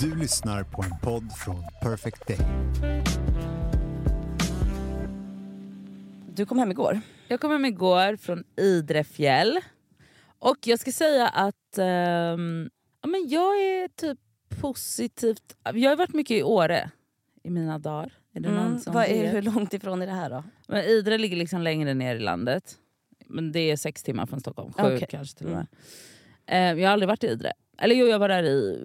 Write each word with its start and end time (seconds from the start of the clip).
Du 0.00 0.14
lyssnar 0.16 0.62
på 0.64 0.82
en 0.82 0.98
podd 1.02 1.32
från 1.32 1.62
Perfect 1.82 2.26
Day. 2.28 2.38
Du 6.34 6.46
kom 6.46 6.58
hem 6.58 6.70
igår. 6.70 7.00
Jag 7.28 7.40
kom 7.40 7.50
hem 7.50 7.64
igår 7.64 8.16
från 8.16 8.44
Idre 8.56 9.04
fjäll. 9.04 9.58
Och 10.38 10.56
jag 10.64 10.78
ska 10.78 10.92
säga 10.92 11.28
att 11.28 11.78
ehm, 11.78 12.70
ja, 13.02 13.08
men 13.08 13.28
jag 13.28 13.60
är 13.62 13.88
typ 13.88 14.18
positivt... 14.60 15.56
Jag 15.74 15.90
har 15.90 15.96
varit 15.96 16.14
mycket 16.14 16.36
i 16.36 16.42
Åre 16.42 16.90
i 17.42 17.50
mina 17.50 17.78
dagar. 17.78 18.12
Är 18.34 18.40
det 18.40 18.48
någon 18.50 18.66
Mm. 18.66 18.78
som 18.78 18.92
Vad 18.94 19.04
är, 19.04 19.32
hur 19.32 19.42
långt 19.42 19.74
ifrån 19.74 20.02
är 20.02 20.06
det 20.06 20.12
här 20.12 20.30
då? 20.30 20.44
Men 20.68 20.84
Idre 20.84 21.18
ligger 21.18 21.36
liksom 21.36 21.62
längre 21.62 21.94
ner 21.94 22.16
i 22.16 22.20
landet. 22.20 22.76
Men 23.26 23.52
det 23.52 23.60
är 23.60 23.76
sex 23.76 24.02
timmar 24.02 24.26
från 24.26 24.40
Stockholm. 24.40 24.72
Sju. 24.72 24.82
Mm. 24.86 25.00
kanske 25.10 25.38
till 25.38 25.46
och 25.46 25.52
med. 25.52 25.66
Eh, 26.46 26.80
jag 26.80 26.88
har 26.88 26.92
aldrig 26.92 27.08
varit 27.08 27.24
i 27.24 27.26
Idre. 27.26 27.52
Eller 27.78 27.94
jo, 27.94 28.06
jag 28.06 28.18
var 28.18 28.28
där 28.28 28.42
i 28.42 28.78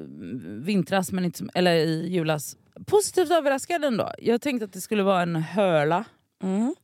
vintras, 0.64 1.12
men 1.12 1.26
inte 1.26 1.46
eller 1.54 1.76
i 1.76 2.08
julas. 2.10 2.58
Positivt 2.86 3.32
överraskad 3.32 3.86
ändå. 3.86 4.12
Jag 4.18 4.42
tänkte 4.42 4.66
att 4.66 4.74
det 4.74 4.82
skulle 4.82 5.04
vara 5.04 5.22
en 5.22 5.36
hörla. 5.36 6.06
Mm. 6.44 6.76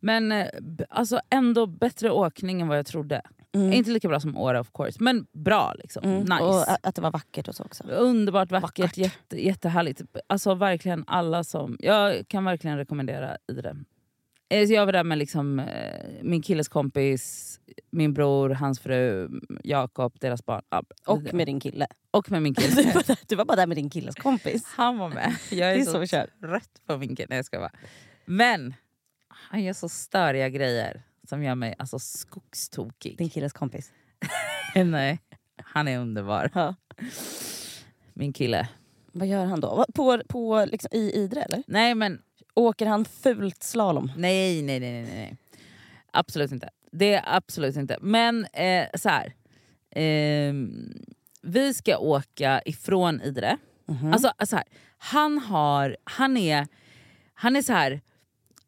Men 0.00 0.32
eh, 0.32 0.46
alltså 0.88 1.20
ändå 1.30 1.66
bättre 1.66 2.10
åkning 2.10 2.60
än 2.60 2.68
vad 2.68 2.78
jag 2.78 2.86
trodde. 2.86 3.22
Mm. 3.54 3.72
Inte 3.72 3.90
lika 3.90 4.08
bra 4.08 4.20
som 4.20 4.36
Åre 4.36 4.60
of 4.60 4.70
course, 4.74 4.98
men 5.00 5.26
bra 5.32 5.74
liksom. 5.78 6.04
Mm. 6.04 6.20
Nice. 6.20 6.42
Och 6.42 6.64
att 6.88 6.94
det 6.94 7.02
var 7.02 7.10
vackert 7.10 7.48
och 7.48 7.54
så 7.54 7.64
också. 7.64 7.84
Underbart 7.84 8.50
vackert, 8.50 8.62
Vackert. 8.62 8.96
Jätte, 8.96 9.44
jättehärligt. 9.44 10.02
Alltså 10.26 10.54
verkligen 10.54 11.04
alla 11.06 11.44
som... 11.44 11.76
Jag 11.80 12.28
kan 12.28 12.44
verkligen 12.44 12.76
rekommendera 12.76 13.36
Idre. 13.52 13.76
Eh, 14.50 14.66
så 14.66 14.72
Jag 14.72 14.86
var 14.86 14.92
där 14.92 15.04
med 15.04 15.18
liksom, 15.18 15.58
eh, 15.58 16.10
min 16.22 16.42
killes 16.42 16.68
kompis, 16.68 17.54
min 17.90 18.14
bror, 18.14 18.50
hans 18.50 18.80
fru, 18.80 19.28
Jakob, 19.64 20.16
deras 20.20 20.44
barn. 20.46 20.62
Och 21.06 21.34
med 21.34 21.46
din 21.46 21.60
kille. 21.60 21.86
och 22.10 22.30
med 22.30 22.42
min 22.42 22.52
Du 22.56 22.62
kille. 22.62 22.92
var, 22.94 23.02
där, 23.02 23.18
du 23.28 23.36
var 23.36 23.44
bara 23.44 23.56
där 23.56 23.66
med 23.66 23.76
din 23.76 23.90
killes 23.90 24.14
kompis. 24.14 24.64
Han 24.66 24.98
var 24.98 25.08
med. 25.08 25.36
Jag 25.50 25.70
är, 25.70 25.74
Det 25.74 25.80
är 25.80 25.84
så, 25.84 26.06
så 26.06 26.46
rätt 26.46 26.82
på 26.86 26.98
min 26.98 27.16
kille. 27.16 27.26
Nej, 27.30 27.36
jag 27.38 27.44
ska 27.44 27.58
vara. 27.58 27.72
Men 28.24 28.74
han 29.28 29.62
gör 29.62 29.72
så 29.72 29.88
störiga 29.88 30.48
grejer 30.48 31.02
som 31.28 31.42
gör 31.42 31.54
mig 31.54 31.74
alltså, 31.78 31.98
skogstokig. 31.98 33.18
Din 33.18 33.30
killes 33.30 33.52
kompis. 33.52 33.92
Nej, 34.74 35.18
han 35.62 35.88
är 35.88 35.98
underbar. 35.98 36.50
Ja. 36.54 36.74
Min 38.14 38.32
kille. 38.32 38.68
Vad 39.12 39.28
gör 39.28 39.44
han 39.44 39.60
då? 39.60 39.84
På, 39.94 40.22
på, 40.28 40.64
liksom, 40.64 40.88
I 40.92 41.12
Idre 41.12 41.42
eller? 41.42 41.62
Nej 41.66 41.94
men 41.94 42.22
Åker 42.58 42.86
han 42.86 43.04
fult 43.04 43.62
slalom? 43.62 44.12
nej, 44.16 44.62
nej, 44.62 44.80
nej, 44.80 45.02
nej, 45.02 45.14
nej. 45.14 45.36
Absolut 46.12 46.52
inte. 46.52 46.70
Det 46.92 47.14
är 47.14 47.22
absolut 47.26 47.76
inte. 47.76 47.98
Men 48.00 48.44
eh, 48.44 48.86
så 48.94 49.08
här. 49.08 49.34
ehm, 49.90 50.92
vi 51.42 51.74
ska 51.74 51.98
åka 51.98 52.62
ifrån 52.64 53.20
Idre. 53.22 53.56
Mhm. 53.86 54.12
Alltså, 54.12 54.32
alltså 54.36 54.56
här, 54.56 54.64
han 54.98 55.38
har, 55.38 55.96
han 56.04 56.36
är, 56.36 56.66
han 57.34 57.56
är 57.56 57.62
så 57.62 57.72
här. 57.72 58.00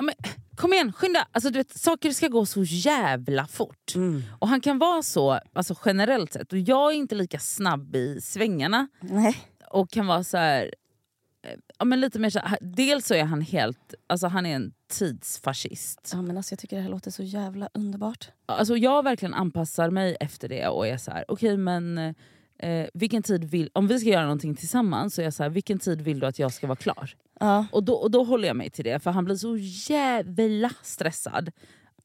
Men, 0.02 0.14
kom 0.56 0.72
igen, 0.72 0.92
skynda! 0.92 1.26
Alltså, 1.32 1.50
du 1.50 1.58
vet, 1.58 1.78
saker 1.78 2.10
ska 2.10 2.28
gå 2.28 2.46
så 2.46 2.62
jävla 2.64 3.46
fort. 3.46 3.94
Mm. 3.94 4.22
Och 4.38 4.48
han 4.48 4.60
kan 4.60 4.78
vara 4.78 5.02
så 5.02 5.40
alltså, 5.52 5.74
generellt 5.84 6.32
sett. 6.32 6.52
Och 6.52 6.58
jag 6.58 6.92
är 6.92 6.96
inte 6.96 7.14
lika 7.14 7.38
snabb 7.38 7.96
i 7.96 8.20
svängarna. 8.20 8.88
Nej. 9.00 9.36
och 9.70 9.90
kan 9.90 10.06
vara 10.06 10.24
så 10.24 10.36
här, 10.36 10.64
eh, 10.64 10.70
ja, 11.78 11.84
men 11.84 12.00
lite 12.00 12.18
mer 12.18 12.30
så 12.30 12.40
dels 12.60 13.06
så 13.06 13.14
är 13.14 13.24
han 13.24 13.40
helt, 13.40 13.94
alltså 14.06 14.26
han 14.26 14.46
är 14.46 14.56
en 14.56 14.72
tidsfascist. 14.88 16.10
Ja, 16.12 16.22
men 16.22 16.36
alltså, 16.36 16.52
jag 16.52 16.58
tycker 16.58 16.76
det 16.76 16.82
här 16.82 16.90
låter 16.90 17.10
så 17.10 17.22
jävla 17.22 17.68
underbart. 17.74 18.28
Alltså 18.46 18.76
jag 18.76 19.02
verkligen 19.02 19.34
anpassar 19.34 19.90
mig 19.90 20.16
efter 20.20 20.48
det 20.48 20.68
och 20.68 20.86
är 20.86 20.96
så 20.96 21.10
här, 21.10 21.24
okej 21.28 21.56
men 21.56 21.98
eh, 22.58 22.86
vilken 22.94 23.22
tid 23.22 23.44
vill, 23.44 23.70
om 23.72 23.86
vi 23.86 24.00
ska 24.00 24.08
göra 24.08 24.22
någonting 24.22 24.54
tillsammans 24.54 25.14
så 25.14 25.20
är 25.20 25.24
jag 25.24 25.34
så 25.34 25.42
här, 25.42 25.50
vilken 25.50 25.78
tid 25.78 26.00
vill 26.00 26.20
du 26.20 26.26
att 26.26 26.38
jag 26.38 26.52
ska 26.52 26.66
vara 26.66 26.76
klar? 26.76 27.14
Ja. 27.40 27.66
Och 27.72 27.84
då, 27.84 27.94
och 27.94 28.10
då 28.10 28.24
håller 28.24 28.48
jag 28.48 28.56
mig 28.56 28.70
till 28.70 28.84
det 28.84 29.00
för 29.00 29.10
han 29.10 29.24
blir 29.24 29.36
så 29.36 29.56
jävla 29.92 30.70
stressad. 30.82 31.50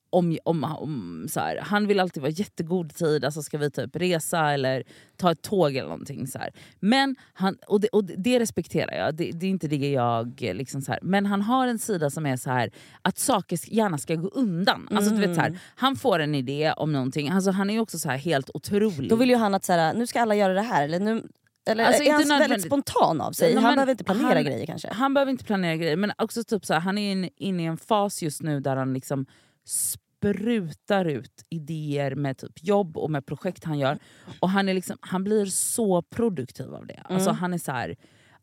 Om, 0.09 0.37
om, 0.43 0.63
om, 0.63 1.27
så 1.29 1.39
här, 1.39 1.59
han 1.61 1.87
vill 1.87 1.99
alltid 1.99 2.21
vara 2.23 2.31
jättegod 2.31 2.93
tid, 2.95 3.25
alltså 3.25 3.41
ska 3.43 3.57
vi 3.57 3.71
typ 3.71 3.95
resa 3.95 4.51
eller 4.51 4.83
ta 5.17 5.31
ett 5.31 5.41
tåg 5.41 5.75
eller 5.75 5.89
någonting. 5.89 6.27
Så 6.27 6.39
här. 6.39 6.49
Men 6.79 7.15
han, 7.33 7.57
och, 7.67 7.81
det, 7.81 7.87
och 7.87 8.03
det 8.03 8.39
respekterar 8.39 8.93
jag, 8.97 9.15
det, 9.15 9.31
det 9.31 9.45
är 9.45 9.49
inte 9.49 9.67
det 9.67 9.91
jag... 9.91 10.41
Liksom 10.41 10.81
så 10.81 10.91
här. 10.91 10.99
Men 11.03 11.25
han 11.25 11.41
har 11.41 11.67
en 11.67 11.79
sida 11.79 12.09
som 12.09 12.25
är 12.25 12.37
så 12.37 12.49
här 12.49 12.71
att 13.01 13.17
saker 13.17 13.59
gärna 13.73 13.97
ska 13.97 14.15
gå 14.15 14.27
undan. 14.27 14.87
Alltså, 14.91 15.11
du 15.15 15.27
vet, 15.27 15.35
så 15.35 15.41
här, 15.41 15.59
han 15.75 15.95
får 15.95 16.19
en 16.19 16.35
idé 16.35 16.73
om 16.77 16.93
någonting, 16.93 17.29
alltså, 17.29 17.51
han 17.51 17.69
är 17.69 17.79
också 17.79 17.99
så 17.99 18.09
här 18.09 18.17
helt 18.17 18.49
otrolig. 18.53 19.09
Då 19.09 19.15
vill 19.15 19.29
ju 19.29 19.35
han 19.35 19.53
att 19.55 19.63
så 19.63 19.73
här, 19.73 19.93
nu 19.93 20.07
ska 20.07 20.21
alla 20.21 20.35
göra 20.35 20.53
det 20.53 20.61
här. 20.61 20.83
Eller 20.83 20.99
nu, 20.99 21.23
eller 21.67 21.85
Alltså, 21.85 22.03
är 22.03 22.11
han 22.13 22.39
väldigt 22.39 22.65
spontan 22.65 23.21
av 23.21 23.31
sig? 23.31 23.47
Nej, 23.53 23.63
han 23.63 23.63
men 23.71 23.75
behöver 23.75 23.91
inte 23.91 24.03
planera 24.03 24.33
han- 24.33 24.43
grejer 24.43 24.65
kanske? 24.65 24.89
Han 24.93 25.13
behöver 25.13 25.31
inte 25.31 25.43
planera 25.45 25.75
grejer, 25.75 25.97
men 25.97 26.11
också 26.17 26.43
typ 26.43 26.65
så 26.65 26.73
här, 26.73 26.79
han 26.79 26.97
är 26.97 27.11
in- 27.11 27.29
inne 27.37 27.63
i 27.63 27.65
en 27.65 27.77
fas 27.77 28.23
just 28.23 28.41
nu 28.41 28.59
där 28.59 28.75
han 28.75 28.93
liksom 28.93 29.25
sprutar 29.65 31.05
ut 31.05 31.45
idéer 31.49 32.15
med 32.15 32.37
typ 32.37 32.63
jobb 32.63 32.97
och 32.97 33.11
med 33.11 33.25
projekt 33.25 33.63
han 33.63 33.79
gör. 33.79 33.99
Och 34.39 34.49
han, 34.49 34.69
är 34.69 34.73
liksom, 34.73 34.97
han 35.01 35.23
blir 35.23 35.45
så 35.45 36.01
produktiv 36.01 36.73
av 36.73 36.87
det. 36.87 37.01
Alltså 37.05 37.31
han 37.31 37.53
är 37.53 37.57
så 37.57 37.71
här, 37.71 37.95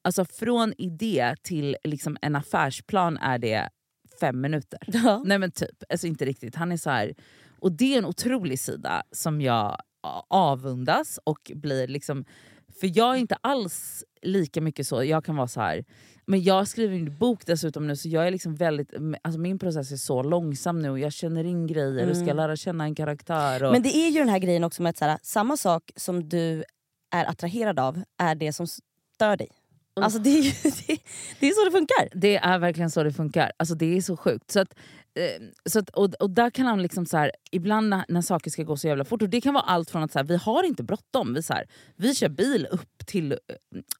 alltså 0.02 0.24
från 0.24 0.72
idé 0.78 1.34
till 1.42 1.76
liksom 1.84 2.16
en 2.22 2.36
affärsplan 2.36 3.16
är 3.16 3.38
det 3.38 3.68
fem 4.20 4.40
minuter. 4.40 4.78
Ja. 4.86 5.22
Nej 5.24 5.38
men 5.38 5.50
typ, 5.50 5.82
alltså 5.88 6.06
inte 6.06 6.24
riktigt. 6.24 6.54
Han 6.54 6.72
är 6.72 6.76
så 6.76 6.90
här, 6.90 7.14
och 7.60 7.72
det 7.72 7.94
är 7.94 7.98
en 7.98 8.04
otrolig 8.04 8.60
sida 8.60 9.02
som 9.12 9.40
jag 9.40 9.76
avundas 10.28 11.18
och 11.24 11.52
blir 11.54 11.88
liksom... 11.88 12.24
För 12.80 12.98
jag 12.98 13.14
är 13.14 13.18
inte 13.18 13.36
alls 13.40 14.04
lika 14.22 14.60
mycket 14.60 14.86
så, 14.86 15.04
jag 15.04 15.24
kan 15.24 15.36
vara 15.36 15.48
så 15.48 15.60
här. 15.60 15.84
Men 16.26 16.42
jag 16.42 16.68
skriver 16.68 16.96
en 16.96 17.18
bok 17.18 17.46
dessutom 17.46 17.86
nu 17.86 17.96
så 17.96 18.08
jag 18.08 18.26
är 18.26 18.30
liksom 18.30 18.54
väldigt, 18.54 18.94
alltså 19.22 19.40
min 19.40 19.58
process 19.58 19.92
är 19.92 19.96
så 19.96 20.22
långsam 20.22 20.82
nu 20.82 20.90
och 20.90 20.98
jag 20.98 21.12
känner 21.12 21.44
in 21.44 21.66
grejer 21.66 22.10
och 22.10 22.16
ska 22.16 22.32
lära 22.32 22.56
känna 22.56 22.84
en 22.84 22.94
karaktär. 22.94 23.64
Och, 23.64 23.72
Men 23.72 23.82
det 23.82 23.96
är 23.96 24.10
ju 24.10 24.18
den 24.18 24.28
här 24.28 24.38
grejen 24.38 24.64
också 24.64 24.82
med 24.82 24.90
att 24.90 24.96
så 24.96 25.04
här, 25.04 25.18
samma 25.22 25.56
sak 25.56 25.90
som 25.96 26.28
du 26.28 26.64
är 27.14 27.30
attraherad 27.30 27.80
av 27.80 28.02
är 28.18 28.34
det 28.34 28.52
som 28.52 28.66
stör 28.66 29.36
dig. 29.36 29.48
Alltså 30.00 30.18
det 30.18 30.30
är, 30.30 30.42
ju, 30.42 30.50
det, 30.86 30.98
det 31.40 31.48
är 31.48 31.50
så 31.50 31.64
det 31.64 31.70
funkar. 31.70 32.18
Det 32.18 32.36
är 32.36 32.58
verkligen 32.58 32.90
så 32.90 33.02
det 33.02 33.12
funkar. 33.12 33.52
Alltså 33.56 33.74
det 33.74 33.96
är 33.96 34.00
så 34.00 34.16
sjukt. 34.16 34.50
Så 34.50 34.60
att, 34.60 34.74
så 35.70 35.78
att, 35.78 35.90
och, 35.90 36.14
och 36.14 36.30
där 36.30 36.50
kan 36.50 36.66
han 36.66 36.82
liksom 36.82 37.06
så 37.06 37.16
här, 37.16 37.32
ibland 37.50 37.88
när, 37.88 38.04
när 38.08 38.20
saker 38.20 38.50
ska 38.50 38.62
gå 38.62 38.76
så 38.76 38.88
jävla 38.88 39.04
fort, 39.04 39.22
och 39.22 39.28
det 39.28 39.40
kan 39.40 39.54
vara 39.54 39.64
allt 39.64 39.90
från 39.90 40.02
att 40.02 40.12
så 40.12 40.18
här, 40.18 40.26
vi 40.26 40.36
har 40.36 40.62
inte 40.64 40.82
bråttom. 40.82 41.34
Vi, 41.34 41.42
så 41.42 41.52
här, 41.52 41.66
vi 41.96 42.14
kör 42.14 42.28
bil 42.28 42.66
upp, 42.70 43.06
till, 43.06 43.32
eh, 43.32 43.38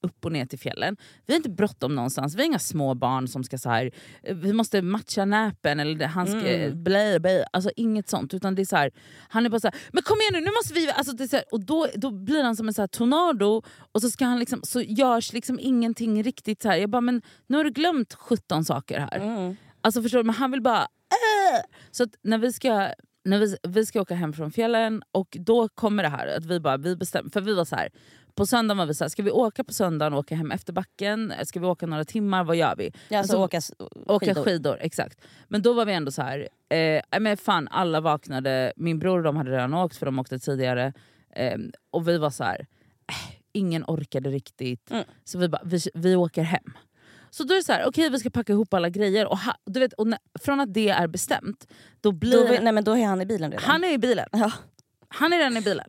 upp 0.01 0.25
och 0.25 0.31
ner 0.31 0.45
till 0.45 0.59
fjällen. 0.59 0.97
Vi 1.25 1.33
har 1.33 1.37
inte 1.37 1.49
bråttom 1.49 1.95
någonstans. 1.95 2.35
Vi 2.35 2.39
har 2.39 2.45
inga 2.45 2.59
små 2.59 2.93
barn 2.93 3.27
som 3.27 3.43
ska 3.43 3.57
så 3.57 3.69
här, 3.69 3.91
eh, 4.23 4.35
vi 4.35 4.53
måste 4.53 4.81
matcha 4.81 5.25
näpen 5.25 5.79
eller 5.79 6.05
han 6.05 6.27
ska, 6.27 6.39
Mm. 6.39 6.83
blä, 6.83 7.19
blä, 7.19 7.45
alltså 7.53 7.71
inget 7.75 8.09
sånt. 8.09 8.33
Utan 8.33 8.55
det 8.55 8.61
är 8.61 8.65
så 8.65 8.89
han 9.29 9.45
är 9.45 9.49
bara 9.49 9.59
så 9.59 9.67
här, 9.67 9.75
men 9.91 10.03
kom 10.03 10.17
igen 10.21 10.33
nu, 10.33 10.39
nu 10.39 10.51
måste 10.51 10.73
vi... 10.73 10.91
Alltså 10.91 11.13
det 11.15 11.33
är 11.33 11.43
och 11.51 11.65
då, 11.65 11.87
då 11.95 12.11
blir 12.11 12.43
han 12.43 12.55
som 12.55 12.67
en 12.67 12.73
så 12.73 12.87
tornado 12.87 13.61
och 13.91 14.01
så, 14.01 14.09
ska 14.09 14.25
han 14.25 14.39
liksom, 14.39 14.59
så 14.63 14.81
görs 14.81 15.33
liksom 15.33 15.59
ingenting 15.59 16.23
riktigt 16.23 16.61
så 16.61 16.69
här. 16.69 16.77
Jag 16.77 16.89
bara, 16.89 17.01
men 17.01 17.21
nu 17.47 17.57
har 17.57 17.63
du 17.63 17.69
glömt 17.71 18.13
17 18.13 18.65
saker 18.65 18.99
här. 18.99 19.19
Mm. 19.19 19.55
Alltså 19.81 20.01
förstår 20.01 20.17
du, 20.17 20.23
men 20.23 20.35
han 20.35 20.51
vill 20.51 20.61
bara... 20.61 20.87
Äh! 21.13 21.61
Så 21.91 22.05
när 22.21 22.37
vi 22.37 22.53
ska... 22.53 22.89
När 23.25 23.39
vi, 23.39 23.57
vi 23.63 23.85
ska 23.85 24.01
åka 24.01 24.15
hem 24.15 24.33
från 24.33 24.51
fjällen 24.51 25.03
och 25.11 25.37
då 25.39 25.69
kommer 25.69 26.03
det 26.03 26.09
här 26.09 26.27
att 26.37 26.45
vi 26.45 26.59
bara, 26.59 26.77
vi 26.77 26.95
bestämmer, 26.95 27.29
för 27.29 27.41
vi 27.41 27.53
var 27.53 27.65
så 27.65 27.75
här. 27.75 27.89
På 28.35 28.45
söndagen 28.45 28.77
var 28.77 28.85
vi 28.85 28.93
så 28.93 29.03
här, 29.03 29.09
ska 29.09 29.23
vi 29.23 29.31
åka 29.31 29.63
på 29.63 29.73
söndagen 29.73 30.13
och 30.13 30.19
åka 30.19 30.35
hem 30.35 30.51
efter 30.51 30.73
backen? 30.73 31.33
Ska 31.45 31.59
vi 31.59 31.65
åka 31.65 31.85
några 31.85 32.05
timmar? 32.05 32.43
Vad 32.43 32.55
gör 32.55 32.75
vi? 32.75 32.91
Ja, 33.09 33.17
alltså 33.19 33.33
Alltså, 33.33 33.37
åka 33.37 33.57
s- 33.57 33.71
Åka 34.07 34.25
skidor. 34.25 34.43
skidor. 34.43 34.77
exakt. 34.81 35.21
Men 35.47 35.61
då 35.61 35.73
var 35.73 35.85
vi 35.85 35.93
ändå 35.93 36.11
så 36.11 36.21
här, 36.21 36.47
eh, 36.69 37.19
men 37.19 37.37
fan 37.37 37.67
alla 37.67 38.01
vaknade, 38.01 38.73
min 38.75 38.99
bror 38.99 39.17
och 39.17 39.23
de 39.23 39.35
hade 39.37 39.51
redan 39.51 39.73
åkt 39.73 39.95
för 39.97 40.05
de 40.05 40.19
åkte 40.19 40.39
tidigare. 40.39 40.93
Eh, 41.35 41.57
och 41.91 42.07
vi 42.07 42.17
var 42.17 42.29
så 42.29 42.43
här, 42.43 42.59
eh, 43.09 43.35
ingen 43.51 43.83
orkade 43.87 44.29
riktigt. 44.29 44.91
Mm. 44.91 45.03
Så 45.23 45.37
vi 45.37 45.49
bara, 45.49 45.61
vi, 45.65 45.79
vi 45.93 46.15
åker 46.15 46.43
hem. 46.43 46.73
Så 47.33 47.43
då 47.43 47.53
är 47.53 47.57
det 47.57 47.63
så 47.63 47.71
här, 47.73 47.85
okej 47.85 48.09
vi 48.09 48.19
ska 48.19 48.29
packa 48.29 48.53
ihop 48.53 48.73
alla 48.73 48.89
grejer. 48.89 49.25
Och 49.27 49.37
ha, 49.37 49.55
du 49.65 49.79
vet, 49.79 49.93
och 49.93 50.07
när, 50.07 50.19
från 50.41 50.59
att 50.59 50.73
det 50.73 50.89
är 50.89 51.07
bestämt, 51.07 51.67
då 52.01 52.11
blir... 52.11 52.47
Då, 52.47 52.57
nej, 52.63 52.73
men 52.73 52.83
då 52.83 52.97
är 52.97 53.05
han 53.05 53.21
i 53.21 53.25
bilen 53.25 53.51
redan. 53.51 53.65
han 53.69 53.83
är 53.83 53.91
i 53.91 53.97
bilen. 53.97 54.27
Ja. 54.31 54.51
Han 55.07 55.33
är 55.33 55.37
redan 55.37 55.57
i 55.57 55.61
bilen. 55.61 55.85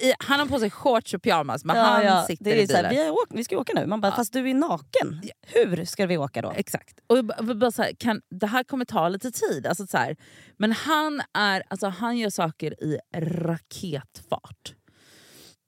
I, 0.00 0.12
han 0.18 0.40
har 0.40 0.46
på 0.46 0.58
sig 0.58 0.70
shorts 0.70 1.14
och 1.14 1.22
pyjamas 1.22 1.64
men 1.64 1.76
Ja, 1.76 1.82
han 1.82 2.04
ja. 2.04 2.22
sitter 2.26 2.44
det 2.44 2.52
är 2.58 2.62
i 2.62 2.66
så 2.66 2.76
här, 2.76 2.88
bilen. 2.88 3.04
vi, 3.04 3.10
åkt, 3.10 3.32
vi 3.34 3.44
ska 3.44 3.58
åka 3.58 3.72
nu. 3.74 3.86
Man 3.86 4.00
bara, 4.00 4.12
fast 4.12 4.32
du 4.32 4.50
är 4.50 4.54
naken. 4.54 5.22
Hur 5.46 5.84
ska 5.84 6.06
vi 6.06 6.16
åka 6.18 6.42
då? 6.42 6.52
Exakt. 6.56 7.00
Och 7.06 7.24
bara- 7.24 7.38
jag 7.46 7.58
bara 7.58 7.70
så 7.70 7.82
här, 7.82 7.92
kan, 7.98 8.20
det 8.30 8.46
här 8.46 8.64
kommer 8.64 8.84
ta 8.84 9.08
lite 9.08 9.30
tid. 9.30 9.66
Alltså 9.66 9.86
så 9.86 9.98
här, 9.98 10.16
men 10.56 10.72
han, 10.72 11.22
är, 11.32 11.62
alltså 11.68 11.86
han 11.88 12.18
gör 12.18 12.30
saker 12.30 12.84
i 12.84 12.98
raketfart. 13.16 14.74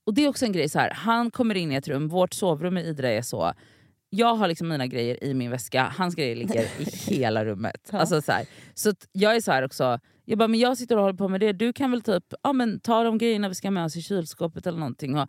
Och 0.07 0.15
det 0.15 0.25
är 0.25 0.29
också 0.29 0.45
en 0.45 0.53
grej, 0.53 0.69
så 0.69 0.79
här, 0.79 0.91
han 0.91 1.31
kommer 1.31 1.55
in 1.55 1.73
i 1.73 1.75
ett 1.75 1.89
rum, 1.89 2.09
vårt 2.09 2.35
sovrum 2.35 2.79
i 2.79 2.83
Idre 2.83 3.13
är 3.13 3.23
så... 3.23 3.53
Jag 4.11 4.35
har 4.35 4.49
liksom 4.49 4.69
mina 4.69 4.87
grejer 4.87 5.25
i 5.25 5.35
min 5.35 5.51
väska, 5.51 5.93
hans 5.99 6.15
grejer 6.15 6.37
ligger 6.37 6.63
i 6.81 6.85
hela 7.15 7.45
rummet. 7.45 7.89
Ja. 7.93 7.99
Alltså 7.99 8.23
så 8.23 8.33
här, 8.33 8.47
så 8.75 8.93
jag 9.13 9.37
är 9.37 9.41
så 9.41 9.53
här 9.53 9.63
också, 9.63 9.99
Jag 10.25 10.39
bara, 10.39 10.49
men 10.49 10.61
jag 10.61 10.79
sitter 10.79 10.97
och 10.97 11.03
håller 11.03 11.17
på 11.19 11.29
med 11.29 11.41
det. 11.41 11.53
Du 11.53 11.73
kan 11.73 11.91
väl 11.91 12.03
typ 12.03 12.25
ja, 12.43 12.53
men 12.53 12.81
ta 12.81 13.03
de 13.03 13.19
grejerna 13.19 13.49
vi 13.49 13.55
ska 13.55 13.71
med 13.71 13.85
oss 13.85 13.97
i 13.97 14.03
kylskåpet 14.03 14.67
eller 14.67 14.79
någonting. 14.79 15.19
Och, 15.19 15.29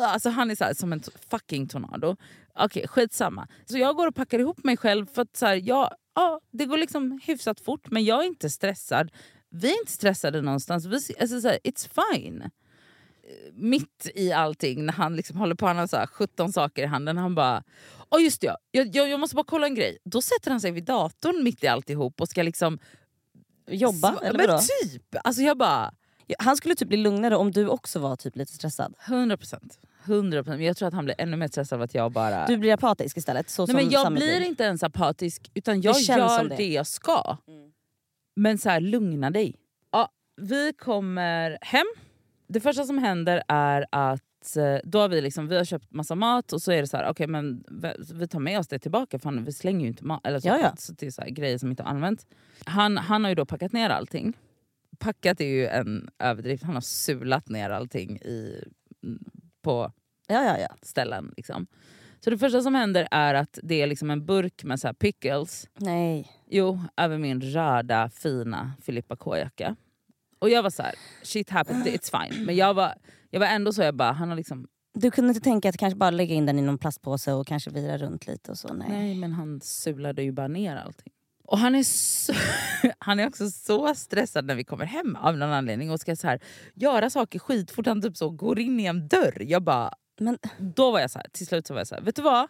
alltså 0.00 0.30
han 0.30 0.50
är 0.50 0.54
så 0.54 0.64
här, 0.64 0.74
som 0.74 0.92
en 0.92 1.02
fucking 1.30 1.68
tornado. 1.68 2.16
Okej, 2.58 2.88
skitsamma. 2.88 3.48
Så 3.66 3.78
jag 3.78 3.96
går 3.96 4.06
och 4.06 4.14
packar 4.14 4.38
ihop 4.38 4.64
mig 4.64 4.76
själv 4.76 5.06
för 5.06 5.22
att 5.22 5.36
så 5.36 5.46
här, 5.46 5.60
jag, 5.64 5.90
ja, 6.14 6.40
det 6.52 6.64
går 6.64 6.78
liksom 6.78 7.20
hyfsat 7.24 7.60
fort 7.60 7.90
men 7.90 8.04
jag 8.04 8.22
är 8.22 8.26
inte 8.26 8.50
stressad. 8.50 9.10
Vi 9.50 9.68
är 9.68 9.80
inte 9.80 9.92
stressade 9.92 10.42
någonstans. 10.42 10.86
Vi, 10.86 10.96
alltså 11.20 11.40
så 11.40 11.48
här, 11.48 11.58
it's 11.64 11.88
fine. 12.14 12.50
Mitt 13.52 14.10
i 14.14 14.32
allting 14.32 14.86
när 14.86 14.92
han 14.92 15.16
liksom 15.16 15.36
håller 15.36 15.54
på, 15.54 15.66
han 15.66 15.76
har 15.76 15.86
så 15.86 15.96
här 15.96 16.06
17 16.06 16.52
saker 16.52 16.82
i 16.82 16.86
handen. 16.86 17.16
Han 17.16 17.34
bara, 17.34 17.62
åh 18.10 18.22
just 18.22 18.40
det, 18.40 18.46
ja, 18.46 18.56
jag, 18.70 18.96
jag, 18.96 19.08
jag 19.08 19.20
måste 19.20 19.36
bara 19.36 19.44
kolla 19.44 19.66
en 19.66 19.74
grej. 19.74 19.98
Då 20.04 20.22
sätter 20.22 20.50
han 20.50 20.60
sig 20.60 20.70
vid 20.70 20.84
datorn 20.84 21.44
mitt 21.44 21.64
i 21.64 21.66
alltihop 21.66 22.20
och 22.20 22.28
ska 22.28 22.42
liksom 22.42 22.78
Jobba? 23.66 24.10
Sva- 24.10 24.22
eller 24.22 24.38
men 24.38 24.46
vadå? 24.46 24.60
typ! 24.82 25.16
Alltså 25.24 25.42
jag 25.42 25.58
bara... 25.58 25.94
Han 26.38 26.56
skulle 26.56 26.74
typ 26.74 26.88
bli 26.88 26.96
lugnare 26.96 27.36
om 27.36 27.52
du 27.52 27.68
också 27.68 27.98
var 27.98 28.16
typ 28.16 28.36
lite 28.36 28.52
stressad. 28.52 28.94
100 29.06 29.36
procent. 29.36 29.78
100 30.04 30.42
Men 30.42 30.62
jag 30.62 30.76
tror 30.76 30.88
att 30.88 30.94
han 30.94 31.04
blir 31.04 31.14
ännu 31.18 31.36
mer 31.36 31.48
stressad 31.48 31.76
av 31.76 31.82
att 31.82 31.94
jag 31.94 32.12
bara... 32.12 32.46
Du 32.46 32.56
blir 32.56 32.72
apatisk 32.72 33.16
istället. 33.16 33.50
Så 33.50 33.66
Nej, 33.66 33.76
men 33.76 33.90
jag 33.90 34.12
blir 34.12 34.40
inte 34.40 34.64
ens 34.64 34.82
apatisk 34.82 35.50
utan 35.54 35.80
jag 35.80 36.00
gör 36.00 36.44
det. 36.44 36.56
det. 36.56 36.72
jag 36.72 36.86
ska. 36.86 37.36
Mm. 37.48 37.72
Men 38.36 38.58
så 38.58 38.70
här, 38.70 38.80
lugna 38.80 39.30
dig. 39.30 39.54
Ja, 39.90 40.08
vi 40.36 40.72
kommer 40.72 41.58
hem. 41.60 41.86
Det 42.48 42.60
första 42.60 42.84
som 42.84 42.98
händer 42.98 43.42
är 43.48 43.86
att 43.92 44.56
eh, 44.56 44.76
då 44.84 44.98
har 44.98 45.08
vi, 45.08 45.20
liksom, 45.20 45.48
vi 45.48 45.56
har 45.56 45.64
köpt 45.64 45.92
massa 45.92 46.14
mat 46.14 46.52
och 46.52 46.62
så 46.62 46.72
är 46.72 46.80
det 46.80 46.86
så 46.86 46.96
här, 46.96 47.08
okej 47.10 47.26
men 47.26 47.64
vi- 48.14 48.28
tar 48.28 48.40
med 48.40 48.58
oss 48.58 48.68
det 48.68 48.78
tillbaka 48.78 49.18
för 49.18 49.30
vi 49.32 49.52
slänger 49.52 49.80
ju 49.80 49.86
inte 49.86 50.04
mat. 50.04 50.26
Eller 50.26 50.40
så, 50.40 50.48
Ja, 50.48 50.58
ja. 50.62 50.74
så 50.78 50.92
det 50.92 51.06
är 51.06 51.10
så 51.10 51.22
här, 51.22 51.28
grejer 51.30 51.58
som 51.58 51.70
inte 51.70 51.82
har 51.82 51.90
använts. 51.90 52.26
Han, 52.64 52.96
han 52.98 53.24
har 53.24 53.28
ju 53.28 53.34
då 53.34 53.46
packat 53.46 53.72
ner 53.72 53.90
allting. 53.90 54.32
Packat 54.98 55.40
är 55.40 55.44
ju 55.46 55.66
en 55.66 56.10
överdrift, 56.18 56.64
han 56.64 56.74
har 56.74 56.80
sulat 56.80 57.48
ner 57.48 57.70
allting 57.70 58.16
i, 58.16 58.64
på 59.62 59.92
Ja, 60.28 60.56
ställen. 60.82 61.34
Liksom. 61.36 61.66
Så 62.20 62.30
det 62.30 62.38
första 62.38 62.60
som 62.62 62.74
händer 62.74 63.08
är 63.10 63.34
att 63.34 63.58
det 63.62 63.82
är 63.82 63.86
liksom 63.86 64.10
en 64.10 64.26
burk 64.26 64.64
med 64.64 64.80
så 64.80 64.94
pickles 64.94 65.68
Nej. 65.78 66.30
Jo, 66.50 66.80
över 66.96 67.18
min 67.18 67.40
röda 67.40 68.08
fina 68.08 68.72
Filippa 68.82 69.16
K-jacka. 69.16 69.76
Och 70.38 70.50
jag 70.50 70.62
var 70.62 70.70
så 70.70 70.82
här, 70.82 70.94
shit 71.22 71.50
happened, 71.50 71.86
it's 71.86 72.28
fine. 72.28 72.44
Men 72.44 72.56
jag 72.56 72.74
var, 72.74 72.94
jag 73.30 73.40
var 73.40 73.46
ändå 73.46 73.72
så, 73.72 73.82
jag 73.82 73.96
bara, 73.96 74.12
han 74.12 74.28
har 74.28 74.36
liksom, 74.36 74.68
Du 74.94 75.10
kunde 75.10 75.28
inte 75.28 75.40
tänka 75.40 75.68
att 75.68 75.76
kanske 75.76 75.96
bara 75.96 76.10
lägga 76.10 76.34
in 76.34 76.46
den 76.46 76.58
i 76.58 76.62
någon 76.62 76.78
plastpåse 76.78 77.32
och 77.32 77.46
kanske 77.46 77.70
vira 77.70 77.98
runt 77.98 78.26
lite 78.26 78.50
och 78.50 78.58
så? 78.58 78.72
Nej. 78.72 78.88
nej 78.88 79.14
men 79.14 79.32
han 79.32 79.60
sulade 79.60 80.22
ju 80.22 80.32
bara 80.32 80.48
ner 80.48 80.76
allting. 80.76 81.12
Och 81.46 81.58
han 81.58 81.74
är, 81.74 81.82
så, 81.82 82.32
han 82.98 83.20
är 83.20 83.26
också 83.26 83.50
så 83.50 83.94
stressad 83.94 84.44
när 84.44 84.54
vi 84.54 84.64
kommer 84.64 84.84
hem 84.84 85.16
av 85.16 85.36
någon 85.36 85.52
anledning 85.52 85.90
och 85.90 86.00
ska 86.00 86.16
så 86.16 86.26
här, 86.26 86.40
göra 86.74 87.10
saker 87.10 87.38
skitfort. 87.38 87.86
Han 87.86 88.02
typ 88.02 88.16
så 88.16 88.30
går 88.30 88.58
in 88.58 88.80
i 88.80 88.84
en 88.84 89.08
dörr. 89.08 89.42
Jag 89.42 89.62
bara, 89.62 89.94
Men 90.20 90.38
då 90.58 90.90
var 90.90 91.00
jag 91.00 91.10
så 91.10 91.18
här, 91.18 91.26
till 91.32 91.46
slut 91.46 91.66
så 91.66 91.74
var 91.74 91.80
jag 91.80 91.86
så 91.86 91.94
här, 91.94 92.02
vet 92.02 92.16
du 92.16 92.22
vad? 92.22 92.48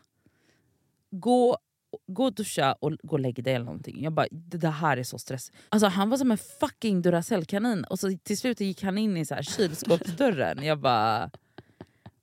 Gå, 1.10 1.58
gå 2.06 2.25
och 2.25 2.34
duscha 2.34 2.72
och 2.72 2.93
gå 3.02 3.12
och 3.12 3.20
lägg 3.20 3.44
dig 3.44 3.54
eller 3.54 3.64
någonting. 3.64 4.02
Jag 4.02 4.12
bara, 4.12 4.26
det 4.31 4.69
här 4.69 4.96
är 4.96 5.02
så 5.02 5.19
stress. 5.19 5.52
Alltså 5.69 5.87
han 5.87 6.10
var 6.10 6.16
som 6.16 6.31
en 6.31 6.38
fucking 6.38 7.02
Duracell-kanin 7.02 7.84
och 7.84 7.98
så 7.98 8.19
till 8.22 8.38
slut 8.38 8.60
gick 8.60 8.82
han 8.82 8.98
in 8.98 9.16
i 9.16 9.26
så 9.26 9.34
här 9.34 9.43
kylskåpsdörren. 9.43 10.62
Jag 10.62 10.78
bara, 10.78 11.31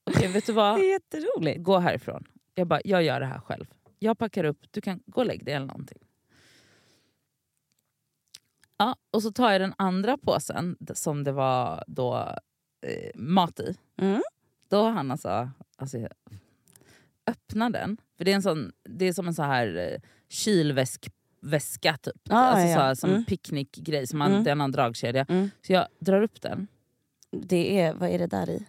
okej 0.03 0.27
vet 0.31 0.45
du 0.45 0.53
vad? 0.53 0.79
det 0.79 0.85
är 0.85 0.91
jätteroligt. 0.91 1.63
Gå 1.63 1.79
härifrån. 1.79 2.23
Jag 2.55 2.67
bara, 2.67 2.81
jag 2.85 3.03
gör 3.03 3.19
det 3.19 3.25
här 3.25 3.39
själv. 3.39 3.65
Jag 3.99 4.17
packar 4.17 4.43
upp, 4.43 4.59
du 4.71 4.81
kan 4.81 4.99
gå 5.05 5.21
och 5.21 5.27
lägg 5.27 5.45
dig 5.45 5.53
eller 5.53 5.65
någonting. 5.65 5.99
Ja, 8.77 8.95
och 9.11 9.23
så 9.23 9.31
tar 9.31 9.51
jag 9.51 9.61
den 9.61 9.73
andra 9.77 10.17
påsen 10.17 10.77
som 10.93 11.23
det 11.23 11.31
var 11.31 11.83
då 11.87 12.35
eh, 12.81 13.11
mat 13.15 13.59
i. 13.59 13.77
Mm. 13.97 14.21
Då 14.67 14.81
har 14.83 14.91
han 14.91 15.11
alltså, 15.11 15.49
alltså 15.77 15.97
öppna 17.27 17.69
den. 17.69 17.97
För 18.17 18.25
det 18.25 18.31
är, 18.31 18.35
en 18.35 18.41
sån, 18.41 18.71
det 18.89 19.05
är 19.05 19.13
som 19.13 19.27
en 19.27 19.33
sån 19.33 19.45
här 19.45 19.75
eh, 19.93 19.99
kylväska 20.29 21.97
typ. 21.97 22.15
Ah, 22.29 22.35
alltså 22.37 22.67
ja. 22.67 22.75
så 22.75 22.81
här, 22.81 22.95
som 22.95 23.09
Mm. 23.09 23.25
picknickgrej, 23.25 24.07
som 24.07 24.19
man, 24.19 24.31
Mm. 24.31 24.43
det 24.43 24.51
är 24.51 24.55
en 24.63 24.71
dragkedja. 24.71 25.25
Mm. 25.29 25.49
Så 25.67 25.73
jag 25.73 25.87
drar 25.99 26.21
upp 26.21 26.41
den. 26.41 26.67
Det 27.31 27.79
är, 27.81 27.93
vad 27.93 28.09
är 28.09 28.19
det 28.19 28.27
där 28.27 28.49
i? 28.49 28.65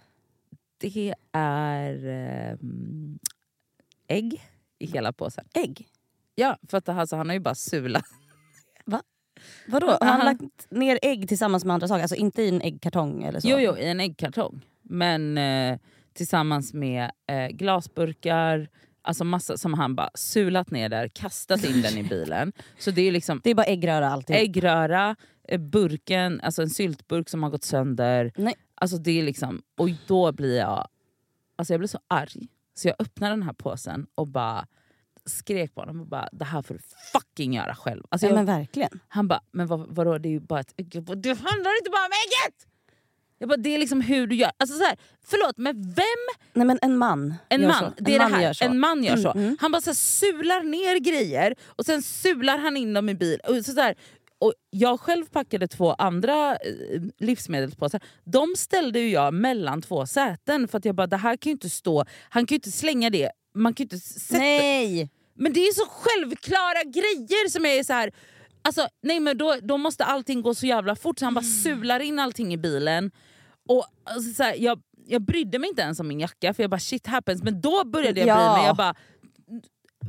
Det 0.78 1.14
är 1.32 2.06
eh, 2.06 2.56
ägg 4.08 4.42
i 4.78 4.86
hela 4.86 5.12
påsen. 5.12 5.44
Ägg? 5.54 5.88
Ja, 6.34 6.58
för 6.68 6.78
att 6.78 6.88
alltså, 6.88 7.16
han 7.16 7.28
har 7.28 7.34
ju 7.34 7.40
bara 7.40 7.54
sulat. 7.54 8.04
Vadå? 9.68 9.86
Ja, 9.86 9.98
Har 10.00 10.06
han 10.06 10.20
han- 10.20 10.26
lagt 10.26 10.70
ner 10.70 10.98
ägg 11.02 11.28
tillsammans 11.28 11.64
med 11.64 11.74
andra 11.74 11.88
saker? 11.88 12.02
Alltså 12.02 12.16
inte 12.16 12.42
i 12.42 12.48
en 12.48 12.60
äggkartong 12.62 13.22
eller 13.22 13.40
så? 13.40 13.48
Jo, 13.48 13.58
jo, 13.58 13.76
i 13.76 13.84
en 13.86 14.00
äggkartong. 14.00 14.60
Men 14.82 15.38
eh, 15.38 15.78
tillsammans 16.14 16.74
med 16.74 17.10
eh, 17.28 17.48
glasburkar, 17.48 18.68
alltså 19.02 19.24
massa 19.24 19.56
som 19.58 19.74
han 19.74 19.94
bara 19.96 20.10
sulat 20.14 20.70
ner 20.70 20.88
där, 20.88 21.08
kastat 21.08 21.64
in 21.64 21.82
den 21.82 21.98
i 21.98 22.02
bilen. 22.08 22.52
Så 22.78 22.90
det 22.90 23.02
är 23.02 23.12
liksom 23.12 23.40
Det 23.44 23.50
är 23.50 23.54
bara 23.54 23.66
äggröra 23.66 24.08
alltid? 24.10 24.36
äggröra, 24.36 25.16
eh, 25.48 25.60
burken, 25.60 26.40
alltså 26.40 26.62
en 26.62 26.70
syltburk 26.70 27.28
som 27.28 27.42
har 27.42 27.50
gått 27.50 27.64
sönder. 27.64 28.32
Nej. 28.36 28.54
Alltså 28.74 28.96
det 28.98 29.18
är 29.18 29.22
liksom, 29.22 29.62
och 29.78 29.88
då 30.06 30.32
blir 30.32 30.58
jag, 30.58 30.88
alltså 31.56 31.72
jag 31.72 31.80
blir 31.80 31.88
så 31.88 31.98
arg. 32.08 32.48
Så 32.74 32.88
jag 32.88 32.96
öppnar 32.98 33.30
den 33.30 33.42
här 33.42 33.52
påsen 33.52 34.06
och 34.14 34.28
bara 34.28 34.66
skrek 35.26 35.74
på 35.74 35.80
honom 35.80 36.00
och 36.00 36.06
bara 36.06 36.28
det 36.32 36.44
här 36.44 36.62
får 36.62 36.74
du 36.74 36.80
fucking 37.12 37.54
göra 37.54 37.74
själv. 37.74 38.02
Alltså 38.08 38.26
Ja, 38.26 38.30
jag, 38.30 38.36
men 38.36 38.46
verkligen. 38.46 39.00
Han 39.08 39.28
bara, 39.28 39.40
men 39.52 39.66
vad, 39.66 39.94
vadå 39.94 40.18
det 40.18 40.28
är 40.28 40.30
ju 40.30 40.40
bara 40.40 40.60
ett 40.60 40.72
Det 40.76 41.28
handlar 41.28 41.78
inte 41.78 41.90
bara 41.90 42.04
om 42.06 42.12
ägget! 42.24 42.66
Jag 43.44 43.48
bara, 43.48 43.56
det 43.56 43.74
är 43.74 43.78
liksom 43.78 44.00
hur 44.00 44.26
du 44.26 44.36
gör. 44.36 44.50
Alltså 44.56 44.76
så 44.78 44.84
här, 44.84 44.96
förlåt 45.26 45.58
men 45.58 45.82
vem 45.92 46.04
Nej 46.52 46.66
men 46.66 46.78
en 46.82 46.96
man 46.98 47.34
en 47.48 47.60
gör 47.60 47.68
man, 47.68 47.78
så. 47.78 48.04
det 48.04 48.14
är 48.14 48.18
man 48.18 48.32
det 48.32 48.36
här. 48.38 48.52
så. 48.52 48.64
En 48.64 48.80
man 48.80 49.04
gör 49.04 49.16
så. 49.16 49.30
Mm, 49.30 49.44
mm. 49.44 49.56
Han 49.60 49.72
bara 49.72 49.80
så 49.82 49.90
här, 49.90 49.94
sular 49.94 50.62
ner 50.62 50.96
grejer 50.98 51.54
och 51.66 51.86
sen 51.86 52.02
sular 52.02 52.58
han 52.58 52.76
in 52.76 52.94
dem 52.94 53.08
i 53.08 53.14
bil. 53.14 53.40
Och 53.48 53.64
så 53.64 53.72
där. 53.72 53.94
Och 54.38 54.52
jag 54.70 55.00
själv 55.00 55.24
packade 55.26 55.68
två 55.68 55.92
andra 55.92 56.56
eh, 56.56 57.00
livsmedelspåsar. 57.18 58.00
De 58.24 58.54
ställde 58.56 59.00
jag 59.00 59.34
mellan 59.34 59.82
två 59.82 60.06
säten 60.06 60.68
för 60.68 60.78
att 60.78 60.84
jag 60.84 60.94
bara, 60.94 61.06
det 61.06 61.16
här 61.16 61.36
kan 61.36 61.50
ju 61.50 61.52
inte 61.52 61.70
stå, 61.70 62.04
han 62.28 62.46
kan 62.46 62.54
ju 62.54 62.56
inte 62.56 62.70
slänga 62.72 63.10
det. 63.10 63.30
Man 63.54 63.74
kan 63.74 63.84
inte 63.84 63.98
sätta... 63.98 64.38
Nej! 64.38 65.10
Men 65.34 65.52
det 65.52 65.60
är 65.60 65.72
så 65.72 65.86
självklara 65.90 66.82
grejer 66.84 67.48
som 67.50 67.66
är 67.66 67.82
så 67.82 67.92
här. 67.92 68.10
Alltså, 68.62 68.88
nej 69.02 69.20
men 69.20 69.38
då, 69.38 69.56
då 69.62 69.76
måste 69.76 70.04
allting 70.04 70.42
gå 70.42 70.54
så 70.54 70.66
jävla 70.66 70.96
fort 70.96 71.18
så 71.18 71.24
han 71.24 71.34
bara 71.34 71.40
Mm. 71.40 71.52
sular 71.62 72.00
in 72.00 72.18
allting 72.18 72.52
i 72.54 72.56
bilen. 72.56 73.10
Och 73.68 73.86
alltså, 74.04 74.32
så 74.34 74.42
här, 74.42 74.54
jag, 74.58 74.80
jag 75.06 75.22
brydde 75.22 75.58
mig 75.58 75.68
inte 75.70 75.82
ens 75.82 76.00
om 76.00 76.08
min 76.08 76.20
jacka 76.20 76.54
för 76.54 76.62
jag 76.62 76.70
bara 76.70 76.80
shit 76.80 77.06
happens. 77.06 77.42
Men 77.42 77.60
då 77.60 77.84
började 77.84 78.20
jag 78.20 78.28
Ja. 78.28 78.34
bry 78.52 78.58
mig. 78.60 78.66
Jag 78.66 78.76
bara, 78.76 78.94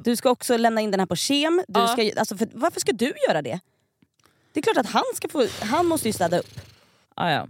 Du 0.03 0.15
ska 0.15 0.29
också 0.29 0.57
lämna 0.57 0.81
in 0.81 0.91
den 0.91 1.00
här 1.00 1.07
på 1.07 1.15
kem. 1.15 1.62
Du 1.67 1.79
Ja. 1.79 1.88
ska, 1.88 2.12
alltså 2.19 2.38
för, 2.38 2.47
varför 2.53 2.79
ska 2.79 2.91
du 2.91 3.13
göra 3.27 3.41
det? 3.41 3.59
Det 4.53 4.59
är 4.59 4.62
klart 4.62 4.77
att 4.77 4.85
han 4.91 5.03
ska 5.15 5.27
få... 5.27 5.47
Han 5.62 5.85
måste 5.85 6.07
ju 6.09 6.13
städa 6.13 6.39
upp. 6.39 6.59
ah, 7.15 7.29
ja. 7.31 7.47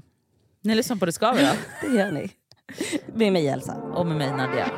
Ni 0.61 0.75
lyssnar 0.75 0.95
på 0.97 1.05
Det 1.05 1.13
ska 1.13 1.31
vi 1.31 1.41
då. 1.43 1.51
Det 1.87 1.95
gör 1.97 2.11
ni. 2.11 2.29
Med 3.13 3.33
mig 3.33 3.47
Elsa. 3.47 3.73
Och 3.75 4.05
med 4.07 4.17
mig 4.17 4.31
Nadia. 4.31 4.71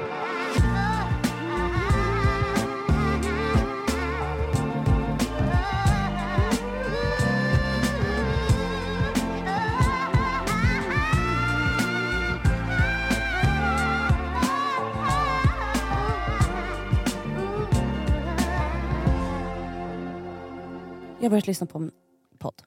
Jag 21.19 21.23
har 21.23 21.29
börjat 21.29 21.47
lyssna 21.47 21.67
på 21.67 21.77
en 21.77 21.91
podd. 22.37 22.61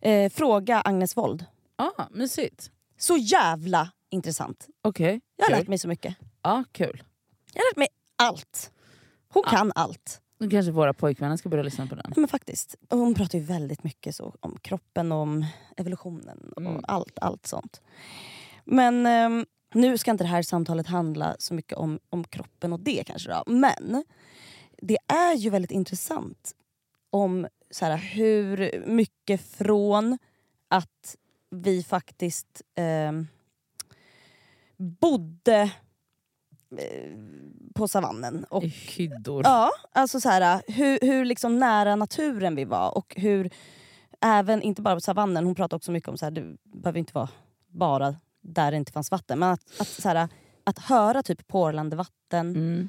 Eh, 0.00 0.30
Fråga 0.32 0.80
Agnes 0.80 1.16
Wold. 1.16 1.44
Ah, 1.76 2.04
mysigt. 2.10 2.70
Så 2.98 3.16
jävla 3.16 3.90
intressant. 4.10 4.66
Okej, 4.82 5.20
Jag 5.36 5.44
har 5.44 5.50
kul. 5.50 5.58
lärt 5.58 5.68
mig 5.68 5.78
så 5.78 5.88
mycket. 5.88 6.16
Ja, 6.42 6.64
kul. 6.72 7.02
Jag 7.54 7.60
har 7.62 7.70
lärt 7.70 7.76
mig 7.76 7.88
allt. 8.16 8.72
Hon 9.28 9.42
kan 9.42 9.72
allt. 9.74 10.20
Nu 10.38 10.50
kanske 10.50 10.72
våra 10.72 10.94
pojkvänner 10.94 11.36
ska 11.36 11.48
börja 11.48 11.62
lyssna 11.64 11.86
på 11.86 11.94
den. 11.94 12.04
Nej, 12.08 12.14
Men 12.20 12.28
faktiskt. 12.28 12.74
Hon 12.90 13.14
pratar 13.14 13.38
ju 13.38 13.44
väldigt 13.44 13.84
mycket 13.84 14.14
så 14.16 14.34
om 14.40 14.56
kroppen, 14.62 15.12
om 15.12 15.46
evolutionen 15.76 16.52
och 16.56 16.62
Mm. 16.62 16.84
allt, 16.88 17.18
allt 17.18 17.46
sånt. 17.46 17.80
Men 18.64 19.06
ehm, 19.06 19.46
nu 19.74 19.98
ska 19.98 20.10
inte 20.10 20.24
det 20.24 20.28
här 20.28 20.42
samtalet 20.42 20.86
handla 20.86 21.36
så 21.38 21.54
mycket 21.54 21.78
om, 21.78 21.98
om 22.10 22.24
kroppen 22.24 22.72
och 22.72 22.80
det 22.80 23.02
kanske 23.06 23.30
då. 23.30 23.42
Men 23.46 24.04
det 24.82 24.98
är 25.06 25.34
ju 25.34 25.50
väldigt 25.50 25.70
intressant 25.70 26.52
om 27.10 27.46
så 27.70 27.84
här, 27.84 27.96
hur 27.96 28.84
mycket 28.86 29.40
från 29.40 30.18
att 30.68 31.16
vi 31.50 31.82
faktiskt 31.82 32.62
ehm, 32.74 33.26
bodde 34.76 35.70
eh, 36.78 37.12
på 37.74 37.88
savannen 37.88 38.44
och 38.44 38.64
I 38.64 38.66
hyddor. 38.68 39.42
Ja, 39.44 39.70
alltså 39.92 40.20
så 40.20 40.28
här, 40.28 40.62
hur, 40.68 40.98
hur 41.02 41.24
liksom 41.24 41.58
nära 41.58 41.96
naturen 41.96 42.54
vi 42.54 42.64
var 42.64 42.96
och 42.98 43.14
hur 43.16 43.50
även, 44.20 44.62
inte 44.62 44.82
bara 44.82 44.94
på 44.94 45.00
savannen, 45.00 45.44
hon 45.44 45.54
pratar 45.54 45.76
också 45.76 45.92
mycket 45.92 46.08
om 46.08 46.14
att 46.22 46.34
det 46.34 46.56
behöver 46.62 46.98
inte 46.98 47.14
vara 47.14 47.28
bara 47.68 48.16
där 48.40 48.70
det 48.70 48.76
inte 48.76 48.92
fanns 48.92 49.10
vatten. 49.10 49.38
Men 49.38 49.48
att, 49.48 49.80
att, 49.80 49.88
så 49.88 50.08
här, 50.08 50.28
att 50.64 50.78
höra 50.78 51.22
typ 51.22 51.46
porlande 51.46 51.96
vatten, 51.96 52.18
Mm. 52.30 52.88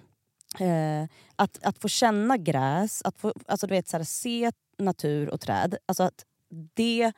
eh, 1.04 1.10
att, 1.36 1.60
att 1.64 1.78
få 1.78 1.88
känna 1.88 2.38
gräs, 2.38 3.02
att 3.02 3.20
få, 3.20 3.34
alltså, 3.48 3.68
du 3.68 3.74
vet, 3.74 3.88
så 3.88 3.98
här, 3.98 4.04
se 4.04 4.52
natur 4.80 5.30
och 5.30 5.42
träd. 5.42 5.78
Alltså 5.86 6.04
att 6.04 6.26
det 6.74 7.12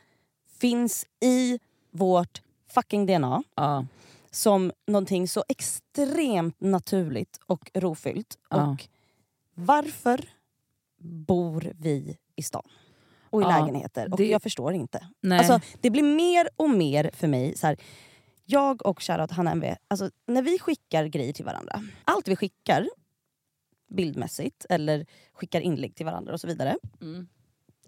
finns 0.59 1.05
i 1.19 1.59
vårt 1.91 2.41
fucking 2.67 3.05
DNA 3.05 3.43
Ja. 3.55 3.85
som 4.31 4.71
någonting 4.87 5.27
så 5.27 5.43
extremt 5.47 6.61
naturligt 6.61 7.39
och 7.45 7.71
rofyllt. 7.73 8.37
Ja. 8.49 8.71
Och 8.71 8.87
varför 9.53 10.29
bor 11.27 11.71
vi 11.79 12.17
i 12.35 12.43
stan? 12.43 12.67
Och 13.29 13.41
i 13.41 13.43
Ja, 13.43 13.59
lägenheter. 13.59 14.11
Och 14.11 14.17
det- 14.17 14.27
jag 14.27 14.41
förstår 14.41 14.73
inte. 14.73 15.07
Nej. 15.21 15.37
Alltså, 15.39 15.59
det 15.81 15.89
blir 15.89 16.03
mer 16.03 16.49
och 16.55 16.69
mer 16.69 17.09
för 17.13 17.27
mig. 17.27 17.57
Så 17.57 17.67
här, 17.67 17.77
jag 18.45 18.85
och 18.85 19.01
shoutout 19.03 19.31
Hanna 19.31 19.51
MV, 19.51 19.75
alltså, 19.87 20.09
när 20.27 20.41
vi 20.41 20.59
skickar 20.59 21.05
grejer 21.05 21.33
till 21.33 21.45
varandra. 21.45 21.83
Allt 22.03 22.27
vi 22.27 22.35
skickar 22.35 22.89
bildmässigt 23.89 24.65
eller 24.69 25.05
skickar 25.33 25.61
inlägg 25.61 25.95
till 25.95 26.05
varandra 26.05 26.33
och 26.33 26.41
så 26.41 26.47
vidare. 26.47 26.77
Mm. 27.01 27.27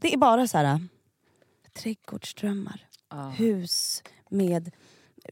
Det 0.03 0.13
är 0.13 0.17
bara 0.17 0.47
så 0.47 0.57
här 0.57 0.79
trädgårdsdrömmar 1.73 2.87
Ja. 3.09 3.29
hus 3.29 4.03
med 4.29 4.71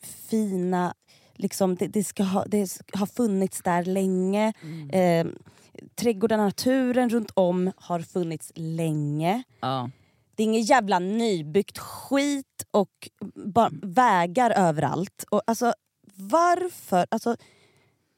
fina... 0.02 0.94
Liksom, 1.34 1.76
det, 1.76 1.88
det, 1.88 2.04
ska 2.04 2.24
ha, 2.24 2.46
det 2.46 2.68
ska 2.68 3.00
ha 3.00 3.06
funnits 3.06 3.62
där 3.62 3.86
länge. 3.86 4.54
Mm. 4.62 4.90
Eh, 4.90 5.34
trädgårdarna, 5.96 6.44
naturen 6.44 7.10
runt 7.10 7.32
om 7.34 7.72
har 7.76 8.00
funnits 8.00 8.52
länge. 8.56 9.44
Ja. 9.60 9.90
Det 10.36 10.44
är 10.44 10.48
inget 10.48 10.70
jävla 10.70 11.00
nybyggt 11.00 11.78
skit 11.78 12.66
och 12.72 13.10
bara 13.36 13.70
vägar 13.82 14.52
överallt. 14.52 15.26
Och 15.30 15.42
alltså, 15.48 15.74
varför? 16.16 17.06
Alltså, 17.12 17.36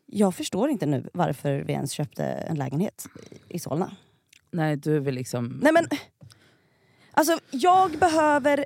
jag 0.05 0.35
förstår 0.35 0.69
inte 0.69 0.85
nu 0.85 1.09
varför 1.13 1.59
vi 1.59 1.73
ens 1.73 1.91
köpte 1.91 2.25
en 2.25 2.57
lägenhet 2.57 3.05
i 3.49 3.59
Solna. 3.59 3.91
Nej 4.51 4.77
du 4.77 4.99
vill 4.99 5.15
liksom... 5.15 5.59
Nej 5.63 5.73
men, 5.73 5.87
alltså 7.13 7.39
jag 7.51 7.99
behöver 7.99 8.65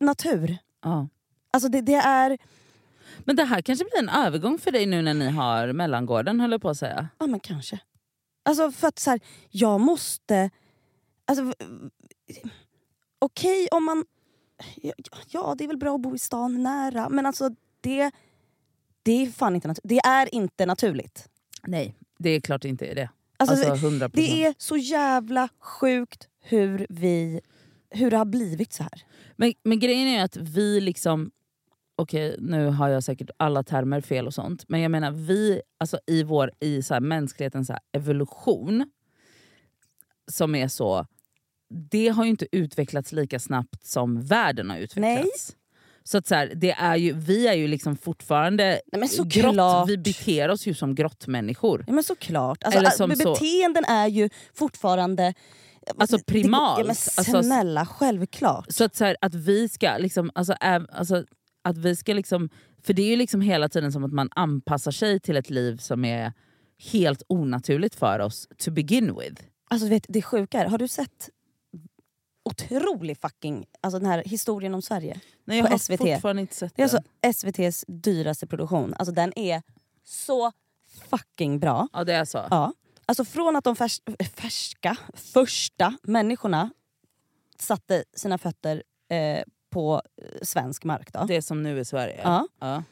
natur. 0.00 0.58
Ja. 0.82 1.08
Alltså 1.50 1.68
det, 1.68 1.80
det 1.80 1.94
är... 1.94 2.38
Men 3.18 3.36
det 3.36 3.44
här 3.44 3.62
kanske 3.62 3.84
blir 3.84 3.98
en 3.98 4.08
övergång 4.08 4.58
för 4.58 4.70
dig 4.70 4.86
nu 4.86 5.02
när 5.02 5.14
ni 5.14 5.28
har 5.30 5.72
mellangården 5.72 6.40
höll 6.40 6.52
jag 6.52 6.62
på 6.62 6.70
att 6.70 6.78
säga. 6.78 7.08
Ja 7.18 7.26
men 7.26 7.40
kanske. 7.40 7.78
Alltså 8.42 8.72
för 8.72 8.88
att 8.88 8.98
så 8.98 9.10
här, 9.10 9.20
jag 9.50 9.80
måste... 9.80 10.50
Alltså, 11.24 11.52
Okej 13.18 13.68
om 13.70 13.84
man... 13.84 14.04
Ja, 15.26 15.54
det 15.58 15.64
är 15.64 15.68
väl 15.68 15.76
bra 15.78 15.94
att 15.94 16.00
bo 16.00 16.14
i 16.14 16.18
stan 16.18 16.62
nära 16.62 17.08
men 17.08 17.26
alltså 17.26 17.50
det... 17.80 18.10
Det 19.02 19.22
är 19.22 19.26
fan 19.26 19.54
inte. 19.54 19.74
Det 19.84 19.98
är 19.98 20.34
inte 20.34 20.66
naturligt. 20.66 21.28
Nej, 21.62 21.94
det 22.18 22.30
är 22.30 22.40
klart 22.40 22.62
det 22.62 22.68
inte 22.68 22.86
är 22.86 22.94
det. 22.94 23.10
Alltså, 23.36 23.70
Alltså 23.70 23.86
100%. 23.86 24.10
det 24.14 24.44
är 24.44 24.54
så 24.58 24.76
jävla 24.76 25.48
sjukt 25.60 26.28
hur 26.40 26.86
vi... 26.88 27.40
Hur 27.96 28.10
det 28.10 28.16
har 28.16 28.24
blivit 28.24 28.72
så 28.72 28.82
här. 28.82 29.02
Men, 29.36 29.52
men 29.64 29.78
grejen 29.78 30.08
är 30.08 30.24
att 30.24 30.36
vi 30.36 30.80
liksom... 30.80 31.30
Okej, 31.98 32.36
nu 32.38 32.66
har 32.66 32.88
jag 32.88 33.04
säkert 33.04 33.30
alla 33.36 33.62
termer 33.62 34.00
fel 34.00 34.26
och 34.26 34.34
sånt. 34.34 34.64
Men 34.68 34.80
jag 34.80 34.90
menar 34.90 35.10
vi, 35.10 35.60
alltså 35.78 35.98
i, 36.06 36.22
vår, 36.22 36.50
i 36.60 36.82
så 36.82 36.94
här 36.94 37.00
mänsklighetens 37.00 37.66
så 37.66 37.72
här 37.72 37.82
evolution, 37.92 38.90
som 40.30 40.54
är 40.54 40.68
så... 40.68 41.06
Det 41.90 42.08
har 42.08 42.24
ju 42.24 42.30
inte 42.30 42.46
utvecklats 42.52 43.12
lika 43.12 43.38
snabbt 43.38 43.86
som 43.86 44.20
världen 44.20 44.70
har 44.70 44.76
utvecklats. 44.78 45.56
Så 46.08 46.18
att 46.18 46.26
så 46.26 46.34
här, 46.34 46.52
det 46.54 46.70
är 46.70 46.96
ju, 46.96 47.12
vi 47.12 47.46
är 47.46 47.54
ju 47.54 47.68
liksom 47.68 47.96
fortfarande 47.96 48.80
Nej, 48.92 49.08
grott, 49.24 49.88
vi 49.88 49.98
beter 49.98 50.48
oss 50.48 50.66
ju 50.66 50.74
som 50.74 50.94
grottmänniskor. 50.94 51.84
Ja 51.86 51.92
men 51.92 52.04
såklart. 52.04 52.64
Alltså, 52.64 52.80
Eller 52.80 52.90
som 52.90 53.16
så- 53.16 53.32
beteenden 53.32 53.84
är 53.84 54.06
ju 54.06 54.30
fortfarande... 54.54 55.34
Alltså 55.98 56.18
primalt. 56.26 56.78
Ja, 56.78 56.84
men 56.84 56.90
Alltså, 56.90 57.42
snälla, 57.42 57.86
självklart. 57.86 58.66
Så 58.68 58.84
att, 58.84 58.94
så 58.96 59.04
här, 59.04 59.16
att 59.20 59.34
vi 59.34 59.68
ska 59.68 59.96
liksom, 59.98 60.30
alltså, 60.34 60.52
äv, 60.60 60.86
alltså, 60.92 61.24
att 61.64 61.78
vi 61.78 61.96
ska 61.96 62.14
liksom, 62.14 62.48
för 62.82 62.92
det 62.92 63.02
är 63.02 63.10
ju 63.10 63.16
liksom 63.16 63.40
hela 63.40 63.68
tiden 63.68 63.92
som 63.92 64.04
att 64.04 64.12
man 64.12 64.28
anpassar 64.34 64.90
sig 64.90 65.20
till 65.20 65.36
ett 65.36 65.50
liv 65.50 65.76
som 65.76 66.04
är 66.04 66.32
helt 66.92 67.22
onaturligt 67.28 67.94
för 67.94 68.18
oss 68.18 68.48
to 68.58 68.70
begin 68.70 69.14
with. 69.18 69.42
Alltså, 69.70 69.88
vet, 69.88 70.04
det 70.08 70.22
sjuka 70.22 70.60
är, 70.60 70.68
har 70.68 70.78
du 70.78 70.88
sett 70.88 71.30
otrolig 72.44 73.18
fucking... 73.20 73.66
Alltså 73.80 73.98
den 73.98 74.08
här 74.10 74.22
historien 74.26 74.74
om 74.74 74.82
Sverige? 74.82 75.20
Nej, 75.44 75.58
jag 75.58 75.70
På 75.70 75.78
SVT. 75.78 75.98
fortfarande 75.98 76.42
inte 76.42 76.54
sett 76.54 76.72
Det 76.76 76.82
är 76.82 76.88
den. 76.88 76.96
alltså 76.96 77.46
SVTs 77.46 77.84
dyraste 77.88 78.46
produktion. 78.46 78.94
Alltså 78.94 79.12
den 79.14 79.38
är 79.38 79.62
så 80.04 80.52
fucking 81.10 81.58
bra. 81.60 81.88
Ja 81.92 82.04
det 82.04 82.12
är 82.14 82.24
så. 82.24 82.44
Ja. 82.50 82.72
Alltså 83.06 83.24
från 83.24 83.56
att 83.56 83.64
de 83.64 83.76
färs 83.76 84.00
färska, 84.36 84.96
första 85.14 85.94
människorna 86.02 86.70
satte 87.58 88.04
sina 88.16 88.38
fötter 88.38 88.82
eh, 89.10 89.42
på 89.70 90.02
eh, 90.22 90.28
svensk 90.42 90.84
mark 90.84 91.12
då. 91.12 91.24
Det 91.24 91.36
är 91.36 91.40
som 91.40 91.62
nu 91.62 91.78
i 91.80 91.84
Sverige. 91.84 92.20
Ja. 92.24 92.48
Ja. 92.60 92.82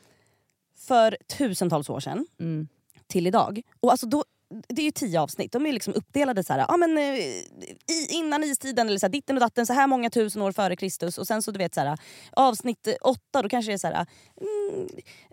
För 0.78 1.16
tusentals 1.38 1.90
år 1.90 2.00
sedan 2.00 2.26
Mm. 2.40 2.68
till 3.06 3.26
idag. 3.26 3.60
Och 3.80 3.90
alltså 3.90 4.06
då, 4.06 4.24
det 4.68 4.82
är 4.82 4.84
ju 4.86 4.90
tio 4.90 5.20
avsnitt, 5.20 5.52
de 5.52 5.66
är 5.66 5.72
liksom 5.72 5.94
uppdelade 5.94 6.44
så 6.44 6.52
här, 6.52 6.64
ja, 6.68 6.76
men, 6.76 6.98
eh, 6.98 7.14
i, 7.14 8.06
innan 8.10 8.44
istiden, 8.44 8.88
eller 8.88 8.98
så 8.98 9.06
här, 9.06 9.12
ditten 9.12 9.36
och 9.36 9.40
datten, 9.40 9.66
så 9.66 9.72
här 9.72 9.86
många 9.86 10.10
tusen 10.10 10.42
år 10.42 10.52
före 10.52 10.76
Kristus. 10.76 11.18
Och 11.18 11.26
sen 11.26 11.42
så 11.42 11.50
du 11.50 11.58
vet 11.58 11.74
så 11.74 11.80
här, 11.80 11.98
avsnitt 12.32 12.88
åtta, 13.00 13.42
då 13.42 13.48
kanske 13.48 13.70
det 13.70 13.74
är 13.74 13.78
så 13.78 13.86
här, 13.86 14.06
mm, 14.40 14.88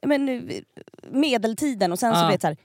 men, 0.06 0.30
eh, 0.50 0.62
medeltiden. 1.12 1.92
Och 1.92 2.00
sen 2.00 2.14
så 2.16 2.20
Ja. 2.20 2.26
du 2.26 2.32
vet 2.32 2.42
så 2.42 2.48
här, 2.48 2.58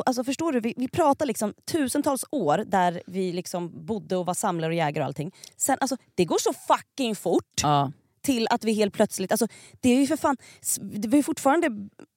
och 0.00 0.08
alltså 0.08 0.24
förstår 0.24 0.52
du, 0.52 0.60
vi, 0.60 0.74
vi 0.76 0.88
pratar 0.88 1.26
liksom 1.26 1.54
tusentals 1.72 2.24
år 2.30 2.64
där 2.66 3.02
vi 3.06 3.32
liksom 3.32 3.86
bodde 3.86 4.16
och 4.16 4.26
var 4.26 4.34
samlare 4.34 4.70
och 4.70 4.74
jägare 4.76 5.02
och 5.02 5.06
allting. 5.06 5.32
Sen, 5.56 5.76
alltså, 5.80 5.96
det 6.14 6.24
går 6.24 6.38
så 6.38 6.52
fucking 6.52 7.16
fort 7.16 7.60
Ja. 7.62 7.92
till 8.22 8.46
att 8.50 8.64
vi 8.64 8.72
helt 8.72 8.94
plötsligt... 8.94 9.30
Alltså, 9.32 9.46
det 9.80 9.88
är 9.88 10.00
ju 10.00 10.06
för 10.06 10.16
fan... 10.16 10.36
Var 10.80 11.16
ju 11.16 11.22
fortfarande, 11.22 11.68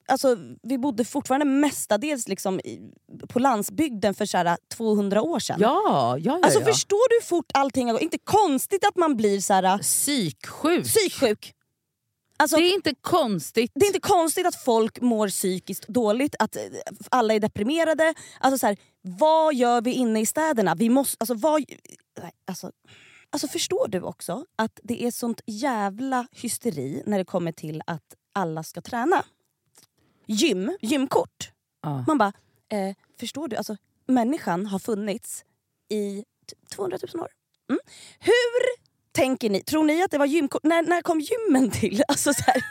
alltså, 0.07 0.37
vi 0.63 0.77
bodde 0.77 1.05
fortfarande 1.05 1.45
mestadels 1.45 2.27
liksom 2.27 2.59
i, 2.59 2.79
på 3.29 3.39
landsbygden 3.39 4.13
för 4.13 4.25
så 4.25 4.37
här, 4.37 4.57
200 4.75 5.21
år 5.21 5.39
sedan. 5.39 5.57
Ja, 5.59 5.81
ja, 5.85 6.17
ja, 6.17 6.39
Alltså 6.43 6.59
ja. 6.59 6.65
förstår 6.65 7.09
du 7.09 7.15
hur 7.15 7.25
fort 7.27 7.51
allting 7.53 7.87
har 7.87 7.93
gått? 7.93 8.01
Inte 8.01 8.17
konstigt 8.23 8.85
att 8.85 8.95
man 8.95 9.15
blir 9.17 9.39
så 9.41 9.53
här, 9.53 9.77
Psyksjuk. 9.77 10.83
psyksjuk. 10.85 11.53
Alltså, 12.43 12.57
det 12.57 12.63
är 12.63 12.73
inte 12.73 12.95
konstigt. 13.01 13.71
det 13.75 13.85
är 13.85 13.87
inte 13.87 13.99
konstigt 13.99 14.47
att 14.47 14.55
folk 14.63 15.01
mår 15.01 15.27
psykiskt 15.27 15.87
dåligt, 15.87 16.35
att 16.39 16.55
eh, 16.55 16.61
alla 17.11 17.33
är 17.33 17.39
deprimerade. 17.39 18.13
Alltså, 18.39 18.57
så 18.57 18.67
här, 18.67 18.77
vad 19.01 19.55
gör 19.55 19.81
vi 19.81 19.91
inne 19.93 20.19
i 20.21 20.25
städerna? 20.25 20.75
Vi 20.75 20.89
måste, 20.89 21.17
alltså, 21.19 21.33
vad, 21.33 21.63
alltså, 22.47 22.71
alltså, 23.29 23.47
förstår 23.47 23.87
du 23.87 24.01
också 24.01 24.45
att 24.55 24.79
det 24.83 25.03
är 25.03 25.11
sånt 25.11 25.41
jävla 25.45 26.27
hysteri 26.31 27.03
när 27.05 27.17
det 27.17 27.25
kommer 27.25 27.51
till 27.51 27.81
att 27.87 28.15
alla 28.33 28.63
ska 28.63 28.81
träna? 28.81 29.25
Gym, 30.25 30.77
gymkort. 30.81 31.51
Ja. 31.81 32.03
Man 32.07 32.17
bara, 32.17 32.33
eh, 32.71 32.95
förstår 33.19 33.47
du? 33.47 33.55
Alltså, 33.55 33.77
människan 34.07 34.65
har 34.65 34.79
funnits 34.79 35.45
i 35.89 36.23
t- 36.49 36.55
200 36.75 36.97
000 37.13 37.23
år. 37.23 37.29
Mm. 37.69 37.79
Hur 38.19 38.82
tänker 39.13 39.49
ni? 39.49 39.63
Tror 39.63 39.83
ni 39.83 40.03
att 40.03 40.11
det 40.11 40.17
var 40.17 40.25
gymkort? 40.25 40.63
När, 40.63 40.81
när 40.81 41.01
kom 41.01 41.19
gymmen 41.19 41.71
till? 41.71 42.03
Alltså, 42.07 42.33
så 42.33 42.43
här, 42.45 42.63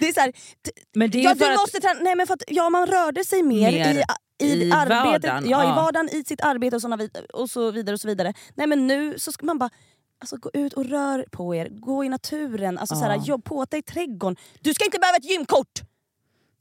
det 0.00 0.08
är 0.08 0.12
så 0.12 0.20
här, 0.20 0.32
t- 0.32 0.70
Men 0.94 1.10
det 1.10 1.18
är 1.18 1.24
ja, 1.24 1.34
för 1.34 1.50
att, 1.50 1.58
måste 1.58 1.80
träna. 1.80 2.00
Nej, 2.00 2.16
men 2.16 2.26
för 2.26 2.34
att, 2.34 2.42
ja, 2.48 2.70
man 2.70 2.86
rörde 2.86 3.24
sig 3.24 3.42
mer, 3.42 3.72
Mer 3.72 4.04
i, 4.42 4.46
i, 4.46 4.64
i 4.68 4.72
arbetet, 4.72 5.04
vardagen, 5.30 5.50
ja, 5.50 5.64
ja. 5.64 5.72
i 5.72 5.76
vardagen, 5.76 6.08
i 6.12 6.24
sitt 6.24 6.40
arbete 6.40 6.76
och, 6.76 6.82
såna, 6.82 6.98
och 7.32 7.50
så 7.50 7.70
vidare. 7.70 7.94
och 7.94 8.00
så 8.00 8.08
vidare. 8.08 8.34
Nej 8.54 8.66
men 8.66 8.86
nu 8.86 9.18
så 9.18 9.32
ska 9.32 9.46
man 9.46 9.58
bara 9.58 9.70
Alltså, 10.18 10.36
gå 10.36 10.50
ut 10.54 10.72
och 10.72 10.84
rör 10.84 11.26
på 11.30 11.54
er, 11.54 11.68
gå 11.70 12.04
i 12.04 12.08
naturen, 12.08 12.78
alltså, 12.78 12.94
Ja. 12.94 12.98
så 12.98 13.04
här, 13.06 13.16
jobb 13.26 13.44
på 13.44 13.64
dig 13.64 13.78
i 13.78 13.82
trädgården. 13.82 14.36
Du 14.60 14.74
ska 14.74 14.84
inte 14.84 14.98
behöva 14.98 15.16
ett 15.16 15.30
gymkort! 15.30 15.80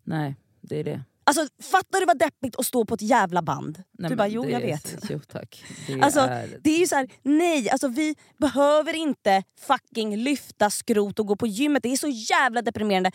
Nej, 0.03 0.35
det 0.61 0.79
är 0.79 0.83
det. 0.83 1.01
Alltså, 1.23 1.47
fattar 1.61 1.99
du 1.99 2.05
vad 2.05 2.17
deppigt 2.19 2.55
att 2.59 2.65
stå 2.65 2.85
på 2.85 2.93
ett 2.93 3.01
jävla 3.01 3.41
band? 3.41 3.83
Nej, 3.91 4.09
du 4.09 4.15
bara, 4.15 4.27
jo 4.27 4.43
det 4.43 4.49
jag 4.49 4.61
är- 4.61 4.65
vet. 4.67 4.95
Jo 5.09 5.19
tack. 5.27 5.63
Det 5.87 6.01
Alltså, 6.01 6.19
är... 6.19 6.59
Det 6.63 6.69
är 6.69 6.79
ju 6.79 6.87
så 6.87 6.95
här, 6.95 7.09
nej, 7.21 7.69
alltså 7.69 7.87
vi 7.87 8.15
behöver 8.37 8.93
inte 8.95 9.43
fucking 9.59 10.17
lyfta 10.17 10.69
skrot 10.69 11.19
och 11.19 11.27
gå 11.27 11.35
på 11.35 11.47
gymmet. 11.47 11.83
Det 11.83 11.89
är 11.91 11.97
så 11.97 12.07
jävla 12.07 12.61
deprimerande. 12.61 13.11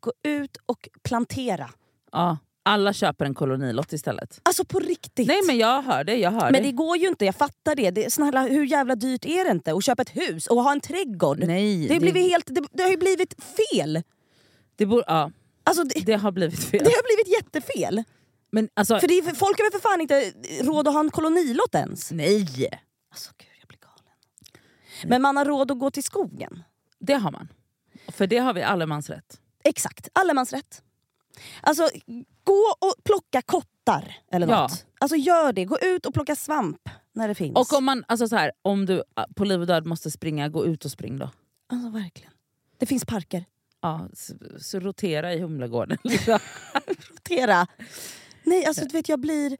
Gå 0.00 0.12
ut 0.24 0.56
och 0.66 0.88
plantera. 1.02 1.70
ja, 2.12 2.38
alla 2.64 2.92
köper 2.92 3.24
en 3.24 3.34
kolonilott 3.34 3.92
istället. 3.92 4.40
Alltså 4.42 4.64
på 4.64 4.78
riktigt. 4.78 5.26
Nej 5.28 5.40
men 5.46 5.58
jag 5.58 5.82
hör 5.82 6.04
det, 6.04 6.16
jag 6.16 6.30
hör 6.30 6.40
Men 6.50 6.52
det. 6.52 6.60
det 6.68 6.72
går 6.72 6.96
ju 6.96 7.08
inte, 7.08 7.24
jag 7.24 7.34
fattar 7.36 7.74
det. 7.74 7.90
det 7.90 8.12
snälla, 8.12 8.42
hur 8.42 8.64
jävla 8.64 8.94
dyrt 8.94 9.24
är 9.24 9.44
det 9.44 9.50
inte 9.50 9.72
att 9.72 9.84
köpa 9.84 10.02
ett 10.02 10.16
hus 10.16 10.46
och 10.46 10.62
ha 10.62 10.72
en 10.72 10.80
trädgård? 10.80 11.38
Nej, 11.46 11.88
det, 11.88 12.00
blivit 12.00 12.30
helt, 12.30 12.46
det, 12.46 12.64
det 12.72 12.82
har 12.82 12.90
ju 12.90 12.96
blivit 12.96 13.34
fel. 13.44 14.02
det, 14.76 14.86
bor, 14.86 15.04
ja, 15.06 15.30
Alltså, 15.64 15.84
det, 15.84 16.00
det 16.06 16.12
har 16.14 16.32
blivit 16.32 16.64
fel. 16.64 16.80
det 16.84 16.90
har 16.90 17.02
blivit 17.16 17.36
jättefel. 17.42 18.02
Men 18.50 18.68
alltså, 18.74 18.98
För 19.00 19.10
är- 19.12 19.34
folk 19.34 19.58
har 19.58 19.64
väl 19.70 19.80
för 19.80 19.88
fan 19.88 20.00
inte 20.00 20.32
råd 20.62 20.88
att 20.88 20.94
ha 20.94 21.00
en 21.00 21.10
kolonilott 21.10 21.74
ens? 21.74 22.10
nej! 22.12 22.68
Alltså 23.10 23.30
gud, 23.38 23.48
jag 23.60 23.68
blir 23.68 23.78
galen. 23.78 24.14
Men 25.04 25.22
man 25.22 25.36
har 25.36 25.44
råd 25.44 25.70
att 25.70 25.78
gå 25.78 25.90
till 25.90 26.04
skogen. 26.04 26.62
Det 26.98 27.14
har 27.14 27.30
man. 27.30 27.48
För 28.08 28.26
det 28.26 28.38
har 28.38 28.54
vi 28.54 28.62
allemansrätt. 28.62 29.40
Exakt, 29.64 30.08
allemansrätt. 30.12 30.82
Alltså 31.60 31.88
gå 32.44 32.76
och 32.80 33.04
plocka 33.04 33.42
kottar 33.42 34.16
eller 34.32 34.46
Ja. 34.48 34.62
något. 34.62 34.86
Alltså 35.00 35.16
gör 35.16 35.52
det, 35.52 35.64
gå 35.64 35.78
ut 35.78 36.06
och 36.06 36.14
plocka 36.14 36.36
svamp 36.36 36.88
när 37.12 37.28
det 37.28 37.34
finns. 37.34 37.56
Och 37.56 37.72
om, 37.78 37.84
man, 37.84 38.04
alltså 38.08 38.28
så 38.28 38.36
här, 38.36 38.52
om 38.62 38.86
du 38.86 39.02
ah, 39.14 39.24
på 39.36 39.44
liv 39.44 39.60
och 39.60 39.66
död 39.66 39.86
måste 39.86 40.10
springa, 40.10 40.48
gå 40.48 40.66
ut 40.66 40.84
och 40.84 40.90
spring 40.90 41.18
då. 41.18 41.30
Alltså 41.72 41.88
verkligen. 41.90 42.32
Det 42.78 42.86
finns 42.86 43.04
parker. 43.04 43.44
Ja, 43.82 44.08
så, 44.12 44.34
så 44.58 44.80
rotera 44.80 45.34
i 45.34 45.40
Humlegården. 45.40 45.98
liksom. 46.04 46.38
Rotera. 47.10 47.66
Nej 48.42 48.64
alltså 48.66 48.84
du 48.84 48.92
vet 48.92 49.08
jag 49.08 49.20
blir... 49.20 49.56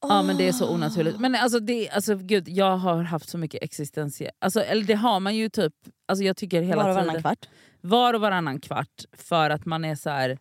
Ja 0.00 0.22
men 0.22 0.36
det 0.36 0.48
är 0.48 0.52
så 0.52 0.70
onaturligt. 0.74 1.20
Men 1.20 1.34
alltså, 1.34 1.60
det, 1.60 1.90
alltså 1.90 2.16
gud, 2.16 2.48
jag 2.48 2.76
har 2.76 3.02
haft 3.02 3.28
så 3.28 3.38
mycket 3.38 3.62
existentiell... 3.62 4.32
Alltså, 4.38 4.60
eller 4.60 4.84
det 4.84 4.94
har 4.94 5.20
man 5.20 5.36
ju 5.36 5.48
typ... 5.48 5.72
Alltså, 6.08 6.24
jag 6.24 6.36
tycker 6.36 6.62
hela 6.62 6.82
Var 6.82 6.90
och 6.90 6.94
tiden... 6.96 7.06
varannan 7.06 7.22
kvart. 7.22 7.48
Var 7.80 8.14
och 8.14 8.20
varannan 8.20 8.60
kvart. 8.60 9.04
För 9.12 9.50
att 9.50 9.66
man 9.66 9.84
är 9.84 9.94
så 9.94 10.10
här... 10.10 10.38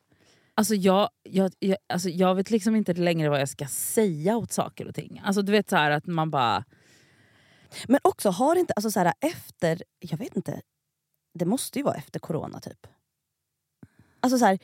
Alltså 0.56 0.76
jag, 0.76 1.10
jag, 1.24 1.52
jag, 1.60 1.78
alltså 1.94 2.10
jag 2.10 2.36
vet 2.36 2.52
liksom 2.52 2.76
inte 2.76 2.94
längre 2.94 3.30
vad 3.30 3.42
jag 3.42 3.50
ska 3.50 3.68
säga 3.68 4.38
åt 4.38 4.52
saker 4.52 4.88
och 4.88 4.96
ting. 4.96 5.22
Alltså 5.26 5.42
du 5.42 5.52
vet 5.52 5.70
så 5.70 5.76
här 5.76 5.92
att 5.92 6.08
man 6.08 6.32
bara... 6.32 6.64
Men 7.88 8.00
också 8.04 8.30
har 8.30 8.56
inte, 8.56 8.74
alltså 8.74 8.92
så 8.92 9.00
här, 9.00 9.14
efter, 9.22 9.84
jag 10.00 10.18
vet 10.18 10.36
inte, 10.36 10.62
det 11.36 11.46
måste 11.46 11.80
ju 11.80 11.84
vara 11.84 11.96
efter 11.96 12.20
corona 12.20 12.60
typ. 12.60 12.88
Alltså 14.20 14.38
så 14.38 14.46
här, 14.46 14.60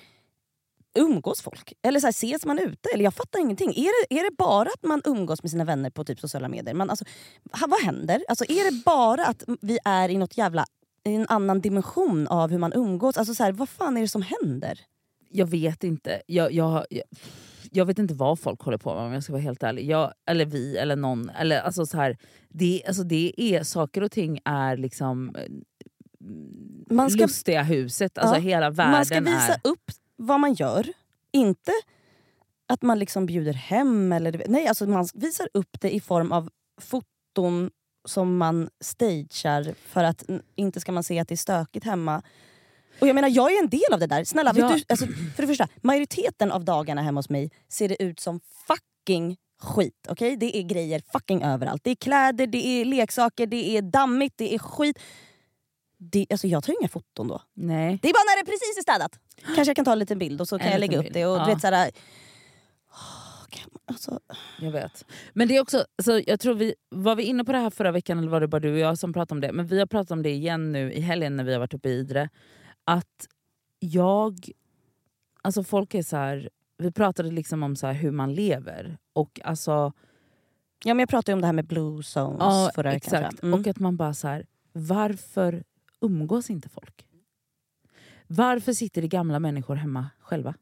umgås 0.95 1.41
folk? 1.41 1.73
Eller 1.81 1.99
så 1.99 2.07
här, 2.07 2.11
ses 2.11 2.45
man 2.45 2.59
ute? 2.59 2.89
Eller 2.93 3.03
jag 3.03 3.13
fattar 3.13 3.39
ingenting. 3.39 3.69
Är 3.69 4.07
det, 4.07 4.19
är 4.19 4.23
det 4.23 4.35
bara 4.37 4.69
att 4.69 4.83
man 4.83 5.01
umgås 5.05 5.43
med 5.43 5.51
sina 5.51 5.63
vänner 5.65 5.89
på 5.89 6.03
typ 6.03 6.19
sociala 6.19 6.47
medier? 6.47 6.73
Man, 6.73 6.89
alltså, 6.89 7.05
ha, 7.51 7.67
vad 7.67 7.81
händer? 7.81 8.23
Alltså, 8.27 8.45
är 8.45 8.71
det 8.71 8.83
bara 8.85 9.25
att 9.25 9.43
vi 9.61 9.79
är 9.85 10.09
i 10.09 10.17
något 10.17 10.37
jävla 10.37 10.65
i 11.03 11.15
en 11.15 11.25
annan 11.29 11.61
dimension 11.61 12.27
av 12.27 12.51
hur 12.51 12.57
man 12.57 12.73
umgås? 12.73 13.17
Alltså 13.17 13.35
så 13.35 13.43
här, 13.43 13.51
vad 13.51 13.69
fan 13.69 13.97
är 13.97 14.01
det 14.01 14.07
som 14.07 14.21
händer? 14.21 14.79
Jag 15.29 15.45
vet 15.45 15.83
inte. 15.83 16.21
Jag, 16.27 16.51
jag, 16.51 16.85
jag, 16.89 17.03
jag 17.71 17.85
vet 17.85 17.99
inte 17.99 18.13
vad 18.13 18.39
folk 18.39 18.61
håller 18.61 18.77
på 18.77 18.95
med 18.95 19.03
om 19.03 19.13
jag 19.13 19.23
ska 19.23 19.33
vara 19.33 19.41
helt 19.43 19.63
ärlig. 19.63 19.89
Jag, 19.89 20.13
eller 20.25 20.45
vi 20.45 20.77
eller 20.77 20.95
någon. 20.95 21.29
Eller, 21.29 21.61
alltså, 21.61 21.85
så 21.85 21.97
här, 21.97 22.17
det, 22.49 22.83
alltså, 22.87 23.03
det 23.03 23.33
är, 23.37 23.63
saker 23.63 24.03
och 24.03 24.11
ting 24.11 24.39
är 24.45 24.77
liksom 24.77 25.35
eh, 25.35 25.45
man 26.91 27.11
ska, 27.11 27.21
lustiga 27.21 27.63
huset. 27.63 28.17
Alltså, 28.17 28.35
Ja, 28.35 28.41
hela 28.41 28.69
världen 28.69 28.91
man 28.91 29.05
ska 29.05 29.19
visa 29.19 29.53
är... 29.53 29.59
upp 29.63 29.91
vad 30.15 30.39
man 30.39 30.53
gör. 30.53 30.87
Inte 31.31 31.71
att 32.67 32.81
man 32.81 32.99
liksom 32.99 33.25
bjuder 33.25 33.53
hem. 33.53 34.11
Eller, 34.11 34.43
nej, 34.47 34.67
alltså 34.67 34.85
man 34.85 35.07
visar 35.13 35.49
upp 35.53 35.81
det 35.81 35.95
i 35.95 35.99
form 35.99 36.31
av 36.31 36.49
foton 36.81 37.69
som 38.07 38.37
man 38.37 38.69
stagear 38.83 39.73
för 39.87 40.03
att 40.03 40.23
inte 40.55 40.79
ska 40.79 40.91
man 40.91 41.03
se 41.03 41.19
att 41.19 41.27
det 41.27 41.35
är 41.35 41.37
stökigt 41.37 41.85
hemma. 41.85 42.21
Och 42.99 43.07
jag 43.07 43.15
menar, 43.15 43.29
jag 43.29 43.51
är 43.53 43.59
en 43.63 43.69
del 43.69 43.93
av 43.93 43.99
det 43.99 44.07
där. 44.07 44.23
Snälla, 44.23 44.51
Ja. 44.55 44.69
du, 44.69 44.83
alltså, 44.89 45.07
för 45.07 45.41
det 45.41 45.47
första, 45.47 45.67
majoriteten 45.81 46.51
av 46.51 46.65
dagarna 46.65 47.01
hemma 47.01 47.19
hos 47.19 47.29
mig 47.29 47.51
ser 47.69 47.89
det 47.89 48.03
ut 48.03 48.19
som 48.19 48.39
fucking 48.67 49.37
skit. 49.61 50.07
okej? 50.09 50.37
Det 50.37 50.57
är 50.57 50.63
grejer 50.63 51.01
fucking 51.11 51.43
överallt. 51.43 51.83
Det 51.83 51.91
är 51.91 51.95
kläder, 51.95 52.47
det 52.47 52.67
är 52.67 52.85
leksaker, 52.85 53.47
det 53.47 53.77
är 53.77 53.81
dammigt, 53.81 54.33
det 54.37 54.55
är 54.55 54.59
skit. 54.59 54.99
Det, 56.03 56.25
alltså 56.29 56.47
jag 56.47 56.63
tar 56.63 56.73
inga 56.81 56.87
foton 56.89 57.27
då. 57.27 57.41
Nej. 57.53 57.99
Det 58.01 58.09
är 58.09 58.13
bara 58.13 58.35
när 58.35 58.43
det 58.43 58.51
precis 58.51 58.77
är 58.77 58.81
städat. 58.81 59.19
Kanske 59.55 59.69
jag 59.69 59.75
kan 59.75 59.85
ta 59.85 59.91
en 59.91 59.99
liten 59.99 60.19
bild 60.19 60.41
och 60.41 60.47
så 60.47 60.57
kan 60.57 60.67
En 60.67 60.71
jag 60.71 60.79
lägga 60.79 60.91
liten 60.91 60.99
upp 60.99 61.13
bild, 61.13 61.13
det. 61.13 61.25
Och 61.25 61.37
ja. 61.37 61.45
du 61.45 61.51
vet, 61.53 61.61
såhär, 61.61 61.91
alltså, 63.85 64.19
Jag 64.59 64.71
vet. 64.71 65.05
Men 65.33 65.47
det 65.47 65.57
är 65.57 65.61
också, 65.61 65.85
alltså, 65.97 66.19
jag 66.19 66.39
tror 66.39 66.53
vi 66.53 66.75
var 66.89 67.15
vi 67.15 67.23
inne 67.23 67.43
på 67.43 67.51
det 67.51 67.57
här 67.57 67.69
förra 67.69 67.91
veckan 67.91 68.17
eller 68.17 68.29
var 68.29 68.41
det 68.41 68.47
bara 68.47 68.59
du 68.59 68.73
och 68.73 68.79
jag 68.79 68.97
som 68.97 69.13
pratade 69.13 69.37
om 69.37 69.41
det? 69.41 69.51
Men 69.51 69.67
vi 69.67 69.79
har 69.79 69.85
pratat 69.85 70.11
om 70.11 70.23
det 70.23 70.29
igen 70.29 70.71
nu 70.71 70.93
i 70.93 70.99
helgen 70.99 71.35
när 71.35 71.43
vi 71.43 71.53
har 71.53 71.59
varit 71.59 71.73
uppe 71.73 71.89
i 71.89 71.93
Idre. 71.93 72.29
Att 72.83 73.27
jag... 73.79 74.49
Alltså 75.41 75.63
folk 75.63 75.93
är 75.93 76.03
så 76.03 76.17
här, 76.17 76.49
Vi 76.77 76.91
pratade 76.91 77.31
liksom 77.31 77.63
om 77.63 77.75
så 77.75 77.87
hur 77.87 78.11
man 78.11 78.33
lever. 78.33 78.97
Och 79.13 79.41
alltså... 79.43 79.93
ja, 80.83 80.93
men 80.93 80.99
jag 80.99 81.09
pratade 81.09 81.31
ju 81.31 81.33
om 81.33 81.41
det 81.41 81.47
här 81.47 81.53
med 81.53 81.67
blue 81.67 82.03
zones 82.03 82.37
Ja, 82.39 82.71
förra 82.75 82.91
veckan. 82.91 83.23
exakt. 83.23 83.43
Mm. 83.43 83.59
Och 83.59 83.67
att 83.67 83.79
man 83.79 83.97
bara 83.97 84.13
så 84.13 84.27
här, 84.27 84.45
varför 84.73 85.63
umgås 86.01 86.49
inte 86.49 86.69
folk? 86.69 87.07
Varför 88.27 88.73
sitter 88.73 89.01
det 89.01 89.07
gamla 89.07 89.39
människor 89.39 89.75
hemma 89.75 90.09
själva? 90.19 90.55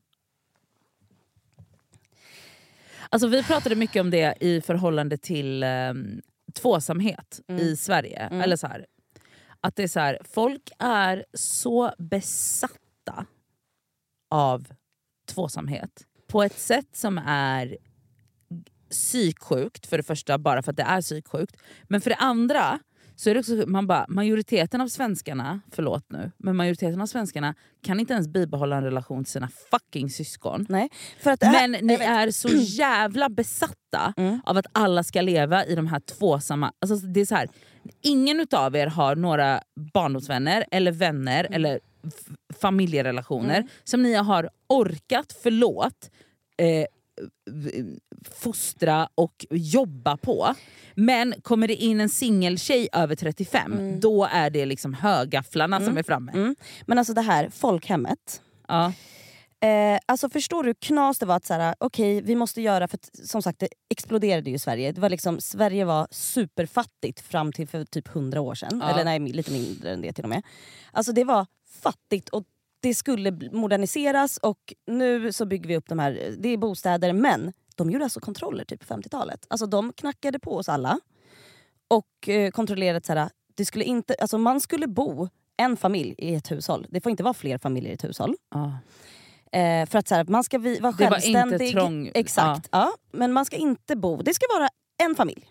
Alltså 3.09 3.27
vi 3.27 3.43
pratade 3.43 3.75
mycket 3.75 4.01
om 4.01 4.09
det 4.09 4.37
i 4.39 4.61
förhållande 4.61 5.17
till 5.17 5.63
um, 5.63 6.21
tvåsamhet 6.53 7.39
Mm. 7.47 7.61
i 7.61 7.75
Sverige. 7.77 8.19
Mm. 8.19 8.41
Eller 8.41 8.55
så 8.55 8.67
här, 8.67 8.85
att 9.61 9.75
det 9.75 9.83
är 9.83 9.87
så 9.87 9.99
här, 9.99 10.19
folk 10.23 10.71
är 10.79 11.25
så 11.33 11.93
besatta 11.97 13.25
av 14.29 14.67
tvåsamhet 15.27 16.05
på 16.27 16.43
ett 16.43 16.59
sätt 16.59 16.95
som 16.95 17.17
är 17.25 17.77
psyksjukt 18.89 19.85
för 19.85 19.97
det 19.97 20.03
första, 20.03 20.37
bara 20.37 20.61
för 20.61 20.71
att 20.71 20.77
det 20.77 20.83
är 20.83 21.01
psyksjukt. 21.01 21.55
Men 21.83 22.01
för 22.01 22.09
det 22.09 22.15
andra 22.15 22.79
så 23.19 23.29
är 23.29 23.33
det 23.33 23.39
också 23.39 23.53
man 23.67 23.87
bara, 23.87 24.05
majoriteten 24.09 24.81
av 24.81 24.87
svenskarna, 24.87 25.59
förlåt 25.71 26.05
nu, 26.11 26.31
men 26.37 26.55
majoriteten 26.55 27.01
av 27.01 27.05
svenskarna 27.05 27.55
kan 27.83 27.99
inte 27.99 28.13
ens 28.13 28.27
bibehålla 28.27 28.77
en 28.77 28.83
relation 28.83 29.23
till 29.23 29.31
sina 29.31 29.49
fucking 29.71 30.09
syskon. 30.09 30.65
Nej, 30.69 30.89
för 31.19 31.31
att 31.31 31.41
Men 31.41 31.71
ni 31.71 31.93
jag 31.93 31.99
vet- 31.99 32.07
är 32.07 32.31
så 32.31 32.47
jävla 32.53 33.29
besatta 33.29 34.13
Mm. 34.17 34.39
av 34.45 34.57
att 34.57 34.65
alla 34.71 35.03
ska 35.03 35.21
leva 35.21 35.65
i 35.65 35.75
de 35.75 35.87
här 35.87 35.99
tvåsamma... 35.99 36.71
Alltså 36.79 36.95
det 37.07 37.19
är 37.19 37.25
så 37.25 37.35
här, 37.35 37.49
ingen 38.01 38.39
utav 38.39 38.75
er 38.75 38.87
har 38.87 39.15
några 39.15 39.61
barndomsvänner 39.93 40.65
eller 40.71 40.91
vänner 40.91 41.39
Mm. 41.45 41.53
eller 41.53 41.79
familjerelationer 42.61 43.67
som 43.83 44.03
ni 44.03 44.13
har 44.13 44.49
orkat, 44.67 45.35
förlåt, 45.43 46.09
eh, 46.57 46.85
fostra 48.31 49.09
och 49.15 49.45
jobba 49.49 50.17
på. 50.17 50.55
Men 50.95 51.33
kommer 51.41 51.67
det 51.67 51.75
in 51.75 52.01
en 52.01 52.09
singeltjej 52.09 52.89
över 52.93 53.15
35, 53.15 53.99
då 53.99 54.25
är 54.31 54.49
det 54.49 54.65
liksom 54.65 54.93
högafflarna 54.93 55.81
som 55.81 55.97
är 55.97 56.03
framme. 56.03 56.31
Mm. 56.31 56.55
Men 56.85 56.97
alltså 56.97 57.13
det 57.13 57.21
här 57.21 57.49
folkhemmet. 57.49 58.41
Ja. 58.67 58.93
Eh, 59.61 59.99
alltså 60.05 60.29
förstår 60.29 60.63
du 60.63 60.69
hur 60.69 60.73
knas 60.73 61.19
det 61.19 61.25
var 61.25 61.35
att 61.35 61.45
såhär, 61.45 61.75
okej 61.79 62.21
vi 62.21 62.35
måste 62.35 62.61
göra, 62.61 62.87
för 62.87 62.99
som 63.13 63.41
sagt 63.41 63.59
det 63.59 63.67
exploderade 63.89 64.49
ju 64.49 64.55
i 64.55 64.59
Sverige. 64.59 64.91
Det 64.91 65.01
var 65.01 65.09
liksom, 65.09 65.41
Sverige 65.41 65.85
var 65.85 66.07
superfattigt 66.11 67.19
fram 67.19 67.53
till 67.53 67.67
för 67.67 67.85
typ 67.85 68.07
100 68.07 68.41
år 68.41 68.55
sedan. 68.55 68.79
Ja. 68.83 68.89
Eller 68.89 69.03
nej, 69.03 69.19
lite 69.19 69.51
mindre 69.51 69.91
än 69.91 70.01
det 70.01 70.13
till 70.13 70.23
och 70.23 70.29
med. 70.29 70.43
Alltså 70.91 71.11
det 71.11 71.23
var 71.23 71.45
fattigt 71.81 72.29
och 72.29 72.43
det 72.81 72.95
skulle 72.95 73.31
moderniseras 73.51 74.37
och 74.37 74.73
nu 74.87 75.31
så 75.31 75.45
bygger 75.45 75.67
vi 75.67 75.77
upp 75.77 75.89
de 75.89 75.99
här, 75.99 76.35
det 76.39 76.49
är 76.49 76.57
bostäder 76.57 77.13
men 77.13 77.53
de 77.83 77.91
gjorde 77.91 78.03
alltså 78.05 78.19
kontroller 78.19 78.63
typ 78.65 78.87
på 78.87 78.93
50-talet. 78.95 79.45
Alltså 79.49 79.65
de 79.65 79.93
knackade 79.93 80.39
på 80.39 80.55
oss 80.55 80.69
alla 80.69 80.99
och 81.87 82.29
eh, 82.29 82.51
kontrollerade 82.51 82.97
att 82.97 83.05
såhär, 83.05 83.29
det 83.55 83.65
skulle 83.65 83.85
inte, 83.85 84.15
alltså 84.19 84.37
man 84.37 84.61
skulle 84.61 84.87
bo 84.87 85.29
en 85.57 85.77
familj 85.77 86.15
i 86.17 86.35
ett 86.35 86.51
hushåll. 86.51 86.87
Det 86.89 87.01
får 87.01 87.09
inte 87.09 87.23
vara 87.23 87.33
fler 87.33 87.57
familjer 87.57 87.91
i 87.91 87.93
ett 87.93 88.03
hushåll. 88.03 88.35
Ja. 88.53 88.77
Eh, 89.59 89.85
för 89.85 89.99
att 89.99 90.07
så 90.07 90.15
här, 90.15 90.23
man 90.25 90.43
ska 90.43 90.57
vi, 90.57 90.79
vara 90.79 90.91
Det 90.91 91.09
var 91.09 91.17
inte 91.17 91.39
självständig. 91.39 91.73
trång- 91.73 92.11
Exakt. 92.13 92.69
Ja. 92.71 92.91
men 93.11 93.33
man 93.33 93.45
ska 93.45 93.55
inte 93.55 93.95
bo... 93.95 94.21
Det 94.21 94.33
ska 94.33 94.45
vara 94.59 94.69
en 95.03 95.15
familj. 95.15 95.47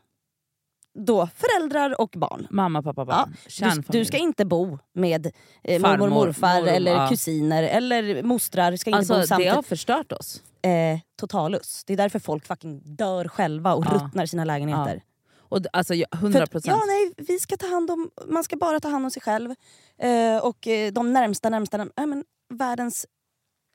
Då 1.00 1.28
föräldrar 1.37 2.00
och 2.00 2.11
barn. 2.16 2.46
Mamma, 2.50 2.82
pappa, 2.82 3.04
barn. 3.04 3.37
Du, 3.44 3.50
Kärnfamilj. 3.50 3.87
du 3.88 4.04
ska 4.04 4.16
inte 4.16 4.44
bo 4.44 4.78
med 4.92 5.26
eh, 5.64 5.80
Farmor, 5.80 5.98
mormor, 5.98 6.26
morfar 6.26 6.54
mormor, 6.54 6.68
eller 6.68 6.92
ja. 6.92 7.08
kusiner 7.08 7.62
eller 7.62 8.22
mostrar. 8.22 8.76
Ska 8.76 8.90
inte 8.90 8.98
Alltså, 8.98 9.14
bo 9.14 9.20
det 9.20 9.26
samtidigt. 9.26 9.54
har 9.54 9.62
förstört 9.62 10.12
oss. 10.12 10.42
Eh, 10.62 10.98
totalus. 11.20 11.84
Det 11.87 11.92
är 11.92 11.96
därför 11.96 12.18
folk 12.18 12.46
fucking 12.46 12.80
dör 12.96 13.28
själva 13.28 13.74
och 13.74 13.84
Ja. 13.87 13.90
ruttnar 13.90 14.26
sina 14.26 14.44
lägenheter. 14.44 15.02
Och, 15.38 15.58
alltså, 15.72 15.94
jag- 15.94 16.08
För 16.11 16.18
100 16.18 16.42
att, 16.42 16.50
procent. 16.50 16.76
ja, 16.80 16.84
nej, 16.87 17.12
vi 17.16 17.38
ska 17.38 17.56
ta 17.56 17.66
hand 17.68 17.90
om, 17.90 18.11
man 18.26 18.44
ska 18.44 18.56
bara 18.56 18.80
ta 18.80 18.88
hand 18.88 19.04
om 19.04 19.11
sig 19.11 19.22
själv. 19.22 19.50
Eh, 19.98 20.38
och 20.42 20.66
eh, 20.66 20.92
de 20.92 21.12
närmsta, 21.12 21.50
närmsta, 21.50 21.76
närmsta 21.76 21.92
nej, 21.96 22.06
men, 22.06 22.24
världens 22.54 23.06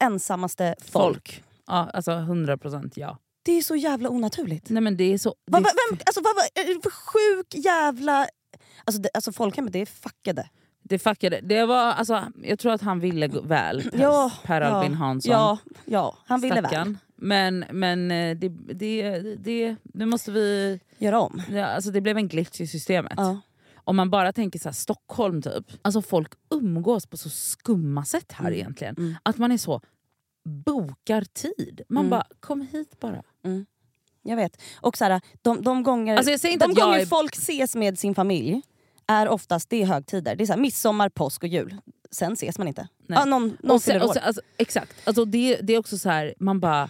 ensammaste 0.03 0.75
folk. 0.79 0.91
folk. 0.91 1.43
Ja, 1.67 1.89
alltså 1.93 2.11
100 2.11 2.57
procent 2.57 2.97
ja. 2.97 3.17
Det 3.43 3.51
är 3.51 3.61
så 3.61 3.75
jävla 3.75 4.09
onaturligt. 4.09 4.69
Nej 4.69 4.81
men 4.83 4.97
det 4.97 5.03
är 5.13 5.17
så... 5.17 5.29
Det, 5.29 5.51
vad, 5.51 5.63
vem, 5.63 5.99
alltså, 6.05 6.21
det 6.53 6.83
för 6.83 6.89
sjuk 6.89 7.65
jävla... 7.65 8.27
Alltså, 8.85 9.01
det, 9.01 9.09
alltså 9.13 9.31
folkhemmet 9.31 9.73
det 9.73 9.79
är 9.79 9.85
fuckade. 9.85 10.49
det 10.83 10.99
fuckade. 10.99 11.39
Det 11.43 11.65
var, 11.65 11.91
alltså, 11.93 12.23
jag 12.43 12.59
tror 12.59 12.71
att 12.71 12.81
han 12.81 12.99
ville 12.99 13.27
väl, 13.27 13.89
Per, 13.91 13.99
Ja, 14.01 14.31
per 14.43 14.61
Albin 14.61 14.91
ja, 14.91 14.97
Hansson. 14.97 15.31
Ja, 15.31 15.57
ja, 15.85 16.17
han 16.25 16.41
ville 16.41 16.55
väl 16.55 16.65
Stackarn. 16.65 16.97
Men, 17.15 17.65
men 17.71 18.11
eh, 18.11 18.37
det, 18.37 18.49
det, 18.73 19.19
det, 19.35 19.75
nu 19.93 20.05
måste 20.05 20.31
vi... 20.31 20.79
göra 20.97 21.19
om. 21.19 21.41
Ja, 21.51 21.65
alltså 21.65 21.91
det 21.91 22.01
blev 22.01 22.17
en 22.17 22.27
glitch 22.27 22.61
i 22.61 22.67
systemet. 22.67 23.13
Ja. 23.17 23.39
Om 23.75 23.95
man 23.95 24.09
bara 24.09 24.33
tänker 24.33 24.59
så 24.59 24.69
här, 24.69 24.73
Stockholm 24.73 25.41
typ. 25.41 25.65
Alltså 25.81 26.01
folk 26.01 26.31
umgås 26.49 27.05
på 27.07 27.17
så 27.17 27.29
skumma 27.29 28.05
sätt 28.05 28.31
här 28.31 28.45
Mm. 28.47 28.53
egentligen. 28.59 28.95
Mm. 28.97 29.15
Att 29.23 29.37
man 29.37 29.51
är 29.51 29.57
så 29.57 29.81
bokar 30.45 31.21
tid. 31.21 31.81
Man 31.89 32.01
Mm. 32.05 32.09
bara, 32.09 32.27
kom 32.39 32.61
hit 32.61 32.99
bara. 32.99 33.23
Jag 34.23 34.35
vet. 34.35 34.61
Och 34.81 34.97
så 34.97 35.03
här, 35.05 35.21
de, 35.41 35.61
de 35.61 35.83
gånger, 35.83 36.17
Alltså 36.17 36.47
de 36.57 36.73
gånger 36.73 36.99
är- 36.99 37.05
folk 37.05 37.35
ses 37.35 37.75
med 37.75 37.99
sin 37.99 38.15
familj, 38.15 38.61
är 39.07 39.27
oftast 39.27 39.69
det 39.69 39.81
är 39.81 39.85
högtider. 39.85 40.35
Det 40.35 40.43
är 40.43 40.45
så 40.45 40.53
här, 40.53 40.59
midsommar, 40.59 41.09
påsk 41.09 41.43
och 41.43 41.49
jul. 41.49 41.75
Sen 42.11 42.33
ses 42.33 42.57
man 42.57 42.67
inte. 42.67 42.87
Nej. 43.07 43.19
Ja, 43.19 43.25
någon 43.25 43.57
någon 43.63 43.71
Och 43.75 43.81
sen, 43.81 44.01
och 44.01 44.13
sen, 44.13 44.23
alltså, 44.23 44.41
exakt, 44.57 44.93
alltså 45.07 45.25
det, 45.25 45.55
det 45.61 45.73
är 45.73 45.79
också 45.79 45.97
så 45.97 46.09
här, 46.09 46.33
man 46.39 46.59
bara... 46.59 46.89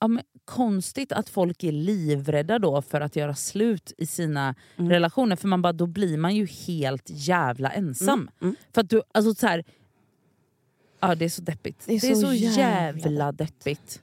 Ja, 0.00 0.08
men 0.08 0.22
konstigt 0.44 1.12
att 1.12 1.28
folk 1.28 1.64
är 1.64 1.72
livrädda 1.72 2.58
då 2.58 2.82
för 2.82 3.00
att 3.00 3.16
göra 3.16 3.34
slut 3.34 3.92
i 3.98 4.06
sina 4.06 4.54
Mm. 4.76 4.90
relationer. 4.90 5.36
För 5.36 5.48
man 5.48 5.62
bara, 5.62 5.72
då 5.72 5.86
blir 5.86 6.18
man 6.18 6.34
ju 6.36 6.46
helt 6.46 7.04
jävla 7.06 7.70
ensam. 7.72 8.30
mm. 8.42 8.56
För 8.74 8.80
att 8.80 8.90
du, 8.90 9.02
alltså 9.14 9.34
så 9.34 9.46
här, 9.46 9.64
ja, 11.00 11.14
det 11.14 11.24
är 11.24 11.28
så 11.28 11.42
deppigt. 11.42 11.84
Det 11.86 11.94
är 11.94 12.14
så 12.14 12.32
jävla 12.32 13.00
jävla 13.02 13.32
deppigt. 13.32 14.02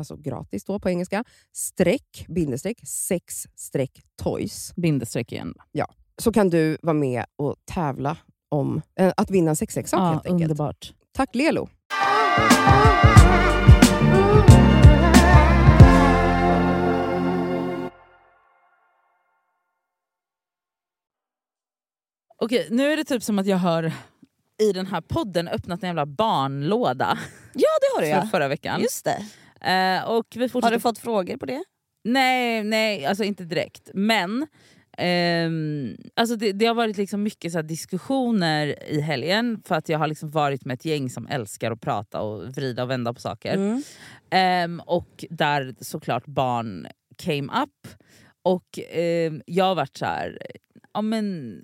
alltså 0.00 0.16
gratis 0.16 0.64
då 0.64 0.78
på 0.78 0.90
engelska, 0.90 1.24
streck, 1.52 2.24
bindestreck, 2.28 2.80
sex 2.88 3.46
streck 3.56 4.00
toys. 4.22 4.72
Bindestreck 4.76 5.32
igen. 5.32 5.54
Så 6.22 6.32
kan 6.32 6.50
du 6.50 6.78
vara 6.82 6.94
med 6.94 7.24
och 7.36 7.56
tävla 7.64 8.16
om 8.48 8.82
eh, 9.00 9.12
att 9.16 9.30
vinna 9.30 9.50
en 9.50 9.56
sexleksak 9.56 10.00
Ja, 10.00 10.04
helt 10.10 10.26
enkelt. 10.26 10.42
underbart. 10.50 10.92
Tack 11.12 11.34
Lelo! 11.34 11.68
Okej, 22.42 22.68
nu 22.70 22.92
är 22.92 22.96
det 22.96 23.04
typ 23.04 23.22
som 23.22 23.38
att 23.38 23.46
jag 23.46 23.56
har 23.56 23.92
i 24.62 24.72
den 24.72 24.86
här 24.86 25.00
podden 25.00 25.48
öppnat 25.48 25.82
en 25.82 25.86
jävla 25.86 26.06
barnlåda 26.06 27.18
Ja 27.54 27.68
det 27.80 27.96
har 27.96 28.00
du 28.02 28.06
för 28.12 28.26
ja. 28.26 28.30
förra 28.30 28.48
veckan. 28.48 28.80
Just 28.80 29.04
det. 29.04 29.26
Eh, 29.60 30.08
och 30.08 30.26
vi 30.34 30.40
Har 30.40 30.48
fortsätter 30.48 30.74
du 30.74 30.80
fått 30.80 30.98
frågor 30.98 31.36
på 31.36 31.46
det? 31.46 31.64
Nej, 32.04 32.64
nej 32.64 33.06
alltså 33.06 33.24
inte 33.24 33.44
direkt. 33.44 33.90
Men 33.94 34.46
ehm, 34.98 35.96
alltså 36.16 36.36
det, 36.36 36.52
det 36.52 36.66
har 36.66 36.74
varit 36.74 36.96
liksom 36.96 37.22
mycket 37.22 37.52
så 37.52 37.62
diskussioner 37.62 38.88
i 38.88 39.00
helgen 39.00 39.62
för 39.64 39.74
att 39.74 39.88
jag 39.88 39.98
har 39.98 40.06
liksom 40.06 40.30
varit 40.30 40.64
med 40.64 40.74
ett 40.74 40.84
gäng 40.84 41.10
som 41.10 41.26
älskar 41.26 41.70
att 41.70 41.80
prata 41.80 42.20
och 42.20 42.48
vrida 42.48 42.82
och 42.82 42.90
vända 42.90 43.14
på 43.14 43.20
saker. 43.20 43.54
Mm. 43.54 43.82
Ehm, 44.30 44.80
och 44.86 45.24
där 45.30 45.74
såklart 45.80 46.26
barn 46.26 46.86
came 47.16 47.62
up. 47.62 47.88
Och 48.42 48.78
ehm, 48.90 49.42
jag 49.46 49.64
har 49.64 49.74
varit 49.74 49.96
så 49.96 50.04
här, 50.04 50.38
ja 50.94 51.02
men, 51.02 51.62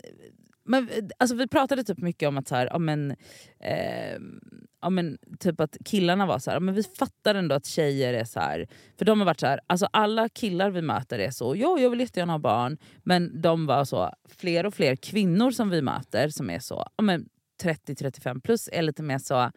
men 0.67 0.89
alltså 1.19 1.37
vi 1.37 1.49
pratade 1.49 1.85
typ 1.85 1.99
mycket 1.99 2.29
om 2.29 2.39
att 2.39 2.49
så 2.49 2.55
här, 2.55 2.69
ja 2.73 2.79
men, 2.79 3.17
ehm, 3.61 4.41
ja 4.83 4.91
men 4.91 5.19
typ 5.39 5.61
att 5.61 5.77
killarna 5.85 6.27
var 6.27 6.39
så 6.39 6.51
här, 6.51 6.57
ja 6.57 6.61
men 6.61 6.75
vi 6.75 6.83
fattar 6.83 7.35
ändå 7.35 7.55
att 7.55 7.67
tjejer 7.67 8.15
är 8.15 8.25
så 8.25 8.41
här. 8.41 8.69
För 8.99 9.05
de 9.05 9.19
har 9.21 9.27
varit 9.27 9.41
så 9.41 9.47
här, 9.47 9.61
alltså 9.67 9.89
alla 9.93 10.29
killar 10.29 10.71
vi 10.71 10.83
möter 10.83 11.19
är 11.19 11.31
så, 11.31 11.57
ja 11.57 11.79
jag 11.79 11.91
vill 11.91 12.01
jättegärna 12.01 12.33
ha 12.33 12.39
barn. 12.39 12.79
Men 13.03 13.41
de 13.41 13.67
var 13.67 13.85
så, 13.85 14.11
fler 14.29 14.67
och 14.67 14.75
fler 14.75 14.97
kvinnor 14.97 15.51
som 15.51 15.71
vi 15.71 15.83
möter 15.83 16.29
som 16.29 16.51
är 16.51 16.59
så, 16.59 16.87
ja 16.97 17.03
men 17.03 17.29
30-35 17.63 18.41
plus 18.41 18.69
är 18.73 18.83
lite 18.83 19.03
mer 19.03 19.19
så, 19.19 19.51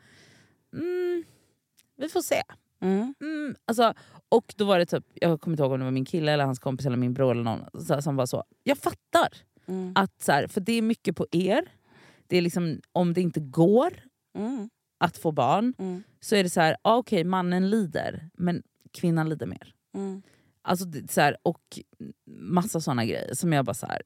mm, 0.73 1.23
vi 1.97 2.09
får 2.09 2.21
se. 2.21 2.41
Mm. 2.81 3.13
Mm, 3.21 3.55
alltså, 3.65 3.93
och 4.29 4.53
då 4.57 4.65
var 4.65 4.79
det 4.79 4.85
typ, 4.85 5.05
jag 5.13 5.41
kommer 5.41 5.53
inte 5.53 5.63
ihåg 5.63 5.71
om 5.71 5.79
det 5.79 5.85
var 5.85 5.91
min 5.91 6.05
kille 6.05 6.31
eller 6.31 6.45
hans 6.45 6.59
kompis 6.59 6.85
eller 6.85 6.97
min 6.97 7.13
bror 7.13 7.31
eller 7.31 7.43
någon 7.43 7.81
så, 7.85 8.01
som 8.01 8.15
var 8.15 8.25
så, 8.25 8.43
jag 8.63 8.77
fattar. 8.77 9.29
Mm. 9.69 9.91
att 9.95 10.21
så 10.21 10.31
här, 10.31 10.47
För 10.47 10.61
det 10.61 10.73
är 10.73 10.81
mycket 10.81 11.15
på 11.15 11.27
er. 11.31 11.61
Det 12.27 12.37
är 12.37 12.41
liksom, 12.41 12.81
om 12.91 13.13
det 13.13 13.21
inte 13.21 13.39
går 13.39 13.93
Mm. 14.37 14.69
att 14.99 15.17
få 15.17 15.31
barn 15.31 15.73
Mm. 15.77 16.03
så 16.19 16.35
är 16.35 16.43
det 16.43 16.49
så 16.49 16.61
här, 16.61 16.75
ah, 16.81 16.97
okej 16.97 17.23
mannen 17.23 17.69
lider 17.69 18.29
men 18.37 18.63
kvinnan 18.93 19.29
lider 19.29 19.45
mer. 19.45 19.73
Mm. 19.95 20.21
Alltså, 20.61 20.85
så 21.09 21.21
här, 21.21 21.37
och 21.43 21.61
massa 22.39 22.81
såna 22.81 23.05
grejer 23.05 23.33
som 23.35 23.53
jag 23.53 23.65
bara 23.65 23.73
så 23.73 23.85
här. 23.85 24.01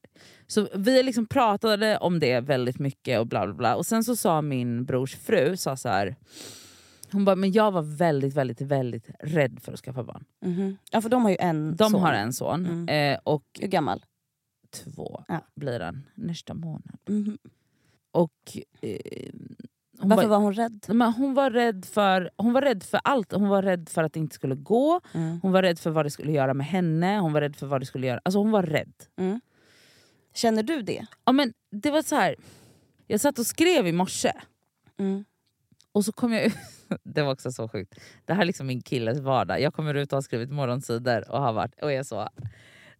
Så 0.46 0.68
vi 0.74 1.02
liksom 1.02 1.26
pratade 1.26 1.98
om 1.98 2.18
det 2.20 2.40
väldigt 2.40 2.78
mycket 2.78 3.20
och 3.20 3.26
bla 3.26 3.46
bla 3.46 3.54
bla. 3.54 3.76
Och 3.76 3.86
sen 3.86 4.04
så 4.04 4.16
sa 4.16 4.42
min 4.42 4.84
brors 4.84 5.14
fru, 5.16 5.56
sa 5.56 5.76
så 5.76 5.88
här, 5.88 6.16
hon 7.12 7.24
bara, 7.24 7.36
men 7.36 7.52
jag 7.52 7.70
var 7.72 7.82
väldigt 7.82 8.34
väldigt 8.34 8.60
väldigt 8.60 9.10
rädd 9.20 9.58
för 9.62 9.72
att 9.72 9.78
skaffa 9.80 10.02
barn. 10.04 10.24
Mhm. 10.44 10.76
Ja 10.90 11.00
för 11.00 11.08
de 11.08 11.22
har 11.22 11.30
ju 11.30 11.36
en 11.40 11.76
De 11.76 11.90
son. 11.90 12.00
har 12.00 12.12
en 12.12 12.32
son 12.32 12.66
Mm. 12.66 12.88
eh, 13.14 13.20
och 13.24 13.44
Hur 13.60 13.68
gammal? 13.68 14.04
Två 14.74 15.24
Ja. 15.28 15.40
blir 15.54 15.80
han 15.80 16.06
nästa 16.14 16.54
månad. 16.54 16.98
Mhm. 17.08 17.38
Och, 18.12 18.58
eh, 18.80 18.98
Varför 19.98 20.16
bara- 20.16 20.26
var 20.26 20.38
hon 20.38 20.52
rädd? 20.54 20.84
men 20.88 21.12
hon, 21.12 21.34
var 21.34 21.50
rädd 21.50 21.84
för, 21.84 22.30
hon 22.36 22.52
var 22.52 22.62
rädd 22.62 22.82
för 22.82 23.00
allt. 23.04 23.32
Hon 23.32 23.48
var 23.48 23.62
rädd 23.62 23.88
för 23.88 24.02
att 24.02 24.12
det 24.12 24.20
inte 24.20 24.34
skulle 24.34 24.54
gå. 24.54 25.00
Mm. 25.14 25.40
Hon 25.42 25.52
var 25.52 25.62
rädd 25.62 25.78
för 25.78 25.90
vad 25.90 26.06
det 26.06 26.10
skulle 26.10 26.32
göra 26.32 26.54
med 26.54 26.66
henne. 26.66 27.18
Hon 27.18 27.32
var 27.32 27.40
rädd 27.40 27.56
för 27.56 27.66
vad 27.66 27.80
det 27.80 27.86
skulle 27.86 28.06
göra. 28.06 28.20
Alltså 28.24 28.38
hon 28.38 28.50
var 28.50 28.62
rädd. 28.62 28.92
Mm. 29.16 29.40
Känner 30.34 30.62
du 30.62 30.82
det? 30.82 31.06
Ja, 31.24 31.32
men 31.32 31.52
det 31.70 31.90
var 31.90 32.02
så 32.02 32.14
här. 32.16 32.36
Jag 33.06 33.20
satt 33.20 33.38
och 33.38 33.46
skrev 33.46 33.86
i 33.86 33.92
morse 33.92 34.32
Mm. 34.96 35.24
och 35.92 36.04
så 36.04 36.12
kom 36.12 36.32
jag 36.32 36.44
ut. 36.46 36.54
Det 37.02 37.22
var 37.22 37.32
också 37.32 37.52
så 37.52 37.68
sjukt. 37.68 37.94
Det 38.24 38.34
här 38.34 38.40
är 38.42 38.46
liksom 38.46 38.66
min 38.66 38.82
killes 38.82 39.18
vardag. 39.18 39.60
Jag 39.60 39.74
kommer 39.74 39.94
ut 39.94 40.12
och 40.12 40.16
har 40.16 40.22
skrivit 40.22 40.50
morgonsidor 40.50 41.30
och 41.30 41.40
har 41.40 41.52
varit 41.52 41.82
och 41.82 41.92
är 41.92 42.02
så. 42.02 42.28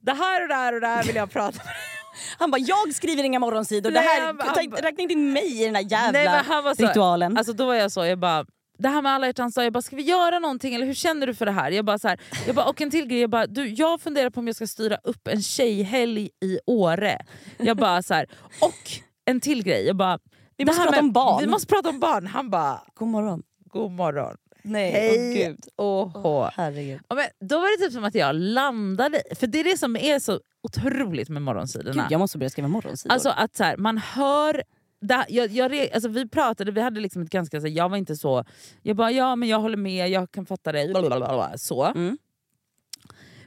Det 0.05 0.13
här 0.13 0.43
och 0.43 0.49
det 0.49 0.55
här 0.55 0.73
och 0.75 0.81
det 0.81 0.87
här 0.87 1.05
vill 1.05 1.17
jag 1.17 1.31
prata 1.31 1.59
med 1.65 1.75
Han 2.39 2.51
bara, 2.51 2.59
jag 2.59 2.95
skriver 2.95 3.25
inga 3.25 3.39
morgonsidor, 3.39 3.91
det 3.91 4.01
här, 4.01 4.21
han 4.27 4.37
ta, 4.39 4.61
räkna 4.83 5.03
inte 5.03 5.13
in 5.13 5.33
mig 5.33 5.63
i 5.63 5.65
den 5.65 5.75
här 5.75 5.83
jävla 5.83 6.43
Nej, 6.43 6.75
så, 6.77 6.87
ritualen. 6.87 7.37
Alltså 7.39 7.53
då 7.53 7.67
var 7.67 7.75
jag 7.75 7.93
så, 7.93 8.05
jag 8.05 8.19
bara 8.19 8.47
det 8.79 8.89
här 8.89 9.03
med 9.03 9.13
alla 9.13 9.27
hjärtans 9.27 9.55
dag, 9.55 9.65
jag 9.65 9.73
bara 9.73 9.83
ska 9.83 9.97
vi 9.97 10.03
göra 10.03 10.39
någonting 10.39 10.75
eller 10.75 10.87
hur 10.87 10.95
känner 10.95 11.27
du 11.27 11.35
för 11.35 11.47
det 11.47 11.53
här? 11.53 11.71
Jag 11.71 11.85
bara, 11.85 11.99
så 11.99 12.09
här, 12.09 12.21
jag 12.47 12.55
bara 12.55 12.67
och 12.67 12.81
en 12.81 12.91
till 12.91 13.07
grej, 13.07 13.21
jag, 13.21 13.31
bara, 13.31 13.47
du, 13.47 13.69
jag 13.69 14.01
funderar 14.01 14.31
på 14.31 14.41
om 14.41 14.47
jag 14.47 14.57
ska 14.57 14.67
styra 14.67 14.97
upp 14.97 15.29
en 15.29 15.43
tjejhelg 15.43 16.31
i 16.41 16.59
Åre. 16.67 17.19
Jag 17.57 17.77
bara 17.77 18.03
så 18.03 18.15
här, 18.15 18.27
och 18.61 18.91
en 19.25 19.41
till 19.41 19.63
grej, 19.65 19.87
jag 19.87 19.97
bara, 19.97 20.19
vi 20.57 20.65
måste 20.65 20.83
prata 20.83 20.91
med- 20.91 21.01
om 21.01 21.13
barn. 21.13 21.41
Vi 21.41 21.47
måste 21.47 21.67
prata 21.67 21.89
om 21.89 22.01
barn. 22.01 22.27
Han 22.27 22.51
bara, 22.51 22.81
God 22.95 23.09
morgon. 23.09 23.43
god 23.73 23.91
morgon. 23.91 24.37
Nej, 24.65 24.91
Hej. 24.93 25.19
åh 25.19 25.49
gud. 25.49 25.59
Åh, 25.77 26.21
Åh, 26.25 26.51
herregud. 26.55 27.01
Ja, 27.09 27.15
men 27.15 27.49
då 27.49 27.59
var 27.59 27.79
det 27.79 27.85
typ 27.85 27.93
som 27.93 28.05
att 28.05 28.15
jag 28.15 28.35
landade, 28.35 29.23
för 29.35 29.47
det 29.47 29.61
är 29.61 29.65
det 29.65 29.79
som 29.79 29.97
är 29.97 30.19
så 30.19 30.41
otroligt 30.63 31.29
med 31.29 31.43
morgonsidorna. 31.43 32.03
Gud, 32.03 32.13
jag 32.13 32.19
måste 32.19 32.39
börja 32.39 32.51
skriva 32.51 32.69
morgonsidor. 32.69 33.13
Alltså 33.13 33.29
att 33.29 33.57
så 33.57 33.65
här, 33.65 33.77
man 33.77 33.99
hör... 33.99 34.63
Det, 35.01 35.25
jag, 35.29 35.51
jag, 35.51 35.91
alltså 35.95 36.09
vi 36.09 36.29
pratade, 36.29 36.73
vi 36.73 36.81
hade 36.81 37.01
liksom 37.01 37.23
ett 37.23 37.31
ganska... 37.31 37.61
Så, 37.61 37.69
jag 37.69 37.89
var 37.89 37.97
inte 37.97 38.17
så... 38.17 38.45
Jag 38.83 38.97
bara 38.97 39.11
ja 39.11 39.37
men 39.37 39.49
jag 39.49 39.61
håller 39.61 39.77
med, 39.77 40.09
jag 40.09 40.31
kan 40.31 40.47
fatta 40.47 40.73
dig. 40.73 40.89
blablabla, 40.89 41.53
Så. 41.59 41.85
Mm. 41.85 42.19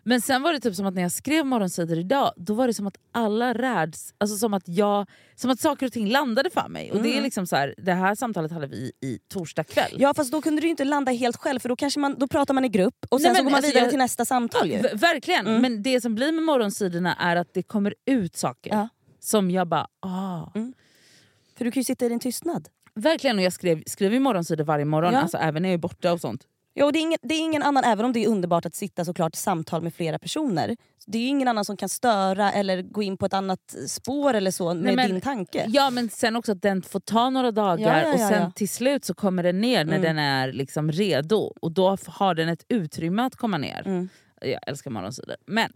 Men 0.10 0.22
sen 0.22 0.42
var 0.42 0.54
det 0.54 0.60
typ 0.60 0.76
som 0.76 0.86
att 0.86 0.94
när 0.94 1.02
jag 1.02 1.12
skrev 1.12 1.46
morgonsidor 1.46 1.98
idag, 1.98 2.32
då 2.38 2.54
var 2.54 2.68
det 2.68 2.74
som 2.74 2.88
att 2.88 2.98
alla 3.12 3.54
räds... 3.54 4.14
Alltså 4.18 4.38
som 4.38 4.54
att, 4.54 4.64
jag, 4.68 5.06
som 5.36 5.52
att 5.52 5.60
saker 5.60 5.86
och 5.86 5.92
ting 5.94 6.08
landade 6.10 6.50
för 6.50 6.68
mig. 6.70 6.92
Och 6.92 7.02
det, 7.02 7.10
är 7.10 7.12
Mm. 7.12 7.24
liksom 7.24 7.48
så 7.48 7.56
här, 7.56 7.76
det 7.78 7.94
här 7.94 8.16
samtalet 8.16 8.52
hade 8.52 8.68
vi 8.68 8.92
i 9.02 9.20
torsdag 9.34 9.64
kväll. 9.64 9.96
Ja 10.00 10.14
fast 10.14 10.32
då 10.32 10.42
kunde 10.42 10.62
du 10.62 10.68
inte 10.68 10.84
landa 10.86 11.12
helt 11.12 11.38
själv 11.38 11.60
för 11.60 11.70
då, 11.70 11.76
kanske 11.76 12.00
man, 12.00 12.16
då 12.20 12.28
pratar 12.28 12.54
man 12.54 12.66
i 12.66 12.70
grupp 12.70 12.96
och 13.10 13.20
Nej, 13.22 13.26
sen 13.26 13.36
så 13.36 13.40
men 13.40 13.46
går 13.46 13.52
man 13.52 13.58
alltså, 13.58 13.70
vidare 13.70 13.84
jag- 13.84 13.90
till 13.90 14.00
nästa 14.00 14.26
samtal 14.26 14.68
ju. 14.72 14.82
Verkligen, 14.94 15.48
Mm. 15.48 15.62
men 15.62 15.84
det 15.84 16.02
som 16.02 16.16
blir 16.16 16.32
med 16.32 16.44
morgonsidorna 16.44 17.16
är 17.16 17.36
att 17.36 17.54
det 17.54 17.64
kommer 17.64 17.96
ut 18.06 18.36
saker 18.36 18.70
Ja. 18.72 18.90
som 19.20 19.52
jag 19.52 19.68
bara... 19.68 19.88
Ah. 20.00 20.46
För 21.58 21.66
du 21.66 21.72
kan 21.72 21.80
ju 21.82 21.86
sitta 21.86 22.06
i 22.06 22.10
din 22.10 22.20
tystnad. 22.20 22.68
Verkligen, 22.96 23.38
och 23.38 23.44
jag 23.44 23.54
skrev, 23.54 23.84
skrev 23.88 24.14
ju 24.14 24.20
morgonsidor 24.20 24.64
varje 24.64 24.86
morgon, 24.86 25.14
Ja. 25.14 25.20
alltså, 25.20 25.38
även 25.38 25.62
när 25.62 25.70
jag 25.70 25.74
är 25.74 25.78
borta 25.78 26.14
och 26.14 26.22
sånt. 26.22 26.44
Ja, 26.80 26.86
och 26.86 26.94
det, 26.94 27.00
är 27.00 27.02
ingen, 27.02 27.20
det 27.22 27.34
är 27.36 27.40
ingen 27.40 27.64
annan, 27.64 27.84
även 27.84 28.06
om 28.06 28.14
det 28.14 28.24
är 28.24 28.28
underbart 28.28 28.66
att 28.66 28.76
sitta 28.76 29.06
såklart 29.06 29.34
i 29.36 29.38
samtal 29.38 29.82
med 29.82 29.94
flera 29.94 30.20
personer. 30.20 30.78
Det 31.06 31.18
är 31.18 31.28
ingen 31.28 31.48
annan 31.48 31.66
som 31.66 31.78
kan 31.78 31.90
störa 31.90 32.52
eller 32.52 32.82
gå 32.82 33.04
in 33.04 33.18
på 33.18 33.26
ett 33.26 33.34
annat 33.34 33.76
spår 33.88 34.34
eller 34.34 34.52
så 34.52 34.74
med 34.74 34.96
men- 34.96 35.10
din 35.12 35.22
tanke. 35.22 35.66
Ja 35.68 35.90
men 35.90 36.10
sen 36.10 36.36
också 36.36 36.52
att 36.52 36.62
den 36.62 36.82
får 36.82 37.00
ta 37.00 37.30
några 37.30 37.52
dagar 37.52 38.02
Ja, 38.02 38.08
ja, 38.08 38.14
och 38.14 38.20
sen 38.20 38.42
ja. 38.42 38.52
till 38.56 38.70
slut 38.70 39.06
så 39.06 39.14
kommer 39.14 39.44
den 39.44 39.62
ner 39.62 39.86
när 39.86 39.92
Mm. 39.98 40.02
den 40.02 40.20
är 40.20 40.52
liksom 40.54 40.92
redo. 40.92 41.54
Och 41.62 41.72
då 41.72 41.98
har 42.08 42.34
den 42.36 42.50
ett 42.50 42.66
utrymme 42.70 43.24
att 43.24 43.36
komma 43.36 43.58
ner. 43.58 43.84
Mm. 43.88 44.10
Jag 44.42 44.60
älskar 44.68 44.92
morgonsidor. 44.92 45.36
Men, 45.46 45.72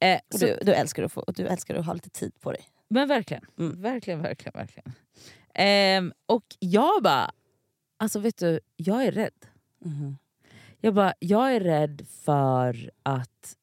eh, 0.00 0.18
Och 0.34 0.38
så, 0.40 0.46
du, 0.46 0.58
du, 0.62 0.72
älskar 0.74 1.02
att 1.02 1.12
få, 1.12 1.24
du 1.26 1.46
älskar 1.46 1.74
att 1.74 1.86
ha 1.86 1.92
lite 1.94 2.10
tid 2.10 2.32
på 2.40 2.52
dig. 2.52 2.64
men 2.90 3.08
verkligen, 3.08 3.44
Mm. 3.58 3.82
verkligen, 3.82 4.22
verkligen. 4.22 4.52
verkligen. 4.60 4.92
Ehm, 5.54 6.12
och 6.26 6.44
jag 6.58 7.02
bara, 7.02 7.30
alltså 7.98 8.18
vet 8.18 8.38
du, 8.38 8.60
jag 8.76 9.04
är 9.04 9.12
rädd. 9.12 9.32
Jag 10.80 10.94
bara, 10.94 11.14
jag 11.18 11.54
är 11.54 11.60
rädd 11.60 12.06
för 12.08 12.90
att 13.02 13.56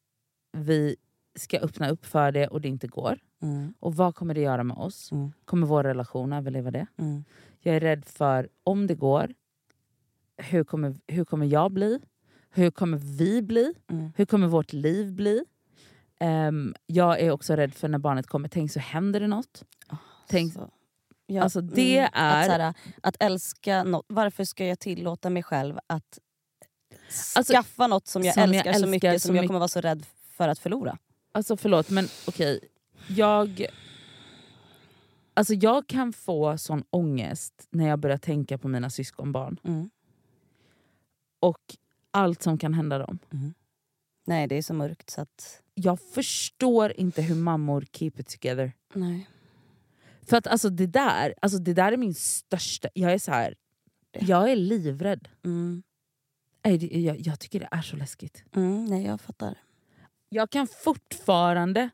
vi 0.52 0.96
ska 1.34 1.58
öppna 1.58 1.90
upp 1.90 2.06
för 2.06 2.32
det 2.32 2.48
och 2.48 2.60
det 2.60 2.68
inte 2.68 2.86
går. 2.86 3.18
Mm. 3.42 3.74
Och 3.80 3.94
vad 3.94 4.14
kommer 4.14 4.34
det 4.34 4.40
göra 4.40 4.64
med 4.64 4.76
oss? 4.76 5.12
Mm. 5.12 5.32
Kommer 5.44 5.66
vår 5.66 5.84
relation 5.84 6.32
överleva 6.32 6.70
det? 6.70 6.86
Mm. 6.96 7.24
Jag 7.60 7.76
är 7.76 7.80
rädd 7.80 8.04
för 8.04 8.48
om 8.64 8.86
det 8.86 8.94
går, 8.94 9.34
hur 10.36 10.64
kommer, 10.64 10.96
hur 11.06 11.24
kommer 11.24 11.46
jag 11.46 11.72
bli? 11.72 12.00
Hur 12.50 12.70
kommer 12.70 12.98
vi 12.98 13.42
bli? 13.42 13.74
Mm. 13.90 14.12
Hur 14.16 14.24
kommer 14.24 14.46
vårt 14.46 14.72
liv 14.72 15.12
bli? 15.12 15.44
Ehm, 16.18 16.74
jag 16.86 17.20
är 17.20 17.30
också 17.30 17.56
rädd 17.56 17.74
för 17.74 17.88
när 17.88 17.98
barnet 17.98 18.26
kommer, 18.26 18.48
tänk 18.48 18.72
så 18.72 18.80
händer 18.80 19.20
det 19.20 19.26
något. 19.26 19.64
Tänk, 20.28 20.52
Så. 20.52 20.70
Ja, 21.30 21.42
Alltså, 21.42 21.60
det 21.60 21.98
mm, 21.98 22.10
är- 22.14 22.40
Att, 22.40 22.46
så 22.46 22.52
här, 22.52 22.74
att 23.02 23.16
älska 23.20 23.84
något. 23.84 24.04
Varför 24.08 24.44
ska 24.44 24.66
jag 24.66 24.78
tillåta 24.78 25.30
mig 25.30 25.42
själv 25.42 25.78
att 25.86 26.18
Alltså, 27.36 27.52
skaffa 27.52 27.86
något 27.86 28.06
som 28.06 28.22
jag 28.24 28.34
som 28.34 28.42
jag 28.42 28.54
älskar 28.54 28.72
så 28.72 28.76
älskar 28.78 28.90
mycket 28.90 29.22
så 29.22 29.26
som 29.28 29.36
jag 29.36 29.46
kommer 29.46 29.58
vara 29.58 29.68
så 29.68 29.80
rädd 29.80 30.06
för 30.36 30.48
att 30.48 30.58
förlora? 30.58 30.98
Alltså 31.32 31.56
förlåt 31.56 31.90
men 31.90 32.08
okej. 32.28 32.60
Jag, 33.08 33.66
alltså 35.34 35.54
jag 35.54 35.86
kan 35.86 36.12
få 36.12 36.58
sån 36.58 36.84
ångest 36.90 37.66
när 37.70 37.88
jag 37.88 37.98
börjar 37.98 38.18
tänka 38.18 38.58
på 38.58 38.68
mina 38.68 38.90
syskonbarn 38.90 39.56
Mm. 39.64 39.90
och 41.40 41.76
allt 42.10 42.42
som 42.42 42.58
kan 42.58 42.74
hända 42.74 42.98
dem. 42.98 43.18
Nej 44.26 44.46
det 44.46 44.54
är 44.56 44.62
så 44.62 44.74
mörkt 44.74 45.10
så 45.10 45.20
att... 45.20 45.62
Jag 45.74 46.00
förstår 46.00 46.92
inte 46.96 47.22
hur 47.22 47.34
mammor 47.34 47.86
keep 47.92 48.12
it 48.16 48.40
together. 48.40 48.72
Nej. 48.94 49.28
För 50.30 50.36
att 50.36 50.46
alltså 50.46 50.70
det 50.70 50.86
där, 50.86 51.34
alltså 51.42 51.58
det 51.58 51.74
där 51.74 51.92
är 51.92 51.96
min 51.96 52.14
största... 52.14 52.88
Jag 52.94 53.12
är 53.12 53.18
så 53.18 53.30
här, 53.30 53.54
jag 54.12 54.50
är 54.50 54.56
livrädd. 54.56 55.28
Mm. 55.44 55.82
Jag, 56.62 57.20
jag 57.20 57.40
tycker 57.40 57.60
det 57.60 57.68
är 57.70 57.82
så 57.82 57.96
läskigt. 57.96 58.44
Mm, 58.56 58.84
nej 58.84 59.06
jag 59.06 59.20
fattar. 59.20 59.54
Jag 60.28 60.50
kan 60.50 60.66
fortfarande 60.66 61.90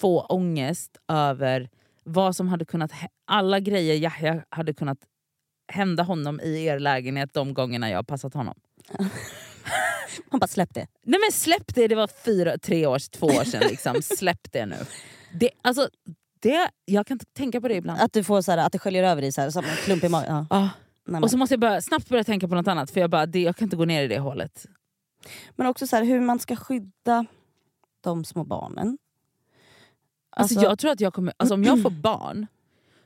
få 0.00 0.20
ångest 0.20 0.96
över 1.08 1.70
vad 2.04 2.36
som 2.36 2.48
hade 2.48 2.64
kunnat... 2.64 2.92
Alla 3.24 3.60
grejer 3.60 3.94
Yahya 3.94 4.44
hade 4.48 4.74
kunnat 4.74 4.98
hända 5.72 6.02
honom 6.02 6.40
i 6.40 6.64
er 6.64 6.78
lägenhet 6.78 7.34
de 7.34 7.54
gångerna 7.54 7.90
jag 7.90 8.06
passat 8.06 8.34
honom. 8.34 8.54
Man 10.30 10.40
bara 10.40 10.46
släpp 10.46 10.74
det. 10.74 10.86
Nej 11.02 11.20
men 11.20 11.32
släpp 11.32 11.74
det, 11.74 11.88
det 11.88 11.94
var 11.94 12.08
fyra, 12.24 12.58
tre 12.58 12.86
år, 12.86 12.98
två 13.10 13.26
år 13.26 13.44
sedan. 13.44 13.62
Liksom. 13.70 14.02
Släpp 14.02 14.52
det 14.52 14.66
nu. 14.66 14.76
Det, 15.32 15.50
alltså, 15.62 15.88
det, 16.42 16.70
jag 16.84 17.06
kan 17.06 17.18
tänka 17.18 17.60
på 17.60 17.68
det 17.68 17.74
ibland. 17.74 18.00
Att, 18.00 18.12
du 18.12 18.24
får 18.24 18.42
så 18.42 18.50
här, 18.50 18.58
att 18.58 18.72
det 18.72 18.78
sköljer 18.78 19.04
över 19.04 19.22
dig 19.22 19.32
så 19.32 19.40
här, 19.40 19.50
som 19.50 19.64
en 19.64 19.76
klump 19.76 20.04
i 20.04 20.08
magen. 20.08 20.46
Ja. 20.50 20.70
Ah. 21.10 21.20
Och 21.22 21.30
så 21.30 21.36
måste 21.36 21.52
jag 21.52 21.60
börja, 21.60 21.80
snabbt 21.82 22.08
börja 22.08 22.24
tänka 22.24 22.48
på 22.48 22.54
något 22.54 22.68
annat 22.68 22.90
för 22.90 23.00
jag, 23.00 23.10
bara, 23.10 23.26
det, 23.26 23.40
jag 23.42 23.56
kan 23.56 23.66
inte 23.66 23.76
gå 23.76 23.84
ner 23.84 24.02
i 24.02 24.08
det 24.08 24.18
hålet. 24.18 24.66
Men 25.56 25.66
också 25.66 25.86
så 25.86 25.96
här, 25.96 26.04
hur 26.04 26.20
man 26.20 26.38
ska 26.38 26.56
skydda 26.56 27.26
de 28.00 28.24
små 28.24 28.44
barnen. 28.44 28.98
Alltså, 30.36 30.54
Alltså- 30.54 30.70
jag 30.70 30.78
tror 30.78 30.90
att 30.90 31.00
jag 31.00 31.14
kommer, 31.14 31.32
alltså, 31.36 31.54
om 31.54 31.64
jag 31.64 31.82
får 31.82 31.90
barn 32.02 32.46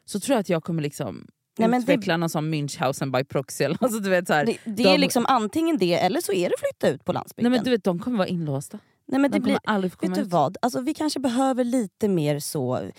så 0.04 0.20
tror 0.20 0.34
jag 0.34 0.40
att 0.40 0.48
jag 0.48 0.64
kommer 0.64 0.82
liksom 0.82 1.26
Nej, 1.58 1.68
men 1.68 1.80
det- 1.84 1.92
utveckla 1.92 2.16
någon 2.16 2.28
sån 2.30 2.54
Münchhausen 2.54 3.12
by 3.18 3.24
proxy. 3.24 3.64
Alltså, 3.64 3.98
du 4.00 4.10
vet, 4.10 4.26
så 4.26 4.32
här, 4.34 4.46
Det, 4.46 4.58
det 4.64 4.72
de- 4.72 4.88
är 4.94 4.98
liksom 4.98 5.26
antingen 5.28 5.78
det 5.78 5.94
eller 5.94 6.20
så 6.20 6.32
är 6.32 6.48
det 6.50 6.54
flytta 6.58 6.94
ut 6.94 7.04
på 7.04 7.12
landsbygden. 7.12 7.52
nej, 7.52 7.58
men 7.58 7.64
du 7.64 7.70
vet, 7.70 7.84
de 7.84 7.98
kommer 7.98 8.18
vara 8.18 8.28
inlåsta. 8.28 8.78
Nej, 9.08 9.20
men 9.20 9.30
De 9.30 9.36
det 9.38 9.42
blir, 9.42 9.54
kommer 9.58 9.74
aldrig 9.76 9.92
få 9.92 9.98
komma 9.98 10.10
vet 10.10 10.16
du 10.16 10.22
ut. 10.26 10.32
vad? 10.32 10.56
Alltså, 10.62 10.80
vi 10.80 10.94
kanske 10.94 11.20
behöver 11.20 11.64
lite 11.64 12.08
mer 12.08 12.38
så... 12.38 12.90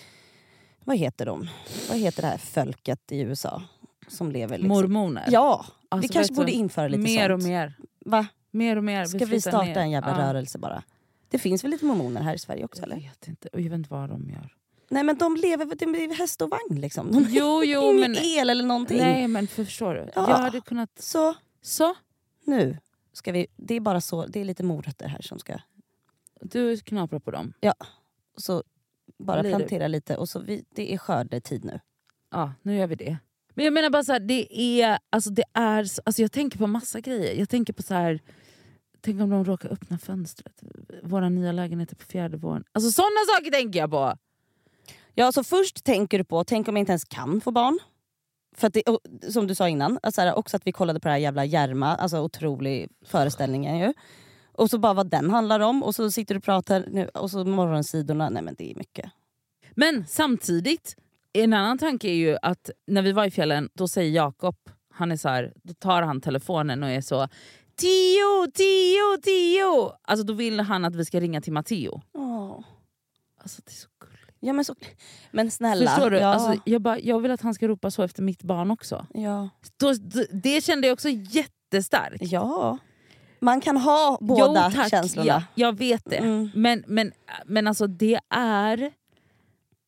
Vad 0.88 0.96
heter 0.96 1.26
de? 1.26 1.48
Vad 1.88 1.98
heter 1.98 2.22
det 2.22 2.28
här 2.28 2.38
folket 2.38 3.12
i 3.12 3.20
USA? 3.20 3.62
Som 4.08 4.32
lever 4.32 4.58
liksom... 4.58 4.68
Mormoner. 4.68 5.24
Ja, 5.30 5.66
Alltså, 5.88 6.08
vi 6.08 6.12
kanske 6.12 6.34
borde 6.34 6.52
införa 6.52 6.88
lite 6.88 6.98
mer 7.02 7.28
sånt. 7.28 7.42
och 7.42 7.48
mer. 7.48 7.74
Va? 8.06 8.26
Mer 8.50 8.76
och 8.76 8.84
mer. 8.84 9.04
Ska 9.04 9.18
vi 9.18 9.26
flyttar 9.26 9.50
starta 9.50 9.64
ner. 9.66 9.76
en 9.76 9.90
jävla 9.90 10.10
Ja. 10.10 10.18
rörelse 10.34 10.58
bara? 10.58 10.82
Det 11.28 11.38
finns 11.38 11.64
väl 11.64 11.70
lite 11.70 11.84
mormoner 11.84 12.20
här 12.22 12.34
i 12.34 12.38
Sverige 12.38 12.64
också 12.64 12.82
Jag 12.82 12.92
eller? 12.92 13.00
vet 13.02 13.28
inte. 13.28 13.48
Och 13.52 13.60
jag 13.60 13.70
vet 13.70 13.78
inte 13.78 13.90
vad 13.90 14.08
de 14.08 14.30
gör. 14.30 14.54
Nej 14.88 15.02
men 15.04 15.16
de 15.18 15.36
lever 15.36 15.64
de 15.78 15.92
lever 15.92 16.14
häst 16.14 16.42
och 16.42 16.50
vagn 16.50 16.80
liksom. 16.80 17.12
De 17.12 17.26
Jo, 17.30 17.62
jo, 17.64 17.92
men... 17.92 18.16
el 18.18 18.50
eller 18.50 18.64
någonting. 18.64 18.98
Nej 18.98 19.28
men 19.28 19.46
förstår 19.46 19.94
du? 19.94 20.00
Ja. 20.14 20.30
Jag 20.30 20.38
hade 20.38 20.60
kunnat... 20.60 20.90
Så 21.02 21.34
Så, 21.62 21.94
nu 22.44 22.78
ska 23.12 23.32
vi... 23.32 23.46
Det 23.56 23.74
är 23.74 23.80
bara 23.80 24.00
så, 24.00 24.26
det 24.26 24.40
är 24.40 24.44
lite 24.44 24.62
morötter 24.62 25.08
här 25.08 25.22
som 25.22 25.38
ska... 25.38 25.58
du 26.40 26.76
knaprar 26.76 27.18
på 27.18 27.30
dem. 27.30 27.52
Så 28.36 28.62
bara 29.18 29.40
Blir 29.42 29.50
plantera 29.56 29.88
lite 29.88 30.16
och 30.16 30.28
så 30.28 30.40
vi, 30.40 30.64
det 30.74 30.94
är 30.94 30.98
skördetid 30.98 31.64
nu. 31.64 31.80
Ja, 32.30 32.52
nu 32.62 32.76
gör 32.76 32.86
vi 32.86 32.94
det. 32.94 33.16
Men 33.54 33.64
jag 33.64 33.74
menar 33.74 33.90
bara 33.90 34.04
så 34.04 34.12
här, 34.12 34.20
det 34.20 34.58
är, 34.82 34.98
alltså 35.10 35.30
det 35.30 35.44
är, 35.54 35.84
så- 35.84 36.02
alltså 36.04 36.22
jag 36.22 36.32
tänker 36.32 36.58
på 36.58 36.66
massa 36.66 37.00
grejer. 37.00 37.34
Jag 37.38 37.48
tänker 37.48 37.72
på 37.72 37.82
så 37.82 37.94
här, 37.94 38.20
tänk 39.00 39.20
om 39.22 39.30
de 39.30 39.44
råkar 39.44 39.68
öppna 39.72 39.98
fönstret. 39.98 40.62
Våra 41.02 41.28
nya 41.28 41.52
lägenheter 41.52 41.96
på 41.96 42.04
fjärde 42.04 42.36
våningen. 42.36 42.64
Alltså 42.72 42.90
sådana 42.90 43.20
saker 43.36 43.50
tänker 43.50 43.78
jag 43.78 43.90
på. 43.90 44.16
Ja, 45.14 45.32
så 45.32 45.44
först 45.44 45.84
tänker 45.84 46.18
du 46.18 46.24
på, 46.24 46.44
tänk 46.44 46.68
om 46.68 46.76
jag 46.76 46.82
inte 46.82 46.92
ens 46.92 47.04
kan 47.04 47.40
få 47.40 47.50
barn. 47.50 47.78
För 48.56 48.66
att 48.66 48.74
det, 48.74 48.82
och, 48.82 49.00
som 49.32 49.46
du 49.46 49.54
sa 49.54 49.68
innan, 49.68 49.98
alltså 50.02 50.20
här, 50.20 50.34
också 50.34 50.56
att 50.56 50.66
vi 50.66 50.72
kollade 50.72 51.00
på 51.00 51.08
det 51.08 51.12
här 51.12 51.18
jävla 51.18 51.44
Järma, 51.44 51.96
alltså 51.96 52.20
otrolig 52.20 52.88
föreställningen 53.04 53.78
ju. 53.78 53.92
Och 54.58 54.70
så 54.70 54.78
bara 54.78 54.94
vad 54.94 55.10
den 55.10 55.30
handlar 55.30 55.60
om, 55.60 55.82
och 55.82 55.94
så 55.94 56.10
sitter 56.10 56.34
du 56.34 56.38
och 56.38 56.44
pratar, 56.44 56.84
nu, 56.90 57.08
och 57.08 57.30
så 57.30 57.44
morgonsidorna, 57.44 58.28
nej 58.30 58.42
men 58.42 58.54
det 58.58 58.70
är 58.70 58.74
mycket. 58.74 59.10
Men 59.74 60.04
samtidigt, 60.08 60.96
en 61.32 61.52
annan 61.52 61.78
tanke 61.78 62.08
är 62.08 62.14
ju 62.14 62.36
att 62.42 62.70
när 62.86 63.02
vi 63.02 63.12
var 63.12 63.24
i 63.24 63.30
fjällen, 63.30 63.68
då 63.74 63.88
säger 63.88 64.10
Jakob, 64.12 64.56
han 64.94 65.12
är 65.12 65.16
så 65.16 65.28
här, 65.28 65.52
då 65.62 65.74
tar 65.74 66.02
han 66.02 66.20
telefonen 66.20 66.82
och 66.82 66.88
är 66.88 67.00
så 67.00 67.28
Tio, 67.76 68.50
tio, 68.54 69.18
tio! 69.22 69.92
Alltså 70.02 70.26
då 70.26 70.32
vill 70.32 70.60
han 70.60 70.84
att 70.84 70.96
vi 70.96 71.04
ska 71.04 71.20
ringa 71.20 71.40
till 71.40 71.52
Matteo. 71.52 72.02
Åh. 72.12 72.60
Alltså 73.42 73.62
det 73.64 73.70
är 73.70 73.74
så 73.74 73.88
gulligt. 74.00 74.36
Ja, 74.40 74.52
men, 74.52 74.64
så, 74.64 74.74
men 75.30 75.50
snälla. 75.50 75.90
Förstår 75.90 76.10
du? 76.10 76.18
Ja, 76.18 76.26
Alltså, 76.26 76.62
jag, 76.64 76.82
bara, 76.82 76.98
jag 76.98 77.20
vill 77.20 77.30
att 77.30 77.40
han 77.40 77.54
ska 77.54 77.68
ropa 77.68 77.90
så 77.90 78.02
efter 78.02 78.22
mitt 78.22 78.42
barn 78.42 78.70
också. 78.70 79.06
ja. 79.14 79.48
Då, 79.76 79.94
det 80.32 80.64
kände 80.64 80.86
jag 80.86 80.92
också 80.94 81.08
jättestarkt. 81.08 82.22
ja. 82.32 82.78
Man 83.40 83.60
kan 83.60 83.76
ha 83.76 84.18
båda 84.20 84.70
jo, 84.70 84.76
tack. 84.76 84.90
känslorna. 84.90 85.26
Ja, 85.26 85.42
jag 85.54 85.78
vet 85.78 86.04
det. 86.04 86.16
Mm. 86.16 86.50
Men, 86.54 86.84
men, 86.86 87.12
men 87.46 87.66
alltså 87.66 87.86
det 87.86 88.20
är... 88.34 88.92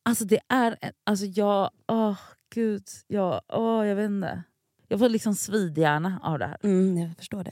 Alltså 0.05 0.25
det 0.25 0.39
är... 0.47 0.77
Alltså 1.05 1.25
jag... 1.25 1.69
Åh 1.87 2.17
gud. 2.55 2.83
Jag, 3.07 3.41
åh, 3.47 3.87
jag 3.87 3.95
vet 3.95 4.05
inte. 4.05 4.43
Jag 4.87 4.99
får 4.99 5.09
liksom 5.09 5.35
svidhjärna 5.35 6.19
av 6.23 6.39
det 6.39 6.45
här. 6.45 6.57
Mm, 6.63 6.97
jag 6.97 7.17
förstår 7.17 7.43
det. 7.43 7.51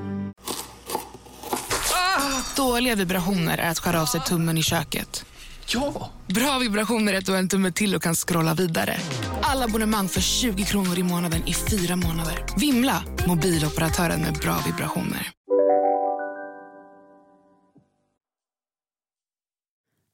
Dåliga 2.61 2.95
vibrationer 2.95 3.57
är 3.57 3.69
att 3.69 3.79
skära 3.79 4.01
av 4.01 4.05
sig 4.05 4.21
tummen 4.21 4.57
i 4.57 4.63
köket. 4.63 5.25
Ja! 5.67 6.09
Bra 6.27 6.59
vibrationer 6.59 7.13
är 7.13 7.17
att 7.17 7.25
du 7.25 7.31
har 7.31 7.39
en 7.39 7.49
tumme 7.49 7.71
till 7.71 7.95
och 7.95 8.01
kan 8.01 8.15
scrolla 8.15 8.53
vidare. 8.53 8.97
Alla 9.41 9.65
abonnemang 9.65 10.07
för 10.07 10.21
20 10.21 10.63
kronor 10.63 10.99
i 10.99 11.03
månaden 11.03 11.47
i 11.47 11.53
fyra 11.53 11.95
månader. 11.95 12.45
Vimla! 12.57 13.03
Mobiloperatören 13.27 14.21
med 14.21 14.33
bra 14.33 14.57
vibrationer. 14.65 15.31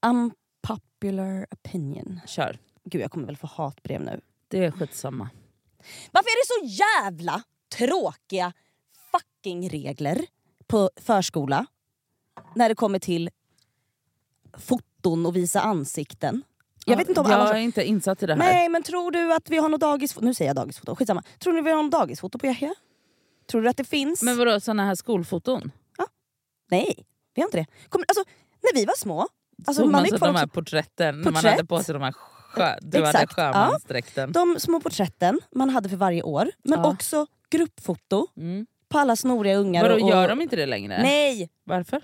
Unpopular 0.05 1.45
opinion. 1.51 2.19
Kör. 2.27 2.60
Gud 2.86 3.01
jag 3.01 3.12
kommer 3.12 3.25
väl 3.25 3.38
få 3.38 3.47
hatbrev 3.47 4.01
nu. 4.01 4.21
Det 4.47 4.65
är 4.65 4.71
skitsamma. 4.71 5.29
Varför 6.12 6.29
är 6.29 6.63
det 6.63 6.69
så 6.69 6.83
jävla 6.83 7.43
tråkiga 7.77 8.53
fucking 9.12 9.69
regler 9.69 10.25
på 10.67 10.89
förskola 11.01 11.65
när 12.56 12.69
det 12.69 12.76
kommer 12.76 13.00
till 13.00 13.30
foton 14.58 15.26
och 15.26 15.36
visa 15.36 15.62
ansikten? 15.62 16.43
Jag 16.86 16.97
vet 16.97 17.10
inte 17.10 17.21
om 17.21 17.30
jag 17.32 17.39
alla... 17.39 17.58
är 17.58 17.62
inte 17.62 17.84
insatt 17.84 18.23
i 18.23 18.26
det 18.26 18.34
här. 18.34 18.39
Nej 18.39 18.69
men 18.69 18.84
tror 18.84 19.12
du 19.12 19.34
att 19.34 19.50
vi 19.50 19.58
har 19.58 19.69
något 19.69 19.82
dagisfoto? 19.82 20.26
Nu 20.26 20.34
säger 20.34 20.50
jag 20.50 20.56
dagisfoto, 20.56 20.95
skitsamma. 20.95 21.23
Tror 21.39 21.54
du 21.54 21.62
vi 21.62 21.71
har 21.71 21.84
något 21.84 21.91
dagisfoto 21.91 22.39
på 22.39 22.45
Yahya? 22.45 22.73
Tror 23.52 23.62
du 23.62 23.69
att 23.69 23.78
det 23.78 23.84
finns? 23.84 24.21
Men 24.21 24.38
vadå, 24.38 24.60
såna 24.60 24.86
här 24.86 24.95
skolfoton? 24.95 25.71
Nej, 26.71 27.06
vi 27.34 27.41
har 27.41 27.47
inte 27.47 27.58
det. 27.58 27.65
Kom, 27.89 28.04
alltså, 28.08 28.23
när 28.63 28.73
vi 28.80 28.86
var 28.86 28.93
små, 28.97 29.28
alltså, 29.67 29.84
Tog 29.84 29.91
man 29.91 30.06
så 30.08 30.17
de 30.17 30.36
här 30.36 30.47
porträtten 30.47 31.15
när 31.15 31.23
man 31.23 31.34
Porträtt. 31.34 31.52
hade 31.52 31.65
på 31.65 31.84
sig 31.84 31.93
de 31.93 32.02
här 32.02 32.12
sjö, 32.12 32.76
du 32.82 32.97
hade 33.06 33.10
Exakt, 33.10 33.34
ja. 33.38 33.43
sjömansdräkten? 33.54 34.32
de 34.32 34.56
små 34.60 34.80
porträtten 34.80 35.39
man 35.52 35.69
hade 35.69 35.89
för 35.89 35.97
varje 35.97 36.21
år, 36.23 36.52
men 36.63 36.80
Ja. 36.80 36.89
också 36.91 37.28
gruppfoto 37.50 38.28
Mm. 38.38 38.65
på 38.89 39.00
alla 39.00 39.15
snoriga 39.15 39.56
ungar. 39.58 39.84
Vadå, 39.89 40.04
och, 40.04 40.10
gör 40.10 40.28
de 40.28 40.41
inte 40.41 40.56
det 40.56 40.65
längre? 40.65 41.02
Nej! 41.02 41.50
Varför? 41.63 42.02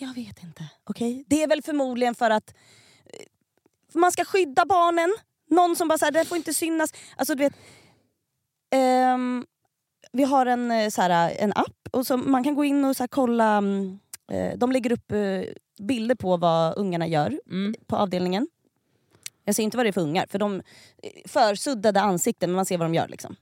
Jag 0.00 0.14
vet 0.14 0.42
inte. 0.42 0.64
Okej? 0.84 1.24
Det 1.26 1.42
är 1.42 1.48
väl 1.48 1.62
förmodligen 1.62 2.14
för 2.14 2.30
att 2.30 2.54
eh, 3.06 3.26
man 3.94 4.12
ska 4.12 4.24
skydda 4.24 4.64
barnen. 4.66 5.14
Någon 5.50 5.76
som 5.76 5.88
bara 5.88 5.98
säger 5.98 6.12
det 6.12 6.24
får 6.24 6.36
inte 6.36 6.54
synas. 6.54 6.90
Alltså 7.16 7.34
du 7.34 7.44
vet... 7.44 7.52
ehm, 8.70 9.46
vi 10.12 10.24
har 10.24 10.46
en, 10.46 10.70
eh, 10.70 10.88
så 10.90 11.02
här, 11.02 11.36
en 11.38 11.52
app 11.52 11.88
och 11.92 12.06
så 12.06 12.16
man 12.16 12.44
kan 12.44 12.54
gå 12.54 12.64
in 12.64 12.84
och 12.84 12.96
så 12.96 13.02
här, 13.02 13.08
kolla. 13.08 13.62
eh, 14.32 14.58
de 14.58 14.72
lägger 14.72 14.92
upp 14.92 15.12
eh, 15.12 15.42
bilder 15.86 16.14
på 16.14 16.36
vad 16.36 16.78
ungarna 16.78 17.06
gör 17.06 17.40
Mm. 17.50 17.74
på 17.86 17.96
avdelningen. 17.96 18.48
Jag 19.44 19.54
ser 19.54 19.62
inte 19.62 19.76
vad 19.76 19.86
det 19.86 19.90
är 19.90 19.92
för 19.92 20.00
ungar, 20.00 20.26
för 20.30 20.38
de 20.38 20.62
försuddade 21.26 22.00
ansikten 22.00 22.50
men 22.50 22.56
man 22.56 22.66
ser 22.66 22.78
vad 22.78 22.84
de 22.86 22.94
gör. 22.94 23.08
liksom. 23.08 23.36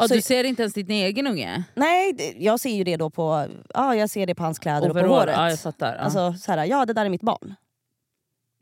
Ja, 0.00 0.08
Så- 0.08 0.14
du 0.14 0.22
ser 0.22 0.44
inte 0.44 0.62
ens 0.62 0.74
din 0.74 0.90
egen 0.90 1.26
unge? 1.26 1.64
Nej, 1.74 2.12
det, 2.12 2.34
jag 2.38 2.60
ser 2.60 2.70
ju 2.70 2.84
det 2.84 2.96
då 2.96 3.10
på, 3.10 3.46
ja, 3.74 3.94
jag 3.96 4.10
ser 4.10 4.26
det 4.26 4.34
på 4.34 4.42
hans 4.42 4.58
kläder 4.58 4.88
och 4.88 4.94
på 4.94 5.00
Overall? 5.00 5.18
håret. 5.20 5.34
Ja, 5.36 5.50
jag 5.50 5.60
fattar. 5.60 5.94
Ja. 5.94 6.00
Alltså 6.00 6.32
så 6.32 6.52
här, 6.52 6.64
ja 6.64 6.86
det 6.86 6.92
där 6.92 7.04
är 7.04 7.08
mitt 7.08 7.22
barn. 7.22 7.54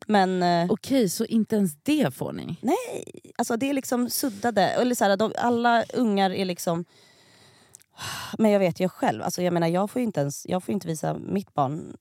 Men 0.07 0.43
eh, 0.43 0.67
Okej, 0.73 1.09
så 1.09 1.25
inte 1.25 1.57
ens 1.57 1.75
det 1.83 2.15
får 2.15 2.33
ni? 2.33 2.57
nej, 2.63 3.05
alltså 3.39 3.57
det 3.57 3.71
är 3.71 3.75
liksom 3.75 4.11
suddade. 4.11 4.63
Eller 4.63 4.95
så 4.95 5.05
här, 5.05 5.17
de, 5.17 5.33
alla 5.39 5.85
ungar 5.95 6.31
är 6.31 6.45
liksom... 6.45 6.85
Men 8.39 8.51
jag 8.51 8.59
vet 8.61 8.81
ju 8.81 8.89
själv, 8.89 9.23
alltså 9.23 9.43
jag 9.43 9.53
menar 9.55 9.67
jag 9.69 9.91
får 9.91 10.01
ju 10.01 10.07
inte 10.07 10.21
ens 10.21 10.47
jag 10.49 10.63
får 10.65 10.73
inte 10.73 10.87
visa 10.89 11.15
mitt 11.15 11.55
barn 11.55 11.97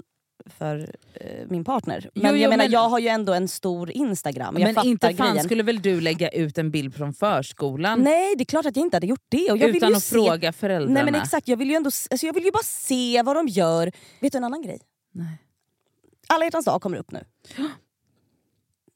för 0.50 0.96
eh, 1.14 1.46
min 1.50 1.64
partner. 1.64 2.10
Men 2.14 2.24
Jo, 2.24 2.30
jag 2.30 2.38
jo, 2.38 2.50
menar 2.50 2.64
men- 2.64 2.72
jag 2.72 2.90
har 2.90 3.00
ju 3.00 3.08
ändå 3.08 3.34
en 3.34 3.48
stor 3.48 3.92
Instagram. 3.92 4.56
Jag 4.60 4.74
Men 4.76 4.86
inte 4.86 5.14
fan 5.14 5.32
grejen. 5.34 5.46
skulle 5.46 5.64
väl 5.64 5.82
du 5.82 6.02
lägga 6.02 6.30
ut 6.30 6.58
en 6.58 6.72
bild 6.72 6.96
från 6.96 7.14
förskolan 7.14 8.02
Nej 8.02 8.36
det 8.36 8.44
är 8.44 8.46
klart 8.46 8.66
att 8.66 8.76
jag 8.76 8.86
inte 8.86 8.96
hade 8.98 9.08
gjort 9.08 9.26
det. 9.30 9.52
Och 9.52 9.58
jag 9.58 9.68
vill 9.68 9.76
utan 9.76 9.96
att 9.96 10.04
se... 10.04 10.16
fråga 10.16 10.54
föräldrarna? 10.54 10.94
Nej 10.94 11.12
men 11.12 11.22
exakt, 11.22 11.48
jag 11.48 11.58
vill 11.58 11.70
ju, 11.70 11.76
ändå, 11.76 11.88
alltså 12.12 12.26
jag 12.26 12.34
vill 12.34 12.44
ju 12.46 12.52
bara 12.52 12.64
se 12.64 13.22
vad 13.24 13.36
de 13.36 13.48
gör. 13.48 13.92
Vet 14.22 14.32
du 14.32 14.38
en 14.38 14.44
annan 14.44 14.62
grej? 14.62 14.80
Nej. 15.12 15.38
Alla 16.28 16.44
hjärtans 16.46 16.66
dag 16.66 16.82
kommer 16.82 16.98
upp 16.98 17.12
nu. 17.12 17.24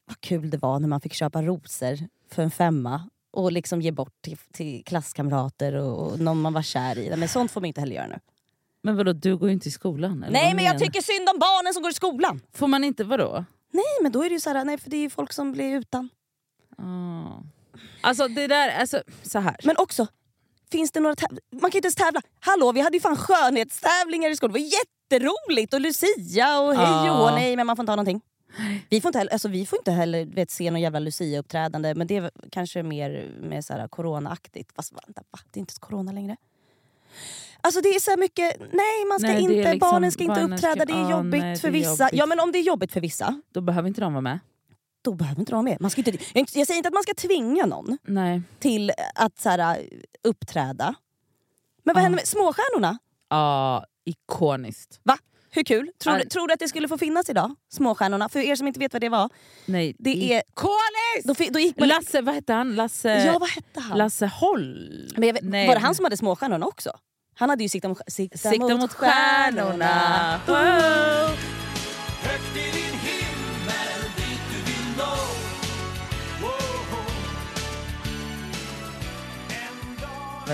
Vad 0.06 0.20
kul 0.20 0.50
det 0.50 0.56
var 0.58 0.78
när 0.80 0.88
man 0.88 1.00
fick 1.00 1.12
köpa 1.14 1.42
rosor 1.42 1.98
för 2.30 2.42
en 2.42 2.50
femma 2.50 3.08
och 3.30 3.52
liksom 3.52 3.80
ge 3.82 3.90
bort 3.92 4.22
till, 4.22 4.36
till 4.52 4.84
klasskamrater 4.84 5.74
och, 5.74 6.12
och 6.12 6.20
någon 6.20 6.40
man 6.40 6.52
var 6.52 6.62
kär 6.62 6.98
i. 6.98 7.16
Men 7.16 7.28
sånt 7.28 7.50
får 7.50 7.60
man 7.60 7.68
inte 7.68 7.80
heller 7.80 7.94
göra 7.96 8.06
nu. 8.06 8.18
Men 8.82 8.96
vadå, 8.96 9.12
du 9.12 9.36
går 9.36 9.48
ju 9.48 9.54
inte 9.54 9.68
i 9.68 9.72
skolan? 9.72 10.22
Eller 10.22 10.32
Nej 10.32 10.54
men 10.54 10.64
jag 10.64 10.78
tycker 10.78 11.00
synd 11.00 11.28
om 11.28 11.38
barnen 11.38 11.74
som 11.74 11.82
går 11.82 11.90
i 11.90 11.94
skolan. 11.94 12.40
Får 12.52 12.66
man 12.66 12.84
inte, 12.84 13.04
vadå? 13.04 13.44
Nej 13.70 13.84
men 14.02 14.12
då 14.12 14.22
är 14.24 14.28
det 14.28 14.34
ju 14.34 14.40
så 14.40 14.50
här, 14.50 14.64
nej 14.64 14.78
för 14.78 14.90
det 14.90 14.96
är 14.96 15.00
ju 15.00 15.10
folk 15.10 15.32
som 15.32 15.52
blir 15.52 15.76
utan. 15.76 16.08
Ah. 16.78 17.42
Alltså 18.00 18.28
det 18.28 18.46
där, 18.46 18.80
alltså 18.80 19.02
så 19.22 19.38
här. 19.38 19.56
Men 19.64 19.76
också, 19.76 20.06
finns 20.72 20.92
det 20.92 21.00
några 21.00 21.14
Man 21.50 21.60
kan 21.60 21.70
ju 21.70 21.78
inte 21.78 21.86
ens 21.86 21.94
tävla. 21.94 22.20
Hallå 22.40 22.72
vi 22.72 22.80
hade 22.80 22.96
ju 22.96 23.00
fan 23.00 23.16
skönhetstävlingar 23.16 24.30
i 24.30 24.36
skolan, 24.36 24.52
det 24.52 24.60
var 24.60 24.66
jätteroligt! 24.66 25.74
Och 25.74 25.80
Lucia 25.80 26.60
och 26.60 26.74
hej 26.74 27.00
och 27.00 27.06
Ja. 27.06 27.30
hå, 27.30 27.34
nej 27.34 27.56
men 27.56 27.66
man 27.66 27.76
får 27.76 27.82
inte 27.82 27.92
ha 27.92 27.96
någonting. 27.96 28.20
Vi 28.88 29.00
får 29.00 29.08
inte 29.08 29.18
heller, 29.18 29.32
alltså, 29.32 29.48
vi 29.48 29.66
får 29.66 29.78
inte 29.78 29.90
heller 29.90 30.24
vet, 30.24 30.50
se 30.50 30.70
någon 30.70 30.80
jävla 30.80 30.98
Lucia-uppträdande 30.98 31.94
men 31.94 32.06
det 32.06 32.16
är 32.16 32.30
kanske 32.50 32.82
mer 32.82 33.10
här, 33.70 33.88
corona-aktigt. 33.88 34.72
Fast 34.76 34.92
vänta, 34.92 35.22
va? 35.30 35.38
det 35.50 35.58
är 35.58 35.60
inte 35.60 35.74
corona 35.80 36.12
längre. 36.12 36.36
Alltså 37.64 37.80
det 37.80 37.88
är 37.88 38.00
så 38.00 38.16
mycket, 38.18 38.60
nej 38.72 39.04
man 39.08 39.18
ska 39.18 39.28
Nej, 39.28 39.42
inte, 39.42 39.54
liksom- 39.54 39.78
barnen 39.78 40.12
ska 40.12 40.22
inte 40.22 40.40
barnen 40.40 40.58
ska- 40.58 40.68
uppträda, 40.70 40.84
det 40.84 40.92
är 41.00 41.04
ah, 41.06 41.10
jobbigt 41.10 41.42
nej, 41.42 41.56
för 41.56 41.70
det 41.70 41.78
är 41.78 41.80
vissa. 41.90 42.04
jobbigt. 42.04 42.18
Ja 42.18 42.26
men 42.26 42.40
om 42.40 42.52
det 42.52 42.58
är 42.58 42.62
jobbigt 42.62 42.92
för 42.92 43.00
vissa, 43.00 43.40
Då 43.54 43.60
behöver 43.60 43.88
inte 43.88 44.00
de 44.00 44.12
vara 44.12 44.20
med. 44.20 44.38
då 45.04 45.14
behöver 45.14 45.40
inte 45.40 45.52
de 45.52 45.54
vara 45.56 45.62
med. 45.62 45.80
Man 45.80 45.90
ska 45.90 46.00
inte, 46.00 46.24
jag, 46.34 46.48
säger 46.48 46.76
inte 46.76 46.88
att 46.88 46.94
man 46.94 47.02
ska 47.02 47.14
tvinga 47.14 47.66
någon 47.66 47.98
Nej. 48.06 48.42
till 48.58 48.92
att 49.14 49.38
så 49.40 49.48
här, 49.48 49.82
uppträda. 50.24 50.94
Men 51.84 51.94
vad 51.94 52.00
Ja. 52.00 52.02
händer 52.02 52.16
med 52.16 52.28
småstjärnorna? 52.28 52.98
Ja, 53.30 53.84
ikoniskt. 54.04 55.00
Va? 55.02 55.18
Hur 55.50 55.62
kul? 55.64 55.90
Tror, 55.98 56.12
du, 56.14 56.18
Ja. 56.20 56.28
tror 56.28 56.46
du 56.48 56.54
att 56.54 56.60
det 56.60 56.68
skulle 56.68 56.88
få 56.88 56.98
finnas 56.98 57.30
idag? 57.30 57.54
Småstjärnorna? 57.72 58.28
För 58.28 58.38
er 58.40 58.56
som 58.56 58.66
inte 58.66 58.80
vet 58.80 58.92
vad 58.92 59.00
det 59.02 59.08
var. 59.08 59.30
Nej, 59.66 59.96
Det 59.98 60.10
är, 60.34 60.42
ikoniskt! 60.48 61.24
då, 61.48 61.52
då 61.52 61.58
gick 61.58 61.78
man, 61.78 61.88
Lasse, 61.88 62.22
vad 62.22 62.34
hette 62.34 62.52
han? 62.52 62.74
Lasse, 62.74 63.24
ja 63.26 63.38
vad 63.38 63.48
hette 63.50 63.80
han? 63.80 63.98
Lasse? 63.98 64.30
Men 65.16 65.20
vet, 65.34 65.42
Nej. 65.42 65.66
Var 65.68 65.74
det 65.74 65.80
han 65.80 65.94
som 65.94 66.04
hade 66.04 66.16
småstjärnorna 66.16 66.66
också? 66.66 66.90
Han 67.34 67.50
hade 67.50 67.62
ju 67.62 67.68
sikta 67.68 67.88
mot, 67.88 67.98
sikta 68.06 68.38
Sikta 68.38 68.76
mot 68.76 68.92
stjärnorna. 68.92 70.40
Wow. 70.46 71.61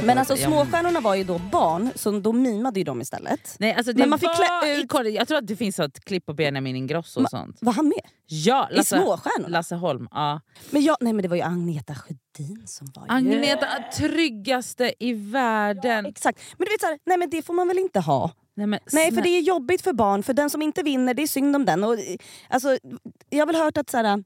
Men 0.07 0.19
alltså 0.19 0.37
Jag- 0.37 0.49
småstjärnorna 0.53 1.01
var 1.01 1.15
ju 1.15 1.25
då 1.25 1.39
barn, 1.39 1.91
så 1.95 2.11
då 2.11 2.33
mimade 2.33 2.81
ju 2.81 2.85
de 2.85 3.01
istället. 3.01 3.57
Nej, 3.59 3.75
alltså 3.75 3.93
det 3.93 3.99
Men 3.99 4.11
man 4.11 4.19
fick 4.19 4.29
var 4.29 4.61
klä 4.63 4.77
ut- 4.79 4.85
ikoniskt. 4.85 5.17
Jag 5.17 5.29
tror 5.29 5.39
att 5.39 5.47
det 5.47 5.57
finns 5.57 5.79
ett 5.81 6.05
klipp 6.05 6.27
på 6.27 6.33
Benjamin 6.35 6.77
Ingrosso 6.77 7.21
och 7.21 7.27
Ma- 7.27 7.31
sånt. 7.31 7.59
Var 7.61 7.73
han 7.73 7.89
med? 7.89 8.01
Ja, 8.27 8.69
I 8.73 8.77
Lasse, 8.77 8.97
småstjärnorna? 8.99 9.49
Lasse 9.49 9.75
Holm. 9.75 10.09
Ja. 10.11 10.41
Men, 10.71 10.83
jag, 10.83 10.97
nej, 11.01 11.13
men 11.13 11.23
det 11.23 11.29
var 11.29 11.37
ju 11.37 11.43
Agneta 11.43 11.95
Sjödin 11.95 12.63
som 12.67 12.87
var 12.95 13.03
ju... 13.03 13.13
Agneta, 13.13 13.67
tryggaste 13.97 14.95
i 14.99 15.13
världen. 15.13 16.07
Exakt. 16.07 16.41
Men 16.59 16.65
du 16.67 16.73
vet 16.73 16.81
så 16.81 16.87
här, 16.87 16.99
nej 17.07 17.19
men 17.19 17.31
det 17.31 17.43
får 17.43 17.55
man 17.55 17.69
väl 17.69 17.79
inte 17.79 18.01
ha? 18.01 18.31
Nej, 18.57 18.67
men, 18.67 18.81
Nej 18.93 19.11
för 19.11 19.17
snä- 19.21 19.23
det 19.23 19.29
är 19.29 19.41
jobbigt 19.41 19.83
för 19.83 19.93
barn, 19.93 20.23
för 20.23 20.33
den 20.33 20.51
som 20.51 20.63
inte 20.63 20.83
vinner 20.83 21.15
det 21.15 21.23
är 21.23 21.27
synd 21.27 21.57
om 21.57 21.65
den. 21.65 21.85
Och, 21.85 21.95
eh, 21.95 22.17
alltså, 22.49 22.79
jag 23.31 23.39
har 23.39 23.47
väl 23.47 23.57
hört 23.63 23.77
att 23.77 23.91
så 23.91 23.97
här, 23.97 24.25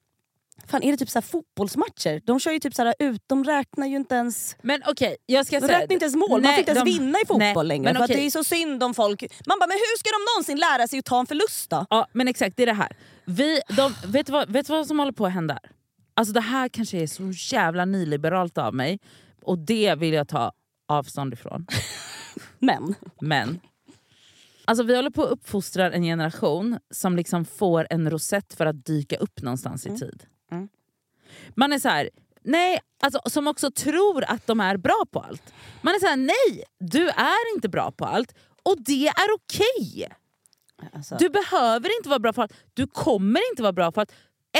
fan, 0.66 0.82
är 0.82 0.90
det 0.92 0.96
typ 0.98 1.10
så 1.10 1.16
här 1.18 1.22
fotbollsmatcher? 1.22 2.20
De 2.24 2.40
kör 2.40 2.52
ju 2.52 2.58
typ 2.58 2.74
så 2.74 2.82
här 2.82 2.94
ut, 2.98 3.22
de 3.26 3.44
räknar 3.44 3.86
ju 3.86 3.96
inte 3.96 4.14
ens 4.14 4.56
Men 4.62 4.82
okej, 4.86 5.16
jag 5.26 5.46
ska 5.46 5.60
de 5.60 5.66
räknar 5.68 5.92
inte 5.92 6.04
ens 6.04 6.16
mål, 6.16 6.30
man 6.30 6.42
Nej, 6.42 6.52
får 6.52 6.58
inte 6.58 6.70
ens 6.70 6.84
de- 6.84 6.90
vinna 7.04 7.18
i 7.18 7.26
fotboll 7.26 7.38
nej, 7.38 7.78
längre. 7.78 7.84
men 7.84 7.94
för 7.96 8.04
okej. 8.04 8.16
det 8.16 8.26
är 8.26 8.30
så 8.30 8.44
synd 8.44 8.82
om 8.82 8.94
folk. 8.94 9.20
Man 9.46 9.58
bara, 9.58 9.66
men 9.66 9.76
hur 9.76 9.98
ska 9.98 10.08
de 10.10 10.22
någonsin 10.34 10.58
lära 10.58 10.88
sig 10.88 10.98
att 10.98 11.04
ta 11.04 11.20
en 11.20 11.26
förlust 11.26 11.70
då? 11.70 11.86
Ja 11.90 12.06
men 12.12 12.28
exakt, 12.28 12.56
det 12.56 12.62
är 12.62 12.66
det 12.66 12.72
här. 12.72 12.96
Vi, 13.24 13.60
de, 13.76 13.94
vet, 14.06 14.26
du 14.26 14.32
vad, 14.32 14.50
vet 14.50 14.66
du 14.66 14.72
vad 14.72 14.86
som 14.86 14.98
håller 14.98 15.12
på 15.12 15.26
att 15.26 15.32
hända? 15.32 15.58
Alltså 16.14 16.34
det 16.34 16.40
här 16.40 16.68
kanske 16.68 16.98
är 16.98 17.06
så 17.06 17.54
jävla 17.54 17.84
nyliberalt 17.84 18.58
av 18.58 18.74
mig 18.74 18.98
och 19.42 19.58
det 19.58 19.94
vill 19.94 20.12
jag 20.12 20.28
ta 20.28 20.52
avstånd 20.88 21.32
ifrån. 21.34 21.66
Men, 22.58 22.94
Men 23.20 23.60
alltså 24.64 24.84
vi 24.84 24.96
håller 24.96 25.10
på 25.10 25.22
att 25.22 25.30
uppfostra 25.30 25.92
en 25.92 26.02
generation 26.02 26.78
som 26.90 27.16
liksom 27.16 27.44
får 27.44 27.86
en 27.90 28.10
rosett 28.10 28.54
för 28.54 28.66
att 28.66 28.86
dyka 28.86 29.16
upp 29.16 29.42
någonstans 29.42 29.86
i 29.86 29.96
tid. 29.98 30.22
Mm. 30.52 30.68
Man 31.54 31.72
är 31.72 31.78
så 31.78 31.88
här, 31.88 32.10
nej, 32.42 32.80
alltså, 33.02 33.20
som 33.26 33.46
också 33.46 33.70
tror 33.70 34.24
att 34.24 34.46
de 34.46 34.60
är 34.60 34.76
bra 34.76 35.04
på 35.10 35.20
allt. 35.20 35.54
Man 35.82 35.94
är 35.94 35.98
så 35.98 36.06
här, 36.06 36.16
nej, 36.16 36.64
du 36.78 37.08
är 37.08 37.54
inte 37.54 37.68
bra 37.68 37.92
på 37.92 38.04
allt 38.04 38.34
och 38.62 38.76
det 38.84 39.06
är 39.06 39.28
okej. 39.34 40.08
alltså, 40.92 41.16
Du 41.18 41.28
behöver 41.28 41.96
inte 41.98 42.08
vara 42.08 42.18
bra 42.18 42.32
på 42.32 42.42
allt. 42.42 42.52
Du 42.74 42.86
kommer 42.86 43.50
inte 43.50 43.62
vara 43.62 43.72
bra 43.72 43.92
på 43.92 44.00
allt. 44.00 44.12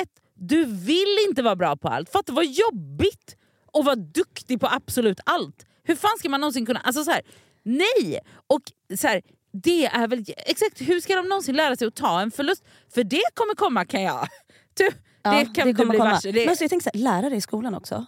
Ett, 0.03 0.21
du 0.35 0.65
vill 0.65 1.19
inte 1.29 1.43
vara 1.43 1.57
bra 1.57 1.77
på 1.77 1.89
allt. 1.89 2.11
För 2.11 2.19
att 2.19 2.27
det 2.27 2.33
var 2.33 2.43
jobbigt 2.43 3.37
att 3.73 3.85
vara 3.85 3.97
duktig 3.97 4.61
på 4.61 4.67
absolut 4.67 5.21
allt. 5.27 5.67
Hur 5.85 5.97
fan 5.97 6.19
ska 6.19 6.29
man 6.29 6.41
någonsin 6.41 6.67
kunna... 6.67 6.81
Alltså 6.81 7.05
så 7.05 7.11
här, 7.11 7.23
nej! 7.63 8.21
Och 8.47 8.63
så 8.99 9.07
här, 9.07 9.23
det 9.53 9.87
är 9.87 10.09
väl... 10.09 10.25
Exakt, 10.37 10.81
hur 10.81 11.01
ska 11.01 11.17
de 11.17 11.29
någonsin 11.29 11.57
lära 11.57 11.77
sig 11.77 11.89
att 11.89 11.95
ta 11.95 12.21
en 12.21 12.31
förlust? 12.31 12.65
För 12.95 13.05
det 13.05 13.23
kommer 13.35 13.55
komma 13.55 13.85
kan 13.85 14.03
jag. 14.03 14.29
Du, 14.75 14.89
ja, 15.23 15.31
det 15.31 15.55
kan 15.55 15.67
du 15.69 15.75
kommer 15.75 15.91
bli 15.91 15.99
komma. 15.99 16.21
Det, 16.23 16.47
Men 16.47 16.57
så 16.57 16.65
jag 16.65 16.71
tänker 16.71 16.91
så 16.91 16.91
här, 16.95 17.05
lärare 17.05 17.37
i 17.37 17.41
skolan 17.41 17.75
också. 17.75 18.07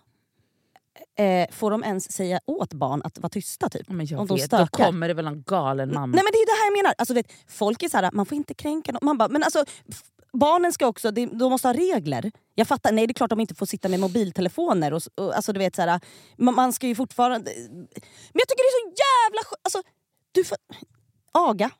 Eh, 1.18 1.50
får 1.50 1.70
de 1.70 1.84
ens 1.84 2.12
säga 2.12 2.40
åt 2.46 2.72
barn 2.74 3.02
att 3.04 3.18
vara 3.18 3.28
tysta? 3.28 3.68
Typ? 3.68 3.88
men 3.88 4.06
jag 4.06 4.20
om 4.20 4.26
de 4.26 4.34
vet, 4.34 4.50
då 4.50 4.56
stökar? 4.56 4.84
kommer 4.84 5.08
det 5.08 5.14
väl 5.14 5.24
någon 5.24 5.42
galen 5.42 5.94
mamma. 5.94 6.06
Nej 6.06 6.24
men 6.24 6.32
det 6.32 6.38
är 6.38 6.46
det 6.46 6.60
här 6.60 6.66
jag 6.66 6.84
menar. 6.84 6.94
Alltså, 6.98 7.14
vet, 7.14 7.32
folk 7.48 7.82
är 7.82 7.88
så 7.88 7.96
här, 7.96 8.10
man 8.12 8.26
får 8.26 8.36
inte 8.36 8.54
kränka 8.54 8.92
någon. 8.92 9.00
Man 9.02 9.18
bara, 9.18 9.28
men 9.28 9.42
alltså, 9.42 9.64
barnen 10.32 10.72
ska 10.72 10.86
också, 10.86 11.10
de, 11.10 11.26
de 11.26 11.50
måste 11.50 11.68
ha 11.68 11.72
regler. 11.72 12.32
Jag 12.54 12.68
fattar, 12.68 12.92
nej 12.92 13.06
det 13.06 13.10
är 13.10 13.14
klart 13.14 13.30
de 13.30 13.40
inte 13.40 13.54
får 13.54 13.66
sitta 13.66 13.88
med 13.88 14.00
mobiltelefoner. 14.00 14.92
Och, 14.92 15.02
och, 15.14 15.36
alltså, 15.36 15.52
du 15.52 15.58
vet, 15.58 15.76
så 15.76 15.82
här, 15.82 16.00
man, 16.36 16.54
man 16.54 16.72
ska 16.72 16.86
ju 16.86 16.94
fortfarande... 16.94 17.50
Men 17.54 18.40
jag 18.40 18.48
tycker 18.48 18.62
det 18.62 18.70
är 18.70 18.90
så 18.90 18.94
jävla 19.04 19.40
alltså, 19.62 19.82
du 20.32 20.44
får, 20.44 20.58
Aga, 21.32 21.70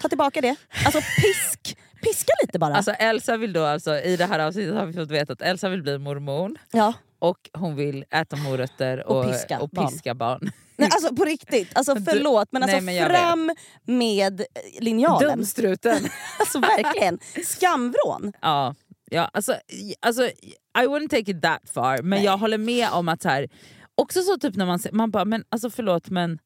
ta 0.00 0.08
tillbaka 0.08 0.40
det. 0.40 0.56
Alltså 0.84 1.00
pisk, 1.00 1.78
piska 2.02 2.32
lite 2.42 2.58
bara. 2.58 2.74
Alltså 2.74 2.90
Elsa 2.90 3.36
vill 3.36 3.52
då 3.52 3.64
alltså, 3.64 3.98
i 3.98 4.16
det 4.16 4.26
här 4.26 4.38
avsnittet 4.38 4.74
har 4.74 4.86
vi 4.86 4.92
fått 4.92 5.10
veta 5.10 5.32
att 5.32 5.42
Elsa 5.42 5.68
vill 5.68 5.82
bli 5.82 5.98
mormon 5.98 6.56
ja. 6.72 6.94
och 7.18 7.50
hon 7.52 7.76
vill 7.76 8.04
äta 8.10 8.36
morötter 8.36 9.06
Och 9.06 9.18
och, 9.18 9.32
piska 9.32 9.60
och 9.60 9.68
barn. 9.68 9.88
piska 9.88 10.14
barn. 10.14 10.52
Nej, 10.76 10.88
alltså 10.92 11.14
på 11.14 11.24
riktigt, 11.24 11.68
alltså, 11.74 11.96
förlåt 11.96 12.48
men, 12.52 12.62
alltså, 12.62 12.76
nej, 12.76 12.84
men 12.84 12.94
jag 12.94 13.08
vet. 13.08 13.20
fram 13.20 13.54
med 13.84 14.42
linjalen. 14.80 15.38
Dumstruten! 15.38 16.00
Alltså 16.38 16.58
verkligen, 16.58 17.18
skamvrån. 17.44 18.32
Ja, 18.42 18.74
ja 19.10 19.30
alltså, 19.32 19.54
alltså, 20.00 20.22
I 20.78 20.86
wouldn't 20.86 21.08
take 21.08 21.30
it 21.30 21.42
that 21.42 21.70
far, 21.74 22.02
men 22.02 22.22
jag 22.22 22.38
håller 22.38 22.58
med 22.58 22.88
om 22.92 23.08
att 23.08 23.22
så 23.22 23.28
här, 23.28 23.48
också 23.94 24.22
så 24.22 24.36
typ 24.36 24.56
när 24.56 24.66
man 24.66 24.78
ser, 24.78 24.92
man 24.92 25.10
bara, 25.10 25.24
men 25.24 25.44
alltså 25.48 25.70
förlåt 25.70 26.10
men 26.10 26.38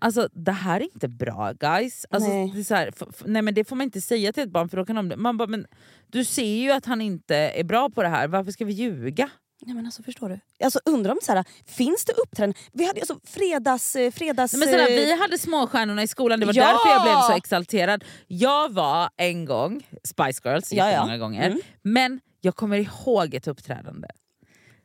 Alltså 0.00 0.28
det 0.32 0.52
här 0.52 0.80
är 0.80 0.84
inte 0.84 1.08
bra 1.08 1.52
guys. 1.52 2.06
Alltså, 2.10 2.30
Nej. 2.30 2.50
Det, 2.54 2.60
är 2.60 2.64
så 2.64 2.74
här, 2.74 2.92
nej 3.24 3.42
men 3.42 3.54
det 3.54 3.64
får 3.64 3.76
man 3.76 3.84
inte 3.84 4.00
säga 4.00 4.32
till 4.32 4.42
ett 4.42 4.50
barn 4.50 4.68
för 4.68 4.76
då 4.76 4.84
kan 4.86 5.08
de 5.08 5.22
man 5.22 5.36
bara, 5.36 5.48
men 5.48 5.66
du 6.06 6.24
ser 6.24 6.56
ju 6.62 6.70
att 6.72 6.86
han 6.86 7.00
inte 7.00 7.36
är 7.36 7.64
bra 7.64 7.90
på 7.90 8.02
det 8.02 8.08
här, 8.08 8.28
varför 8.28 8.52
ska 8.52 8.64
vi 8.64 8.72
ljuga? 8.72 9.30
Nej, 9.62 9.74
men 9.74 9.86
alltså, 9.86 10.02
förstår 10.02 10.28
du? 10.28 10.40
Alltså, 10.64 10.80
undrar 10.84 11.12
om 11.12 11.18
så 11.22 11.32
här, 11.32 11.44
finns 11.66 12.04
det 12.04 12.12
uppträdanden? 12.12 12.62
Vi 12.72 12.86
hade 12.86 13.00
alltså 13.00 13.20
fredags... 13.24 13.96
eh, 13.96 14.10
fredags 14.10 14.52
Nej, 14.52 14.58
men 14.60 14.68
sådär, 14.68 14.90
eh, 14.90 14.96
vi 14.96 15.20
hade 15.20 15.38
småstjärnorna 15.38 16.02
i 16.02 16.06
skolan, 16.08 16.40
det 16.40 16.46
var 16.46 16.54
Ja! 16.56 16.66
därför 16.66 16.88
jag 16.88 17.02
blev 17.02 17.20
så 17.26 17.36
exalterad. 17.36 18.04
Jag 18.26 18.72
var 18.72 19.10
en 19.16 19.44
gång 19.44 19.86
Spice 20.04 20.40
Girls, 20.48 20.72
Ja, 20.72 20.90
ja. 20.90 21.00
många 21.04 21.18
gånger, 21.18 21.46
Mm. 21.46 21.60
men 21.82 22.20
jag 22.40 22.56
kommer 22.56 22.78
ihåg 22.78 23.34
ett 23.34 23.48
uppträdande. 23.48 24.08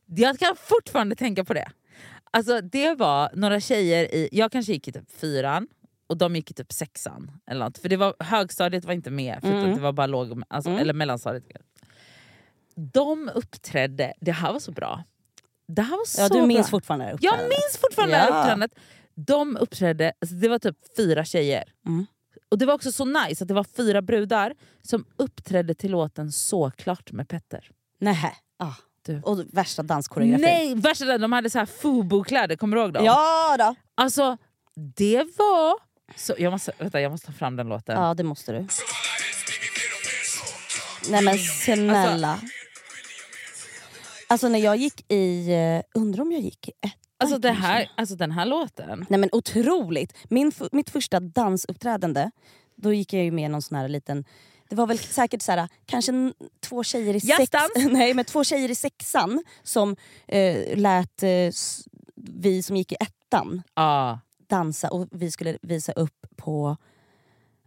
Jag 0.05 0.39
kan 0.39 0.55
fortfarande 0.55 1.15
tänka 1.15 1.43
på 1.43 1.53
det. 1.53 1.71
Alltså 2.35 2.61
det 2.61 2.95
var 2.95 3.29
några 3.33 3.59
tjejer 3.59 4.15
i, 4.15 4.29
jag 4.31 4.51
kanske 4.51 4.71
gick 4.73 4.87
i 4.87 4.91
typ 4.91 5.11
fyran 5.11 5.67
och 6.07 6.17
de 6.17 6.35
gick 6.35 6.51
i 6.51 6.53
typ 6.53 6.71
sexan. 6.73 7.31
Eller 7.47 7.65
något. 7.65 7.77
För 7.77 7.89
det 7.89 7.97
var, 7.97 8.15
högstadiet 8.19 8.85
var 8.85 8.93
inte 8.93 9.09
med, 9.11 9.41
för 9.41 9.47
Mm. 9.51 9.69
att 9.69 9.75
det 9.75 9.81
var 9.81 9.91
bara 9.93 10.07
låg, 10.07 10.43
alltså, 10.47 10.69
Mm. 10.69 10.81
eller 10.81 10.93
mellanstadiet. 10.93 11.43
De 12.75 13.29
uppträdde, 13.35 14.13
det 14.21 14.31
här 14.31 14.53
var 14.53 14.59
så 14.59 14.71
bra. 14.71 15.03
Det 15.67 15.81
här 15.81 15.97
var 15.97 16.05
så 16.05 16.21
ja, 16.21 16.29
du 16.29 16.47
minns 16.47 16.67
bra. 16.71 16.77
fortfarande 16.77 17.05
det 17.05 17.09
här 17.09 17.17
Jag 17.21 17.33
uppträdandet. 17.33 17.49
minns 17.49 17.77
fortfarande 17.81 18.15
Ja. 18.17 18.23
uppträdandet. 18.27 18.71
De 19.15 19.57
uppträdde, 19.57 20.13
alltså 20.21 20.35
det 20.35 20.47
var 20.49 20.59
typ 20.59 20.77
fyra 20.97 21.25
tjejer. 21.25 21.63
Mm. 21.87 22.05
Och 22.49 22.57
det 22.57 22.65
var 22.65 22.73
också 22.73 22.91
så 22.91 23.05
nice 23.05 23.43
att 23.43 23.47
det 23.47 23.53
var 23.53 23.63
fyra 23.63 24.01
brudar 24.01 24.53
som 24.81 25.05
uppträdde 25.17 25.73
till 25.75 25.91
låten 25.91 26.31
Såklart 26.31 27.11
med 27.11 27.27
Petter. 27.29 27.69
Nähä. 27.99 28.31
Ah. 28.59 28.73
Du. 29.05 29.21
Och 29.21 29.39
värsta 29.53 29.83
danskoreografin. 29.83 30.41
Nej, 30.41 30.75
värsta 30.75 31.17
de 31.17 31.31
hade 31.31 31.49
så 31.49 31.59
här 31.59 31.65
FUBO-kläder, 31.65 32.55
kommer 32.55 32.77
du 32.77 32.83
ihåg 32.83 32.93
dem? 32.93 33.05
Ja 33.05 33.55
då. 33.59 33.75
Alltså 33.95 34.37
det 34.75 35.17
var... 35.37 35.75
Så, 36.15 36.33
jag, 36.37 36.51
måste, 36.51 36.71
vänta, 36.79 37.01
jag 37.01 37.11
måste 37.11 37.27
ta 37.27 37.33
fram 37.33 37.55
den 37.55 37.67
låten. 37.67 38.01
Ja 38.01 38.13
det 38.13 38.23
måste 38.23 38.51
du. 38.51 38.67
Nej 41.09 41.23
men 41.23 41.37
snälla. 41.37 42.39
Alltså 44.27 44.47
när 44.47 44.59
jag 44.59 44.77
gick 44.77 45.11
i, 45.11 45.53
eh, 45.53 45.99
undrar 46.01 46.21
om 46.21 46.31
jag 46.31 46.41
gick 46.41 46.67
i 46.67 46.71
ett 46.81 46.91
alltså, 47.17 47.37
det 47.37 47.51
här, 47.51 47.91
alltså 47.97 48.15
den 48.15 48.31
här 48.31 48.45
låten. 48.45 49.05
Nej 49.09 49.19
men 49.19 49.29
otroligt! 49.31 50.17
Min, 50.29 50.51
mitt 50.71 50.89
första 50.89 51.19
dansuppträdande, 51.19 52.31
då 52.75 52.93
gick 52.93 53.13
jag 53.13 53.23
ju 53.23 53.31
med 53.31 53.45
i 53.45 53.49
någon 53.49 53.61
sån 53.61 53.77
här 53.77 53.87
liten... 53.87 54.25
Det 54.69 54.75
var 54.75 54.87
väl 54.87 54.99
säkert 54.99 55.41
så 55.41 55.51
här, 55.51 55.67
kanske 55.85 56.33
två 56.59 56.83
tjejer 56.83 57.13
i 57.13 57.19
sex, 57.19 57.51
nej, 57.91 58.13
men 58.13 58.25
två 58.25 58.43
tjejer 58.43 58.71
i 58.71 58.75
sexan 58.75 59.43
som 59.63 59.95
eh, 60.27 60.77
lät 60.77 61.23
eh, 61.23 61.51
vi 62.15 62.63
som 62.63 62.75
gick 62.75 62.91
i 62.91 62.95
ettan 62.99 63.61
Ja. 63.75 64.19
dansa 64.49 64.89
och 64.89 65.07
vi 65.11 65.31
skulle 65.31 65.57
visa 65.61 65.91
upp 65.91 66.25
på 66.35 66.77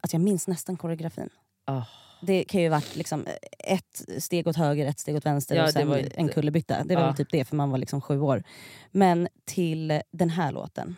att 0.01 0.13
jag 0.13 0.23
minns 0.23 0.49
nästan 0.49 0.77
koreografin. 0.77 1.31
Ah. 1.65 1.83
Det 2.23 2.45
kan 2.45 2.61
ju 2.63 2.69
varit 2.69 2.97
liksom 2.97 3.27
ett 3.59 4.03
steg 4.19 4.47
åt 4.47 4.57
höger, 4.57 4.87
ett 4.87 4.99
steg 4.99 5.17
åt 5.17 5.27
vänster 5.27 5.57
Ja, 5.57 5.65
och 5.65 5.71
sen 5.71 5.99
inte- 5.99 6.17
en 6.17 6.29
kullerbytta. 6.29 6.85
Det 6.85 6.97
var 6.97 7.03
väl 7.07 7.17
typ 7.17 7.29
det 7.31 7.45
för 7.45 7.57
man 7.57 7.71
var 7.71 7.79
liksom 7.79 8.01
sju 8.01 8.21
år. 8.21 8.43
Men 8.91 9.29
till 9.45 10.01
den 10.13 10.31
här 10.31 10.53
låten. 10.53 10.97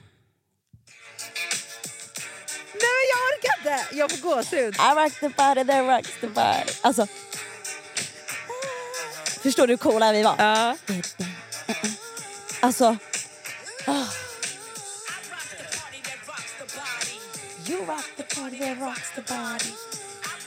Inte! 3.71 3.97
Jag 3.97 4.11
får 4.11 4.19
gåshud. 4.19 4.75
I 4.75 4.95
rock 4.95 5.21
the 5.21 5.29
body, 5.29 5.65
that 5.65 5.87
rocks 5.87 6.21
the 6.21 6.27
body. 6.27 6.73
Alltså... 6.81 7.07
Förstår 9.43 9.67
du 9.67 9.73
hur 9.73 9.79
coola 9.79 10.13
vi 10.13 10.23
var? 10.23 10.35
Ja. 10.39 10.77
Alltså... 12.61 12.97
ah. 13.87 14.05
You 17.69 17.87
rock 17.87 18.05
the 18.17 18.23
party 18.23 18.59
that 18.59 18.79
rocks 18.79 19.11
the 19.15 19.21
body. 19.21 19.75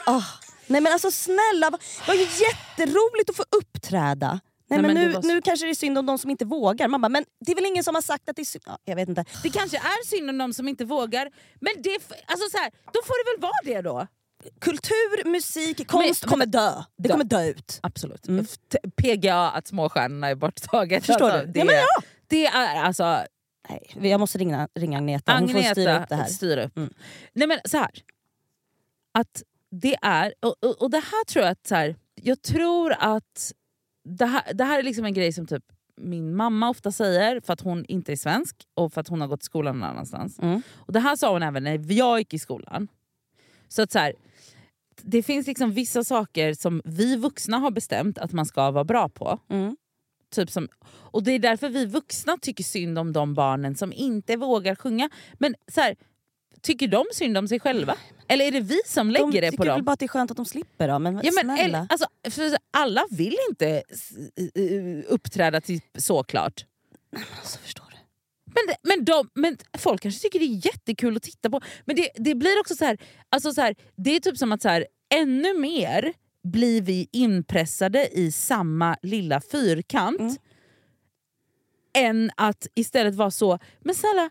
Ah. 0.05 0.23
Nej 0.67 0.81
men 0.81 0.93
alltså 0.93 1.11
snälla, 1.11 1.69
det 1.69 2.07
var 2.07 2.13
ju 2.13 2.21
jätteroligt 2.21 3.29
att 3.29 3.35
få 3.35 3.45
uppträda. 3.57 4.39
Nej, 4.81 4.81
men 4.81 4.93
men 4.93 5.07
nu, 5.07 5.13
så- 5.13 5.27
nu 5.27 5.41
kanske 5.41 5.65
det 5.65 5.69
är 5.69 5.75
synd 5.75 5.97
om 5.97 6.05
de 6.05 6.17
som 6.17 6.29
inte 6.29 6.45
vågar. 6.45 6.87
Man 6.87 7.01
bara, 7.01 7.09
men 7.09 7.25
det 7.45 7.51
är 7.51 7.55
väl 7.55 7.65
ingen 7.65 7.83
som 7.83 7.95
har 7.95 8.01
sagt 8.01 8.29
att 8.29 8.35
det 8.35 8.41
är 8.41 8.45
synd? 8.45 8.63
Ja, 8.67 8.77
jag 8.85 8.95
vet 8.95 9.09
inte. 9.09 9.25
Det 9.43 9.49
kanske 9.49 9.77
är 9.77 10.05
synd 10.07 10.29
om 10.29 10.37
de 10.37 10.53
som 10.53 10.67
inte 10.67 10.85
vågar, 10.85 11.31
men 11.61 11.73
det, 11.81 11.97
alltså 12.25 12.49
så 12.51 12.57
här, 12.57 12.71
då 12.93 12.99
får 13.05 13.25
det 13.25 13.31
väl 13.31 13.41
vara 13.41 13.75
det 13.75 13.81
då. 13.81 14.07
Kultur, 14.61 15.25
musik, 15.29 15.87
konst 15.87 16.23
Men- 16.23 16.29
kommer 16.29 16.45
dö. 16.45 16.71
Det 16.97 17.07
Dö. 17.07 17.09
kommer 17.11 17.23
dö 17.23 17.43
ut. 17.45 17.79
Absolut. 17.83 18.27
Mm. 18.27 18.45
PGA 18.95 19.49
att 19.49 19.67
småstjärnorna 19.67 20.27
är 20.27 20.35
borttaget. 20.35 21.05
Förstår 21.05 21.29
alltså, 21.29 21.45
du? 21.45 21.51
Det, 21.51 21.59
Ja, 21.59 21.65
men 21.65 21.75
ja. 21.75 21.85
det 22.27 22.45
är 22.45 22.83
alltså... 22.83 23.23
Nej, 23.69 24.09
jag 24.09 24.19
måste 24.19 24.37
ringa, 24.37 24.67
ringa 24.75 24.97
Agneta, 24.97 25.37
hon 25.39 25.49
får 25.49 25.61
styra 25.71 26.03
upp 26.03 26.09
det 26.09 26.15
här. 26.15 26.25
styra 26.27 26.63
upp. 26.65 26.77
Mm. 26.77 26.93
Nej 27.33 27.47
men 27.47 27.59
så 27.65 27.77
här. 27.77 27.91
Att 29.11 29.43
det 29.71 29.95
är, 30.01 30.33
och, 30.41 30.55
och, 30.63 30.81
och 30.81 30.89
det 30.91 30.97
här 30.97 31.25
tror 31.25 31.45
jag 31.45 31.51
att, 31.51 31.67
så 31.67 31.75
här, 31.75 31.95
jag 32.15 32.41
tror 32.41 32.95
att 32.99 33.51
det 34.03 34.25
här, 34.25 34.53
det 34.53 34.63
här 34.63 34.79
är 34.79 34.83
liksom 34.83 35.05
en 35.05 35.13
grej 35.13 35.33
som 35.33 35.47
typ 35.47 35.63
min 35.95 36.35
mamma 36.35 36.69
ofta 36.69 36.91
säger 36.91 37.39
för 37.39 37.53
att 37.53 37.61
hon 37.61 37.85
inte 37.85 38.11
är 38.11 38.15
svensk 38.15 38.55
och 38.73 38.93
för 38.93 39.01
att 39.01 39.07
hon 39.07 39.21
har 39.21 39.27
gått 39.27 39.43
i 39.43 39.45
skolan 39.45 39.79
någon 39.79 39.89
annanstans. 39.89 40.39
Mm. 40.39 40.61
Och 40.73 40.93
det 40.93 40.99
här 40.99 41.15
sa 41.15 41.33
hon 41.33 41.43
även 41.43 41.63
när 41.63 41.91
jag 41.93 42.19
gick 42.19 42.33
i 42.33 42.39
skolan. 42.39 42.87
Så 43.67 43.81
att 43.81 43.91
så 43.91 43.99
här, 43.99 44.13
det 45.01 45.23
finns 45.23 45.47
liksom 45.47 45.71
vissa 45.71 46.03
saker 46.03 46.53
som 46.53 46.81
vi 46.85 47.15
vuxna 47.15 47.57
har 47.57 47.71
bestämt 47.71 48.17
att 48.17 48.31
man 48.31 48.45
ska 48.45 48.71
vara 48.71 48.83
bra 48.83 49.09
på. 49.09 49.39
Mm. 49.49 49.77
Typ 50.35 50.51
som, 50.51 50.67
och 50.85 51.23
det 51.23 51.31
är 51.31 51.39
därför 51.39 51.69
vi 51.69 51.85
vuxna 51.85 52.37
tycker 52.41 52.63
synd 52.63 52.99
om 52.99 53.13
de 53.13 53.33
barnen 53.33 53.75
som 53.75 53.93
inte 53.93 54.35
vågar 54.35 54.75
sjunga. 54.75 55.09
Men 55.33 55.55
så 55.67 55.81
här, 55.81 55.95
tycker 56.61 56.87
de 56.87 57.05
synd 57.13 57.37
om 57.37 57.47
sig 57.47 57.59
själva? 57.59 57.95
Eller 58.27 58.45
är 58.45 58.51
det 58.51 58.59
vi 58.61 58.79
som 58.85 59.09
lägger 59.11 59.25
de 59.31 59.41
det 59.41 59.47
på 59.47 59.51
tycker 59.51 59.63
väl 59.63 59.77
dem? 59.77 59.85
bara 59.85 59.91
att 59.91 59.99
det 59.99 60.05
är 60.05 60.07
skönt 60.07 60.31
att 60.31 60.37
de 60.37 60.45
slipper 60.45 60.87
då, 60.87 60.99
men, 60.99 61.21
Ja, 61.23 61.31
men, 61.43 61.57
snälla. 61.57 61.87
alltså, 61.89 62.07
alla 62.71 63.05
vill 63.11 63.37
inte 63.49 63.83
uppträda 65.07 65.61
till 65.61 65.81
såklart. 65.97 66.65
alltså, 67.39 67.59
förstår 67.59 67.85
du? 67.89 67.97
Men, 68.45 68.63
det- 68.67 68.77
men, 68.95 69.05
de, 69.05 69.29
men 69.33 69.57
folk 69.77 70.01
kanske 70.01 70.21
tycker 70.21 70.39
det 70.39 70.45
är 70.45 70.65
jättekul 70.65 71.17
att 71.17 71.23
titta 71.23 71.49
på. 71.49 71.61
Men 71.85 71.95
det, 71.95 72.09
det 72.15 72.35
blir 72.35 72.59
också 72.59 72.75
så 72.75 72.85
här, 72.85 72.97
alltså 73.29 73.53
så 73.53 73.61
här, 73.61 73.75
det 73.95 74.15
är 74.15 74.19
typ 74.19 74.37
som 74.37 74.51
att 74.51 74.61
så 74.61 74.69
här, 74.69 74.87
ännu 75.13 75.53
mer 75.59 76.13
blir 76.43 76.81
vi 76.81 77.07
inpressade 77.11 78.07
i 78.19 78.31
samma 78.31 78.97
lilla 79.01 79.41
fyrkant. 79.41 80.19
Mm. 80.19 80.35
Än 81.95 82.31
att 82.37 82.67
istället 82.75 83.15
vara 83.15 83.31
så, 83.31 83.59
men 83.79 83.95
snälla 83.95 84.29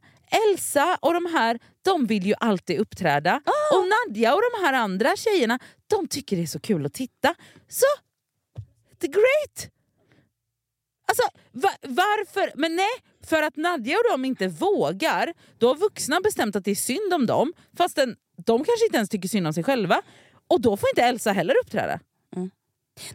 Elsa 0.51 0.99
och 1.03 1.15
de 1.15 1.27
här, 1.27 1.59
de 1.83 2.07
vill 2.07 2.27
ju 2.27 2.35
alltid 2.41 2.79
uppträda. 2.81 3.41
Ah! 3.45 3.77
Och 3.77 3.85
Nadja 3.89 4.35
och 4.35 4.41
de 4.53 4.65
här 4.65 4.73
andra 4.73 5.17
tjejerna, 5.17 5.59
de 5.87 6.09
tycker 6.09 6.37
det 6.37 6.43
är 6.43 6.47
så 6.47 6.61
kul 6.61 6.87
att 6.87 6.95
titta. 6.95 7.35
Så, 7.69 7.87
the 9.01 9.07
great! 9.07 9.71
Alltså 11.09 11.23
va- 11.53 11.77
varför? 11.83 12.53
Men 12.55 12.77
nej, 12.77 12.91
för 13.27 13.43
att 13.43 13.57
Nadja 13.57 13.97
och 13.99 14.05
de 14.13 14.25
inte 14.25 14.49
vågar, 14.49 15.35
då 15.59 15.69
har 15.69 15.75
vuxna 15.75 16.21
bestämt 16.21 16.57
att 16.57 16.65
det 16.65 16.71
är 16.71 16.75
synd 16.75 17.15
om 17.15 17.27
dem 17.27 17.53
fastän 17.77 18.17
de 18.47 18.65
kanske 18.65 18.85
inte 18.87 18.97
ens 18.97 19.09
tycker 19.09 19.29
synd 19.29 19.47
om 19.47 19.53
sig 19.53 19.65
själva. 19.65 20.03
Och 20.49 20.61
då 20.61 20.77
får 20.77 20.89
inte 20.89 21.03
Elsa 21.03 21.33
heller 21.33 21.55
uppträda. 21.65 22.01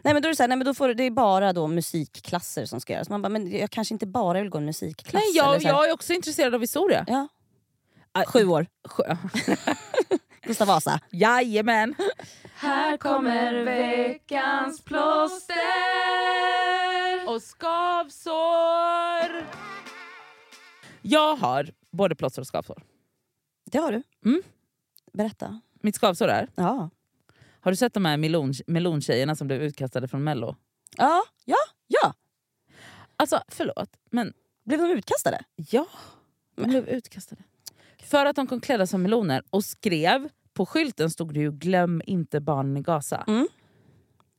Nej 0.02 0.14
men 0.14 0.22
då 0.22 0.28
är 0.28 0.30
det, 0.30 0.36
så 0.36 0.42
här, 0.42 0.48
nej, 0.48 0.58
men 0.58 0.64
då 0.64 0.74
får, 0.74 0.94
det 0.94 1.02
är 1.04 1.10
bara 1.10 1.52
då 1.52 1.66
musikklasser 1.66 2.66
som 2.66 2.80
ska 2.80 2.92
göras. 2.92 3.08
Man 3.08 3.22
bara, 3.22 3.28
men 3.28 3.58
jag 3.58 3.70
kanske 3.70 3.94
inte 3.94 4.06
bara 4.06 4.40
vill 4.40 4.50
gå 4.50 4.58
en 4.58 4.64
musikklass. 4.64 5.14
Nej, 5.14 5.38
eller 5.44 5.52
jag, 5.52 5.62
jag 5.62 5.88
är 5.88 5.92
också 5.94 6.12
intresserad 6.12 6.54
av 6.54 6.60
historia. 6.60 7.04
Ja. 7.08 7.28
Ah, 8.12 8.24
Sju 8.24 8.46
år. 8.46 8.66
sjö- 8.88 9.16
Gustav 10.42 10.66
Vasa. 10.68 11.00
Jajamän! 11.10 11.94
Här 12.54 12.96
kommer 12.96 13.64
veckans 13.64 14.80
plåster. 14.84 15.54
Och 17.28 17.42
skavsår! 17.42 19.46
Jag 21.02 21.36
har 21.36 21.70
både 21.90 22.14
plåster 22.14 22.40
och 22.42 22.46
skavsår. 22.46 22.82
Det 23.70 23.78
har 23.78 23.92
du. 23.92 24.02
Mm. 24.24 24.42
Berätta. 25.12 25.60
Mitt 25.82 25.96
skavsår 25.96 26.28
är, 26.28 26.48
Ja. 26.54 26.90
Har 27.60 27.70
du 27.72 27.76
sett 27.76 27.94
de 27.94 28.04
här 28.04 28.16
melon, 28.16 28.52
melontjejerna 28.66 29.34
som 29.36 29.46
blev 29.46 29.62
utkastade 29.62 30.08
från 30.08 30.24
mello? 30.24 30.56
Ja, 30.96 31.22
ja, 31.44 31.56
ja. 31.86 32.14
Alltså 33.16 33.40
förlåt, 33.48 33.96
men 34.10 34.32
Blev 34.64 34.78
de 34.80 34.90
utkastade? 34.90 35.40
ja, 35.56 35.86
de 36.56 36.64
blev 36.64 36.88
utkastade. 36.88 37.42
För 38.02 38.26
att 38.26 38.36
de 38.36 38.46
kom 38.46 38.60
klädda 38.60 38.86
som 38.86 39.02
meloner 39.02 39.42
och 39.50 39.64
skrev, 39.64 40.28
på 40.52 40.66
skylten 40.66 41.10
stod 41.10 41.34
det 41.34 41.40
ju 41.40 41.52
glöm 41.52 42.02
inte 42.06 42.40
barnen 42.40 42.76
i 42.76 42.80
Gaza. 42.82 43.24
Mm. 43.28 43.48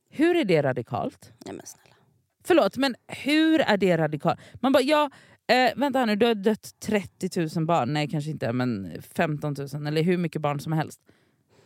Hur 0.09 0.36
är 0.36 0.45
det 0.45 0.61
radikalt? 0.63 1.32
Nej 1.45 1.55
men 1.55 1.65
snälla. 1.65 1.95
Förlåt, 2.43 2.78
men 2.78 2.95
hur 3.07 3.61
är 3.61 3.78
det 3.78 3.97
radikalt? 3.97 4.39
Man 4.61 4.72
bara, 4.72 4.84
ja, 4.84 5.09
eh, 5.47 5.72
vänta 5.76 5.99
här 5.99 6.05
nu, 6.05 6.15
du 6.15 6.26
har 6.26 6.36
dött 6.36 6.76
30 6.80 7.49
000 7.55 7.65
barn. 7.65 7.93
Nej, 7.93 8.09
kanske 8.09 8.32
inte, 8.32 8.53
men 8.53 9.01
15 9.15 9.55
000 9.74 9.88
eller 9.88 10.01
hur 10.03 10.17
mycket 10.17 10.41
barn 10.41 10.59
som 10.59 10.74
helst. 10.74 11.01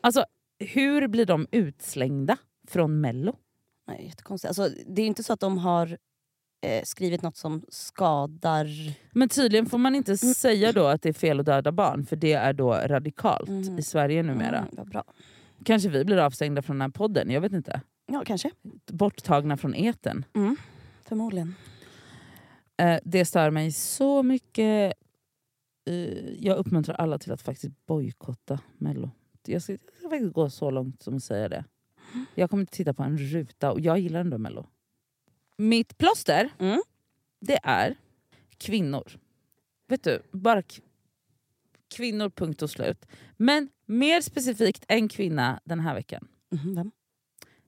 Alltså, 0.02 0.26
hur 0.64 1.08
blir 1.08 1.26
de 1.26 1.48
utslängda 1.52 2.38
från 2.68 3.02
Mello? 3.02 3.36
Nej, 3.88 4.06
jättekonstigt. 4.06 4.48
Alltså, 4.60 4.70
det 4.88 5.02
är 5.02 5.06
inte 5.08 5.24
så 5.24 5.34
att 5.34 5.40
de 5.40 5.58
har 5.58 5.98
eh, 6.66 6.84
skrivit 6.84 7.22
något 7.22 7.38
som 7.38 7.64
skadar... 7.70 8.68
Men 9.12 9.30
tydligen 9.30 9.66
får 9.66 9.78
man 9.78 9.96
inte 9.96 10.18
säga 10.18 10.72
då 10.72 10.86
att 10.88 11.02
det 11.02 11.10
är 11.10 11.14
fel 11.14 11.40
att 11.40 11.46
döda 11.46 11.72
barn, 11.72 12.06
för 12.06 12.16
det 12.16 12.34
är 12.34 12.54
då 12.54 12.74
radikalt 12.74 13.50
Mhm. 13.50 13.80
i 13.80 13.82
Sverige 13.82 14.24
numera. 14.24 14.58
Mm, 14.58 14.70
vad 14.78 14.90
bra. 14.90 15.04
Kanske 15.66 15.90
vi 15.90 16.06
blir 16.06 16.18
avstängda 16.18 16.62
från 16.62 16.76
den 16.76 16.82
här 16.82 16.90
podden, 16.90 17.30
jag 17.32 17.42
vet 17.42 17.52
inte. 17.54 17.82
Ja, 18.06 18.24
kanske. 18.26 18.52
Borttagna 18.92 19.58
från 19.58 19.76
eten. 19.76 20.26
Mm. 20.36 20.56
Förmodligen. 21.06 21.56
Eh, 22.78 23.00
det 23.04 23.26
stör 23.26 23.50
mig 23.50 23.72
så 23.72 24.24
mycket. 24.24 24.94
Eh, 25.90 25.96
jag 26.40 26.58
uppmuntrar 26.58 26.96
alla 26.96 27.18
till 27.20 27.32
att 27.32 27.42
faktiskt 27.42 27.86
bojkotta 27.86 28.60
Mello. 28.78 29.12
Jag 29.46 29.62
ska, 29.62 29.72
jag 30.02 30.12
ska 30.12 30.20
gå 30.20 30.50
så 30.50 30.72
långt 30.72 31.04
som 31.04 31.16
att 31.16 31.24
säga 31.24 31.50
det. 31.50 31.66
Jag 32.36 32.50
kommer 32.50 32.62
inte 32.62 32.74
titta 32.74 32.94
på 32.94 33.04
en 33.04 33.18
ruta 33.18 33.72
och 33.72 33.80
jag 33.80 34.00
gillar 34.00 34.20
ändå 34.20 34.38
Mello. 34.38 34.68
Mitt 35.58 35.98
plåster, 35.98 36.50
Mm. 36.60 36.82
det 37.40 37.60
är 37.64 37.96
kvinnor. 38.58 39.12
Vet 39.88 40.04
du, 40.04 40.22
bara 40.32 40.64
kvinnor 41.96 42.30
punkt 42.30 42.62
och 42.62 42.70
slut. 42.70 43.06
Men 43.38 43.70
mer 43.86 44.22
specifikt 44.22 44.86
en 44.88 45.08
kvinna 45.10 45.60
den 45.64 45.80
här 45.80 45.94
veckan. 45.96 46.28
Mhm, 46.52 46.76
vem? 46.76 46.92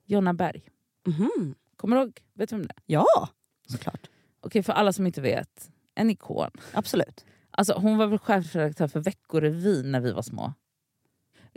Jonna 0.05 0.33
Berg. 0.33 0.69
Mhm. 1.07 1.55
Kommer 1.75 1.95
du 1.97 2.01
ihåg? 2.03 2.21
Vet 2.33 2.49
du 2.49 2.55
vem 2.55 2.67
det 2.67 2.73
är? 2.73 2.83
Ja, 2.85 3.29
såklart. 3.67 4.09
Okej, 4.39 4.63
för 4.63 4.73
alla 4.73 4.93
som 4.93 5.05
inte 5.07 5.21
vet. 5.21 5.71
En 5.95 6.09
ikon. 6.09 6.51
Absolut. 6.73 7.25
Alltså, 7.51 7.73
hon 7.73 7.97
var 7.97 8.07
väl 8.07 8.19
chefredaktör 8.19 8.87
för 8.87 8.99
Veckorevyn 8.99 9.91
när 9.91 9.99
vi 9.99 10.11
var 10.11 10.21
små. 10.21 10.53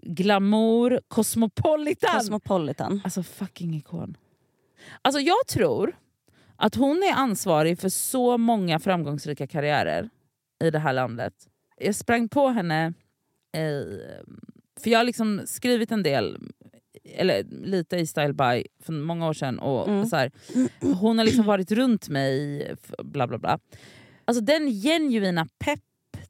Glamour, 0.02 1.00
Cosmopolitan. 1.08 2.10
Cosmopolitan. 2.14 3.00
alltså 3.04 3.22
fucking 3.22 3.74
ikon. 3.76 4.16
Alltså 5.02 5.20
jag 5.20 5.46
tror 5.48 5.96
att 6.56 6.74
hon 6.74 6.96
är 7.02 7.12
ansvarig 7.12 7.78
för 7.78 7.88
så 7.88 8.38
många 8.38 8.78
framgångsrika 8.78 9.46
karriärer 9.46 10.10
i 10.64 10.70
det 10.70 10.78
här 10.78 10.92
landet. 10.92 11.34
Jag 11.76 11.94
sprang 11.94 12.28
på 12.28 12.48
henne, 12.48 12.92
för 14.80 14.90
jag 14.90 14.98
har 14.98 15.04
liksom 15.04 15.42
skrivit 15.46 15.92
en 15.92 16.02
del, 16.02 16.38
eller 17.04 17.44
lite 17.50 17.96
i 17.96 18.06
Style 18.06 18.32
By 18.32 18.64
för 18.82 18.92
många 18.92 19.28
år 19.28 19.32
sedan. 19.32 19.58
Och 19.58 19.88
Mm. 19.88 20.06
så 20.06 20.16
här, 20.16 20.30
hon 21.00 21.18
har 21.18 21.24
liksom 21.24 21.44
varit 21.46 21.70
runt 21.72 22.08
mig, 22.08 22.74
bla 23.04 23.26
bla 23.26 23.38
bla. 23.38 23.58
Alltså 24.24 24.40
den 24.44 24.70
genuina 24.70 25.46
pepp 25.58 25.80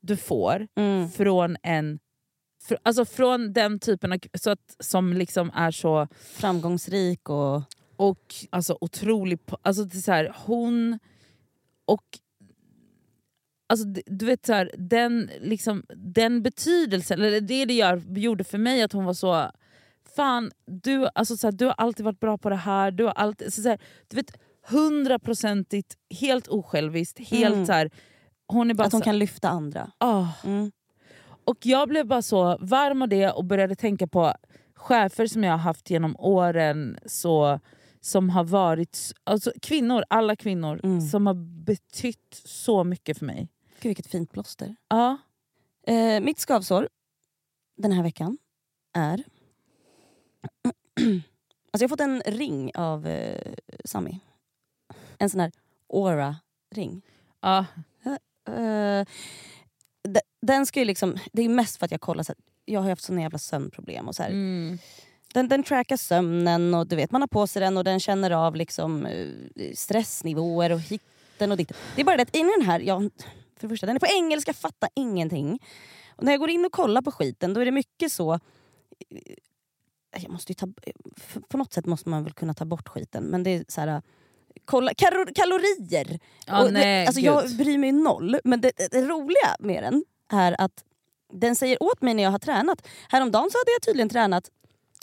du 0.01 0.17
får 0.17 0.69
Mm. 0.77 1.09
från 1.11 1.57
en 1.63 1.99
fr- 2.69 2.77
Alltså 2.83 3.05
från 3.05 3.53
den 3.53 3.79
typen 3.79 4.13
av 4.13 4.19
så 4.35 4.51
att, 4.51 4.77
som 4.81 5.13
liksom 5.13 5.51
är 5.55 5.71
så 5.71 6.09
Framgångsrik 6.21 7.29
och... 7.29 7.63
och 7.97 8.35
alltså 8.51 8.79
otrolig... 8.81 9.39
Alltså 9.63 9.85
det 9.85 9.99
så 10.01 10.13
här, 10.13 10.33
hon 10.47 10.99
och 11.87 12.05
Alltså, 13.71 13.87
du 14.07 14.27
vet 14.27 14.47
så 14.47 14.53
här, 14.53 14.71
den, 14.79 15.31
liksom, 15.41 15.83
den 15.97 16.43
betydelsen, 16.43 17.21
eller 17.21 17.41
det 17.41 17.65
det 17.65 17.75
gör, 17.75 18.03
gjorde 18.19 18.45
för 18.45 18.59
mig 18.59 18.83
att 18.83 18.93
hon 18.93 19.05
var 19.05 19.15
så... 19.15 19.51
Fan, 20.17 20.51
du, 20.67 21.09
alltså, 21.15 21.37
så 21.37 21.47
här, 21.47 21.53
du 21.53 21.65
har 21.65 21.73
alltid 21.73 22.05
varit 22.05 22.21
bra 22.21 22.39
på 22.39 22.51
det 22.51 22.57
här. 22.57 22.91
Du 22.91 23.05
har 23.05 23.13
alltid, 23.13 23.55
så, 23.55 23.63
så 23.63 23.69
här, 23.69 23.79
du 24.09 24.17
vet, 24.17 24.33
hundraprocentigt, 24.69 25.97
helt 26.21 26.49
osjälviskt. 26.49 27.19
Helt, 27.19 27.55
Mm. 27.55 27.67
så 27.67 27.89
hon 28.47 28.71
är 28.71 28.75
bara 28.75 28.87
Att 28.87 28.93
hon 28.93 29.01
så, 29.01 29.05
kan 29.05 29.19
lyfta 29.19 29.49
andra. 29.49 29.91
ah. 29.99 30.27
Mm. 30.45 30.73
Och 31.49 31.67
jag 31.67 31.89
blev 31.89 32.07
bara 32.07 32.23
så 32.23 32.59
varm 32.61 33.03
av 33.03 33.09
det 33.09 33.31
och 33.31 33.45
började 33.45 33.75
tänka 33.75 34.07
på 34.07 34.35
chefer 34.75 35.27
som 35.27 35.45
jag 35.45 35.51
har 35.53 35.59
haft 35.59 35.91
genom 35.91 36.17
åren. 36.19 36.99
Så, 37.07 37.61
som 38.01 38.31
har 38.31 38.45
varit, 38.45 39.13
alltså 39.25 39.53
kvinnor, 39.63 40.05
alla 40.11 40.37
kvinnor 40.37 40.81
Mm. 40.85 41.01
som 41.01 41.27
har 41.27 41.35
betytt 41.65 42.43
så 42.45 42.85
mycket 42.85 43.19
för 43.19 43.27
mig. 43.27 43.49
Gud 43.81 43.89
vilket 43.91 44.07
fint 44.07 44.33
plåster. 44.33 44.77
Ja. 44.89 45.19
Eh, 45.87 46.21
mitt 46.21 46.39
skavsår 46.39 46.89
den 47.77 47.93
här 47.93 48.03
veckan 48.03 48.39
är... 48.93 49.15
alltså 50.63 51.15
jag 51.71 51.81
har 51.83 51.89
fått 51.89 52.01
en 52.01 52.21
ring 52.27 52.71
av 52.75 53.07
eh, 53.07 53.53
Sami. 53.85 54.21
En 55.19 55.31
sån 55.31 55.41
här 55.41 55.53
aura-ring. 55.93 57.03
Ja. 57.41 57.65
Eh, 58.49 58.55
de- 58.55 59.05
den 60.41 60.67
ska 60.67 60.81
ju 60.81 60.85
liksom, 60.87 61.17
det 61.33 61.43
är 61.43 61.49
mest 61.49 61.77
för 61.79 61.85
att 61.85 61.91
jag 61.91 62.01
kollar, 62.01 62.23
så 62.23 62.33
här, 62.33 62.39
jag 62.65 62.81
har 62.81 62.89
haft 62.91 63.05
såna 63.05 63.21
jävla 63.21 63.39
sömnproblem. 63.39 64.09
Och 64.09 64.15
så 64.17 64.23
här. 64.23 64.31
Mm. 64.31 64.79
Den, 65.35 65.49
den 65.49 65.63
trackar 65.63 65.97
sömnen 65.97 66.75
och 66.75 66.87
du 66.87 66.97
vet, 66.97 67.11
man 67.11 67.23
har 67.23 67.29
på 67.29 67.47
sig 67.47 67.61
den 67.61 67.77
och 67.77 67.85
den 67.85 68.01
känner 68.01 68.31
av 68.31 68.57
liksom, 68.57 69.07
eh, 69.07 69.27
stressnivåer 69.75 70.73
och 70.73 70.81
hitten 70.81 71.51
och 71.51 71.57
ditten. 71.57 71.77
Det 71.95 72.01
är 72.01 72.05
bara 72.05 72.17
det 72.17 72.23
att 72.23 72.37
in 72.37 72.53
den 72.59 72.67
här, 72.67 72.81
ja, 72.81 73.01
för 73.57 73.61
det 73.61 73.69
första, 73.69 73.87
den 73.87 73.97
är 73.97 74.01
på 74.01 74.07
engelska, 74.07 74.53
fattar 74.53 74.91
ingenting. 74.95 75.59
Och 76.17 76.25
när 76.25 76.33
jag 76.33 76.41
går 76.41 76.51
in 76.51 76.65
och 76.65 76.73
kollar 76.73 77.03
på 77.03 77.13
skiten 77.13 77.55
då 77.55 77.61
är 77.61 77.65
det 77.65 77.71
mycket 77.71 78.13
så... 78.13 78.33
eh, 78.35 80.19
Jag 80.23 80.31
måste 80.31 80.55
ta, 80.55 80.69
på 81.49 81.57
något 81.57 81.73
sätt 81.73 81.87
måste 81.87 82.09
man 82.09 82.25
väl 82.25 82.33
kunna 82.33 82.55
ta 82.55 82.65
bort 82.65 82.89
skiten 82.89 83.25
men 83.25 83.43
det 83.43 83.51
är 83.51 83.65
så 83.69 83.81
här... 83.81 84.03
Kolla, 84.65 84.93
karo- 84.95 85.35
kalorier! 85.35 86.19
Ja, 86.47 86.65
Och 86.65 86.73
nej, 86.73 87.07
alltså 87.07 87.21
jag 87.21 87.57
bryr 87.57 87.79
mig 87.79 87.93
noll, 87.93 88.39
men 88.45 88.61
det, 88.61 88.73
det, 88.77 88.89
det 88.93 89.03
roliga 89.03 89.57
med 89.59 89.83
den 89.83 90.05
är 90.29 90.61
att 90.61 90.85
den 91.33 91.57
säger 91.57 91.83
åt 91.83 92.03
mig 92.03 92.15
när 92.15 92.23
jag 92.23 92.31
har 92.31 92.39
tränat. 92.39 92.89
Häromdagen 93.09 93.51
så 93.51 93.59
hade 93.59 93.71
jag 93.73 93.83
tydligen 93.83 94.09
tränat 94.09 94.51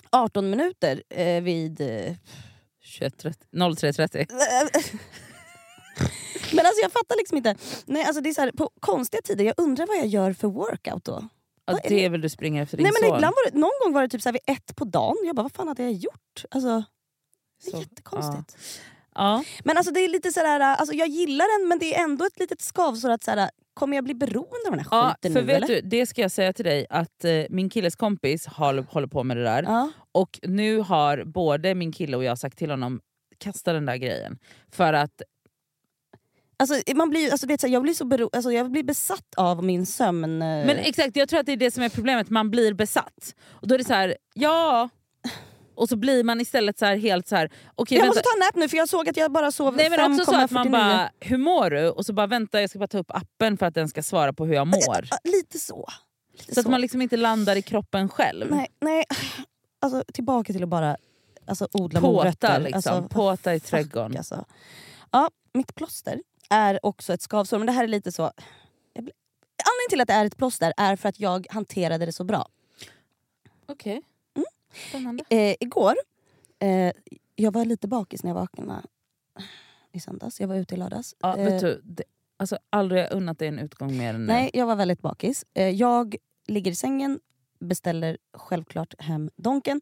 18 0.09 0.49
minuter 0.49 1.03
eh, 1.09 1.43
vid... 1.43 1.81
Eh, 1.81 2.15
21.30 2.99 3.33
03.30. 3.51 4.27
men 6.53 6.65
alltså 6.65 6.81
jag 6.81 6.91
fattar 6.91 7.17
liksom 7.17 7.37
inte. 7.37 7.55
Nej, 7.85 8.03
alltså 8.03 8.21
det 8.21 8.29
är 8.29 8.33
så 8.33 8.41
här, 8.41 8.51
på 8.51 8.69
konstiga 8.79 9.21
tider, 9.21 9.45
jag 9.45 9.53
undrar 9.57 9.87
vad 9.87 9.97
jag 9.97 10.07
gör 10.07 10.33
för 10.33 10.47
workout 10.47 11.03
då. 11.05 11.29
Ja, 11.65 11.79
är 11.83 11.89
det 11.89 12.05
är 12.05 12.09
väl 12.09 12.21
du 12.21 12.29
springer 12.29 12.63
efter 12.63 12.77
din 12.77 12.83
Nej, 12.83 12.93
men 13.01 13.15
ibland 13.15 13.35
var 13.35 13.51
det, 13.51 13.57
någon 13.57 13.71
gång 13.83 13.93
var 13.93 14.01
det 14.01 14.07
typ 14.07 14.21
så 14.21 14.29
här 14.29 14.33
vid 14.33 14.55
ett 14.55 14.75
på 14.75 14.85
dagen. 14.85 15.15
Jag 15.25 15.35
bara, 15.35 15.43
vad 15.43 15.51
fan 15.51 15.67
hade 15.67 15.83
jag 15.83 15.93
gjort? 15.93 16.45
Alltså, 16.51 16.83
det 17.63 17.69
är 17.69 17.71
Så, 17.71 17.79
jättekonstigt. 17.79 18.57
Ja. 19.15 19.43
Men 19.63 19.77
alltså 19.77 19.93
det 19.93 19.99
är 19.99 20.07
lite 20.07 20.31
sådär, 20.31 20.59
alltså 20.59 20.95
jag 20.95 21.07
gillar 21.07 21.59
den 21.59 21.67
men 21.67 21.79
det 21.79 21.95
är 21.95 22.03
ändå 22.03 22.25
ett 22.25 22.39
litet 22.39 22.61
skavsår 22.61 23.09
att 23.09 23.23
såhär, 23.23 23.49
kommer 23.75 23.95
jag 23.97 24.03
bli 24.03 24.13
beroende 24.13 24.67
av 24.67 24.71
den 24.71 24.79
här 24.79 24.87
Ja, 24.91 25.09
skiten 25.15 25.33
för 25.33 25.39
nu 25.41 25.45
vet 25.47 25.55
eller? 25.57 25.67
du, 25.67 25.81
det 25.81 26.05
ska 26.05 26.21
jag 26.21 26.31
säga 26.31 26.53
till 26.53 26.65
dig 26.65 26.85
att 26.89 27.25
eh, 27.25 27.43
min 27.49 27.69
killes 27.69 27.95
kompis 27.95 28.47
håller, 28.47 28.83
håller 28.89 29.07
på 29.07 29.23
med 29.23 29.37
det 29.37 29.43
där. 29.43 29.63
Ja. 29.63 29.91
Och 30.11 30.39
nu 30.43 30.77
har 30.79 31.23
både 31.23 31.75
min 31.75 31.91
kille 31.91 32.17
och 32.17 32.23
jag 32.23 32.37
sagt 32.37 32.57
till 32.57 32.69
honom 32.71 33.01
kasta 33.37 33.73
den 33.73 33.85
där 33.85 33.95
grejen. 33.97 34.37
För 34.71 34.93
att 34.93 35.21
Alltså, 36.57 36.75
man 36.95 37.09
blir, 37.09 37.31
alltså, 37.31 37.47
vet, 37.47 37.63
jag, 37.63 37.81
blir 37.81 37.93
så 37.93 38.05
bero, 38.05 38.29
alltså, 38.33 38.51
jag 38.51 38.71
blir 38.71 38.83
besatt 38.83 39.35
av 39.37 39.63
min 39.63 39.85
sömn... 39.85 40.23
eh, 40.41 40.65
Men 40.65 40.69
exakt, 40.77 41.15
jag 41.15 41.29
tror 41.29 41.39
att 41.39 41.45
det 41.45 41.51
är 41.51 41.57
det 41.57 41.71
som 41.71 41.83
är 41.83 41.89
problemet, 41.89 42.29
man 42.29 42.51
blir 42.51 42.73
besatt. 42.73 43.35
Och 43.47 43.67
då 43.67 43.75
är 43.75 43.77
det 43.79 43.83
så 43.85 43.93
här, 43.93 44.15
ja... 44.33 44.89
Och 45.77 45.89
så 45.89 45.95
blir 45.95 46.23
man 46.23 46.41
istället 46.41 46.79
så 46.79 46.85
här 46.85 46.97
helt 46.97 47.27
så 47.27 47.35
här. 47.35 47.51
okej 47.75 47.97
jag 47.97 48.03
vänta. 48.03 48.09
måste 48.09 48.21
ta 48.21 48.33
en 48.35 48.39
nap 48.39 48.55
nu 48.55 48.69
för 48.69 48.77
jag 48.77 48.89
såg 48.89 49.09
att 49.09 49.17
jag 49.17 49.31
bara 49.31 49.51
sov 49.51 49.75
Nej 49.75 49.89
men 49.89 50.11
också 50.11 50.25
så 50.31 50.35
att 50.35 50.51
man 50.51 50.67
5,49. 50.67 50.71
bara, 50.71 51.09
hur 51.19 51.37
mår 51.37 51.69
du? 51.69 51.89
Och 51.89 52.05
så 52.05 52.13
bara 52.13 52.27
vänta 52.27 52.61
jag 52.61 52.69
ska 52.69 52.79
bara 52.79 52.87
ta 52.87 52.97
upp 52.97 53.11
appen 53.11 53.57
för 53.57 53.65
att 53.65 53.73
den 53.73 53.87
ska 53.89 54.03
svara 54.03 54.33
på 54.33 54.45
hur 54.45 54.53
jag 54.53 54.67
mår. 54.67 55.07
Ja, 55.11 55.17
Lite 55.23 55.59
så. 55.59 55.87
Lite 56.33 56.53
Så 56.53 56.59
att 56.59 56.67
man 56.67 56.81
liksom 56.81 57.01
inte 57.01 57.17
landar 57.17 57.55
i 57.55 57.61
kroppen 57.61 58.09
själv. 58.09 58.51
Nej, 58.51 58.67
nej. 58.81 59.03
Alltså, 59.81 60.03
tillbaka 60.13 60.53
till 60.53 60.63
att 60.63 60.69
bara 60.69 60.97
alltså, 61.45 61.67
odla 61.71 62.01
Påta 62.01 62.11
morötter. 62.13 62.59
liksom, 62.59 62.75
Alltså, 62.93 63.09
påta 63.15 63.55
i 63.55 63.59
fuck, 63.59 63.69
trädgården. 63.69 64.17
Alltså. 64.17 64.45
Ja, 65.11 65.29
mitt 65.53 65.75
plåster 65.75 66.21
är 66.49 66.85
också 66.85 67.13
ett 67.13 67.21
skavsår, 67.21 67.57
men 67.57 67.67
det 67.67 67.73
här 67.73 67.83
är 67.83 67.87
lite 67.87 68.11
så... 68.11 68.31
Jag 68.93 69.03
blir... 69.03 69.13
Anledningen 69.65 69.89
till 69.89 70.01
att 70.01 70.07
det 70.07 70.13
är 70.13 70.25
ett 70.25 70.37
plåster 70.37 70.73
är 70.77 70.95
för 70.95 71.09
att 71.09 71.19
jag 71.19 71.47
hanterade 71.49 72.05
det 72.05 72.11
så 72.11 72.23
bra. 72.23 72.47
Okej, 73.67 73.91
Mm. 73.91 74.03
Eh, 75.29 75.55
igår, 75.59 75.95
eh, 76.59 76.91
jag 77.35 77.51
var 77.51 77.65
lite 77.65 77.87
bakis 77.87 78.23
när 78.23 78.29
jag 78.29 78.35
vaknade 78.35 78.81
i 79.91 79.99
söndags. 79.99 80.39
Jag 80.41 80.47
var 80.47 80.55
ute 80.55 80.75
i 80.75 80.77
lördags. 80.77 81.15
Ja, 81.19 81.37
Eh, 81.37 81.45
vet 81.45 81.61
du, 81.61 81.81
det, 81.83 82.03
alltså, 82.37 82.57
aldrig 82.69 83.01
har 83.01 83.07
jag 83.09 83.17
unnat 83.17 83.39
dig 83.39 83.47
en 83.47 83.59
utgång 83.59 83.97
mer 83.97 84.13
än 84.13 84.21
nu. 84.21 84.27
Nej, 84.33 84.49
jag 84.53 84.65
var 84.65 84.75
väldigt 84.75 85.01
bakis. 85.01 85.45
Eh, 85.53 85.69
jag 85.69 86.15
ligger 86.47 86.71
i 86.71 86.75
sängen, 86.75 87.19
beställer 87.59 88.17
självklart 88.33 88.93
hem 89.01 89.29
Donken. 89.35 89.81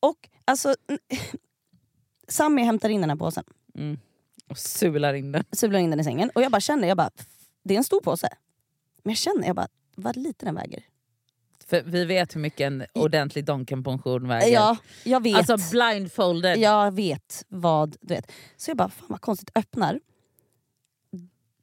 Och 0.00 0.28
alltså... 0.44 0.74
Sammy 2.28 2.62
hämtar 2.62 2.88
in 2.88 3.00
den 3.00 3.10
här 3.10 3.16
påsen, 3.16 3.44
Mm. 3.74 3.98
Och 4.48 4.58
sular 4.58 5.14
in 5.14 5.32
den. 5.32 5.44
sular 5.52 5.78
in 5.78 5.90
den 5.90 6.00
i 6.00 6.04
sängen. 6.04 6.30
Och 6.34 6.42
jag 6.42 6.52
bara 6.52 6.60
känner, 6.60 6.88
jag 6.88 6.96
bara, 6.96 7.10
det 7.62 7.74
är 7.74 7.78
en 7.78 7.84
stor 7.84 8.00
påse. 8.00 8.28
Men 9.02 9.10
jag 9.10 9.18
känner, 9.18 9.46
jag 9.46 9.56
bara, 9.56 9.68
vad 9.96 10.16
lite 10.16 10.44
den 10.46 10.54
väger. 10.54 10.84
För 11.66 11.82
vi 11.82 12.04
vet 12.04 12.34
hur 12.34 12.40
mycket 12.40 12.60
en 12.60 12.84
ordentlig 12.92 13.44
Donken-pension 13.44 14.28
väger. 14.28 14.54
Ja, 14.54 14.76
jag 15.04 15.22
vet. 15.22 15.50
Alltså 15.50 15.70
blindfolded. 15.70 16.58
Jag 16.58 16.94
vet 16.94 17.44
vad 17.48 17.96
du 18.00 18.14
vet. 18.14 18.32
Så 18.56 18.70
jag 18.70 18.76
bara, 18.76 18.88
fan 18.88 19.06
vad 19.08 19.20
konstigt, 19.20 19.50
öppnar. 19.54 20.00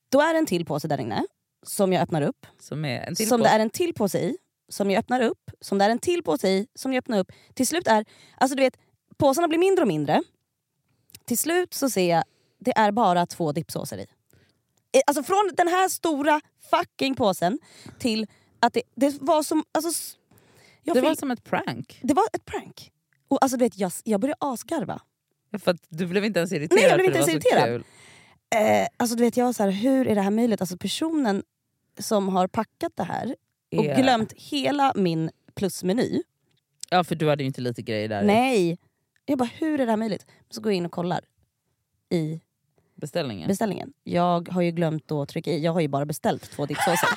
Då 0.09 0.21
är 0.21 0.33
det 0.33 0.39
en 0.39 0.45
till 0.45 0.65
påse 0.65 0.87
där 0.87 1.01
inne, 1.01 1.25
som 1.63 1.93
jag 1.93 2.01
öppnar 2.03 2.21
upp. 2.21 2.45
Som 2.59 2.85
är 2.85 2.99
en 3.07 3.15
till 3.15 3.27
som 3.27 3.41
det 3.41 3.49
är 3.49 3.59
en 3.59 3.69
till 3.69 3.93
påse 3.93 4.19
i, 4.19 4.37
som 4.69 4.91
jag 4.91 4.99
öppnar 4.99 5.21
upp. 5.21 5.51
Som 5.61 5.77
det 5.77 5.85
är 5.85 5.89
en 5.89 5.99
till 5.99 6.23
påse 6.23 6.49
i, 6.49 6.67
som 6.75 6.93
jag 6.93 7.01
öppnar 7.01 7.19
upp. 7.19 7.31
Till 7.53 7.67
slut 7.67 7.87
är, 7.87 8.05
alltså 8.37 8.55
du 8.55 8.63
vet, 8.63 8.77
påsarna 9.17 9.47
blir 9.47 9.59
mindre 9.59 9.81
och 9.81 9.87
mindre. 9.87 10.23
Till 11.25 11.37
slut 11.37 11.73
så 11.73 11.89
ser 11.89 12.09
jag, 12.09 12.23
det 12.59 12.77
är 12.77 12.91
bara 12.91 13.25
två 13.25 13.51
dippsåser 13.51 13.97
i. 13.97 14.05
Alltså 15.07 15.23
från 15.23 15.51
den 15.57 15.67
här 15.67 15.89
stora 15.89 16.41
fucking 16.69 17.15
påsen 17.15 17.59
till 17.99 18.27
att 18.61 18.73
det, 18.73 18.81
det 18.95 19.17
var 19.21 19.43
som... 19.43 19.63
Alltså, 19.71 20.17
Det 20.83 21.01
var 21.01 21.09
fick- 21.09 21.19
som 21.19 21.31
ett 21.31 21.43
prank. 21.43 21.99
det 22.03 22.13
var 22.13 22.25
ett 22.33 22.45
prank. 22.45 22.91
Och 23.27 23.43
alltså, 23.43 23.57
du 23.57 23.65
vet, 23.65 23.77
jag, 23.77 23.91
jag 24.03 24.21
började 24.21 24.37
asgarva. 24.39 25.01
För 25.59 25.77
du 25.89 26.05
blev 26.07 26.25
inte 26.25 26.39
ens 26.39 26.51
irriterad 26.51 26.79
Nej, 26.81 26.89
jag 26.89 26.97
blev 26.97 27.05
inte 27.05 27.17
ens 27.17 27.27
var 27.27 27.33
irriterad. 27.33 27.83
Eh, 28.55 28.87
alltså, 28.97 29.15
du 29.15 29.23
vet, 29.23 29.37
jag 29.37 29.45
var 29.45 29.53
så 29.53 29.63
här, 29.63 29.69
hur 29.71 30.07
är 30.07 30.15
det 30.15 30.21
här 30.21 30.31
möjligt? 30.31 30.61
Alltså, 30.61 30.77
personen 30.77 31.43
som 31.99 32.29
har 32.29 32.47
packat 32.47 32.91
det 32.95 33.03
här 33.03 33.35
och 33.77 33.85
Är- 33.85 34.01
glömt 34.01 34.33
hela 34.33 34.93
min 34.95 35.31
plusmeny. 35.55 36.21
Ja 36.89 37.03
för 37.03 37.15
du 37.15 37.29
hade 37.29 37.43
ju 37.43 37.47
inte 37.47 37.61
lite 37.61 37.81
grejer 37.81 38.07
där 38.09 38.23
Nej! 38.23 38.77
Jag 39.25 39.37
bara, 39.37 39.49
hur 39.53 39.73
är 39.81 39.85
det 39.85 39.91
här 39.91 39.97
möjligt? 39.97 40.25
Så 40.49 40.61
går 40.61 40.71
jag 40.71 40.77
in 40.77 40.85
och 40.85 40.91
kollar 40.91 41.21
i 42.09 42.41
beställningen. 42.95 43.47
beställningen. 43.47 43.93
Jag 44.03 44.49
har 44.49 44.61
ju 44.61 44.71
glömt 44.71 45.11
att 45.11 45.29
trycka 45.29 45.51
i, 45.51 45.63
jag 45.63 45.71
har 45.73 45.81
ju 45.81 45.87
bara 45.87 46.05
beställt 46.05 46.51
två 46.51 46.65
dippsåser. 46.65 47.09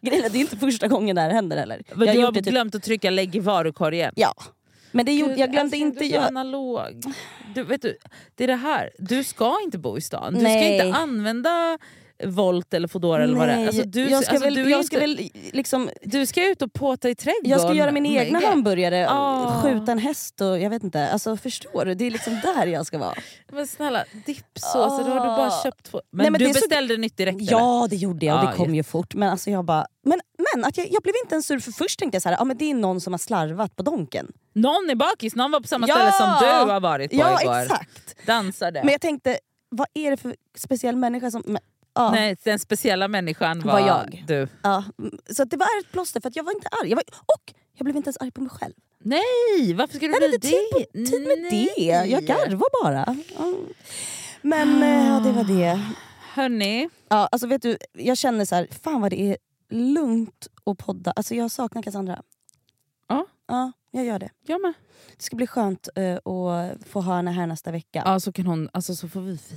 Grejen 0.00 0.24
är 0.24 0.28
det 0.30 0.38
är 0.38 0.40
inte 0.40 0.56
första 0.56 0.88
gången 0.88 1.16
det 1.16 1.22
här 1.22 1.30
händer 1.30 1.56
heller. 1.56 1.82
Men 1.94 2.06
jag 2.06 2.16
du 2.16 2.24
har 2.24 2.32
typ, 2.32 2.44
glömt 2.44 2.74
att 2.74 2.82
trycka 2.82 3.10
lägg 3.10 3.36
i 3.36 3.40
varukorgen. 3.40 4.12
ja. 4.16 4.34
Men 4.92 5.06
det 5.06 5.12
gjorde, 5.12 5.32
Gud, 5.32 5.38
jag 5.40 5.50
glömde 5.52 5.76
älskling, 5.76 5.82
inte 5.86 6.04
Du 6.04 6.14
är 6.14 6.20
så 6.20 6.26
analog. 6.26 7.02
Du, 7.54 7.62
vet 7.62 7.82
du, 7.82 7.96
det 8.34 8.44
är 8.44 8.48
det 8.48 8.54
här, 8.54 8.90
du 8.98 9.24
ska 9.24 9.56
inte 9.64 9.78
bo 9.78 9.98
i 9.98 10.00
stan. 10.00 10.34
Du 10.34 10.42
Nej. 10.42 10.78
ska 10.78 10.84
inte 10.86 10.98
använda 10.98 11.78
Volt 12.24 12.74
eller 12.74 12.88
Foodora 12.88 13.22
eller 13.24 13.36
vad 13.38 13.48
det 13.48 13.52
är. 13.52 13.56
Nej, 13.56 13.66
Alltså, 13.66 13.82
du, 13.82 14.10
jag 14.10 14.22
ska 14.24 14.30
alltså, 14.32 14.44
väl, 14.44 14.54
du, 14.54 14.60
är 14.64 14.68
jag 14.68 14.78
inte, 14.78 14.86
ska 14.86 14.98
väl 14.98 15.30
liksom 15.52 15.90
du 16.02 16.26
ska 16.26 16.48
ut 16.50 16.62
och 16.62 16.72
påta 16.72 17.08
i 17.10 17.14
trädgården. 17.14 17.50
Jag 17.50 17.60
ska 17.60 17.74
göra 17.74 17.90
min 17.92 18.06
egna 18.06 18.40
hamburgare, 18.40 19.06
Ah. 19.10 19.62
skjuta 19.62 19.92
en 19.92 19.98
häst 19.98 20.40
och 20.40 20.58
jag 20.60 20.70
vet 20.70 20.82
inte. 20.84 21.08
Alltså 21.08 21.36
förstår 21.36 21.84
du? 21.84 21.94
Det 21.94 22.04
är 22.04 22.10
liksom 22.10 22.40
där 22.42 22.66
jag 22.66 22.86
ska 22.86 22.98
vara. 22.98 23.14
Men 23.52 23.66
snälla, 23.66 24.04
dippsåser, 24.26 25.04
då 25.04 25.10
har 25.10 25.14
du 25.14 25.20
bara 25.20 25.46
Ah. 25.46 25.62
köpt 25.62 25.84
två. 25.90 26.00
Men, 26.10 26.22
Nej, 26.24 26.30
men 26.30 26.38
du 26.38 26.44
det 26.44 26.50
är 26.50 26.54
så- 26.54 26.60
beställde 26.68 26.96
nytt 26.96 27.16
direkt 27.16 27.40
eller? 27.40 27.50
Ja 27.52 27.86
det 27.90 27.96
gjorde 27.96 28.26
jag 28.26 28.44
och 28.44 28.50
det 28.50 28.56
kom 28.56 28.74
ju 28.74 28.82
fort. 28.82 29.14
Men 29.14 29.28
alltså 29.28 29.50
jag 29.50 29.64
bara... 29.64 29.86
Men, 30.04 30.20
men 30.54 30.64
att 30.64 30.76
jag, 30.78 30.86
jag 30.90 31.02
blev 31.02 31.14
inte 31.24 31.34
ens 31.34 31.46
sur 31.46 31.58
för 31.58 31.72
först 31.72 31.98
tänkte 31.98 32.16
jag 32.16 32.22
så 32.22 32.28
här, 32.28 32.36
ah, 32.40 32.44
men 32.44 32.56
det 32.56 32.70
är 32.70 32.74
någon 32.74 33.00
som 33.00 33.12
har 33.12 33.18
slarvat 33.18 33.76
på 33.76 33.82
donken. 33.82 34.32
Någon 34.54 34.90
är 34.90 34.94
bakis, 34.94 35.34
någon 35.34 35.50
var 35.50 35.60
på 35.60 35.68
samma 35.68 35.88
Ja! 35.88 35.94
ställe 35.94 36.12
som 36.12 36.26
du 36.40 36.72
har 36.72 36.80
varit 36.80 37.10
på 37.10 37.16
Ja 37.16 37.40
igår. 37.42 37.60
exakt. 37.62 38.26
Dansade. 38.26 38.80
Men 38.84 38.92
jag 38.92 39.00
tänkte, 39.00 39.38
vad 39.68 39.86
är 39.94 40.10
det 40.10 40.16
för 40.16 40.34
speciell 40.58 40.96
människa 40.96 41.30
som... 41.30 41.42
Men, 41.46 41.58
ja, 41.94 42.10
Nej, 42.10 42.36
den 42.44 42.58
speciella 42.58 43.08
människan 43.08 43.60
var, 43.60 43.72
Var 43.72 43.80
jag. 43.88 44.24
du. 44.26 44.48
ja. 44.62 44.84
Så 45.30 45.44
det 45.44 45.56
var 45.56 45.66
ett 45.80 45.92
plåster 45.92 46.20
för 46.20 46.28
att 46.28 46.36
jag 46.36 46.44
var 46.44 46.52
inte 46.52 46.68
arg. 46.82 46.88
Jag 46.88 46.96
var, 46.96 47.04
och 47.26 47.54
jag 47.74 47.84
blev 47.84 47.96
inte 47.96 48.08
ens 48.08 48.16
arg 48.20 48.30
på 48.30 48.40
mig 48.40 48.50
själv. 48.50 48.74
Nej, 48.98 49.74
varför 49.74 49.96
ska 49.96 50.06
du 50.06 50.12
Jag 50.12 50.20
hade 50.20 50.28
bli 50.28 50.34
inte 50.34 50.48
tid, 50.48 50.86
det? 50.92 51.18
med 51.28 51.52
Nej. 51.52 51.72
det. 51.76 51.82
Jag 52.10 52.22
garvar 52.24 52.82
bara. 52.84 53.04
Mm. 53.38 53.66
Men 54.42 54.82
eh, 54.82 55.08
ja, 55.08 55.20
det 55.20 55.32
var 55.32 55.44
det. 55.44 55.80
Hörni, 56.34 56.88
Ja, 57.08 57.28
alltså 57.32 57.46
vet 57.46 57.62
du, 57.62 57.76
jag 57.92 58.18
känner 58.18 58.44
så 58.44 58.54
här, 58.54 58.68
fan 58.82 59.00
vad 59.00 59.10
det 59.12 59.20
är 59.20 59.36
lugnt 59.70 60.46
att 60.66 60.78
podda. 60.78 61.10
Alltså 61.10 61.34
jag 61.34 61.50
saknar 61.50 61.82
Cassandra. 61.82 62.22
Ja. 63.08 63.26
Ja, 63.48 63.72
jag 63.90 64.04
gör 64.04 64.18
det. 64.18 64.30
jag 64.46 64.60
med. 64.62 64.72
Det 65.16 65.22
ska 65.22 65.36
bli 65.36 65.46
skönt 65.46 65.88
eh, 65.96 66.14
att 66.16 66.88
få 66.88 67.00
ha 67.00 67.16
henne 67.16 67.30
här 67.30 67.46
nästa 67.46 67.70
vecka. 67.70 68.02
Ja, 68.04 68.20
så, 68.20 68.32
kan 68.32 68.46
hon, 68.46 68.68
alltså, 68.72 68.94
så 68.94 69.08
får 69.08 69.20
vi 69.20 69.32
lite. 69.32 69.54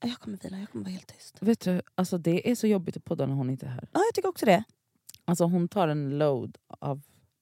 Jag 0.00 0.18
kommer 0.18 0.38
vila, 0.42 0.58
jag 0.58 0.70
kommer 0.70 0.84
vara 0.84 0.92
helt 0.92 1.06
tyst. 1.06 1.36
Vet 1.40 1.60
du, 1.60 1.82
alltså, 1.94 2.18
det 2.18 2.50
är 2.50 2.54
så 2.54 2.66
jobbigt 2.66 2.96
att 2.96 3.04
podda 3.04 3.26
när 3.26 3.34
hon 3.34 3.50
inte 3.50 3.66
är 3.66 3.70
här. 3.70 3.88
Ja, 3.92 4.00
jag 4.00 4.14
tycker 4.14 4.28
också 4.28 4.46
det. 4.46 4.64
Alltså, 5.24 5.44
hon 5.44 5.68
tar 5.68 5.88
en 5.88 6.18
load 6.18 6.58
av... 6.80 7.00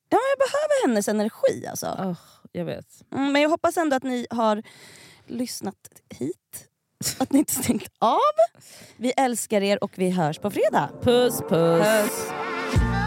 Ja, 0.09 0.19
jag 0.19 0.39
behöver 0.39 0.89
hennes 0.89 1.09
energi 1.09 1.67
alltså. 1.71 1.87
Oh, 1.87 2.19
jag 2.53 2.65
vet. 2.65 3.05
Mm, 3.13 3.33
men 3.33 3.43
jag 3.43 3.49
hoppas 3.49 3.77
ändå 3.77 3.97
att 3.97 4.03
ni 4.03 4.27
har 4.31 4.63
lyssnat 5.27 5.89
hit. 6.19 6.69
Att 7.19 7.33
ni 7.33 7.39
inte 7.39 7.55
stängt 7.55 7.93
av. 7.99 8.19
Vi 8.97 9.13
älskar 9.17 9.63
er 9.63 9.85
och 9.85 9.93
vi 9.99 10.11
hörs 10.11 10.39
på 10.39 10.51
fredag. 10.51 10.91
Puss 11.03 11.41
puss. 11.49 11.83
Puss. 11.83 13.06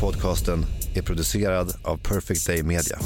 Podcasten 0.00 0.66
är 0.94 1.02
producerad 1.02 1.74
av 1.84 1.96
Perfect 1.96 2.46
Day 2.46 2.62
Media. 2.62 2.98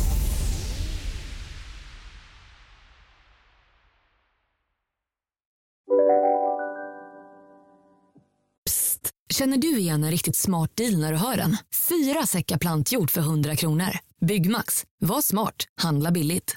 Psst! 8.67 9.11
Känner 9.31 9.57
du 9.57 9.79
igen 9.79 10.05
en 10.05 10.11
riktigt 10.11 10.37
smart 10.37 10.71
deal 10.75 10.99
när 10.99 11.13
du 11.13 11.19
hör 11.19 11.37
den? 11.37 11.57
Fyra 11.89 12.27
säckar 12.27 12.59
plantjord 12.59 13.11
för 13.11 13.21
100 13.21 13.57
kronor. 13.57 13.91
Byggmax. 14.21 14.85
Var 15.01 15.21
smart. 15.23 15.55
Handla 15.83 16.11
billigt. 16.11 16.57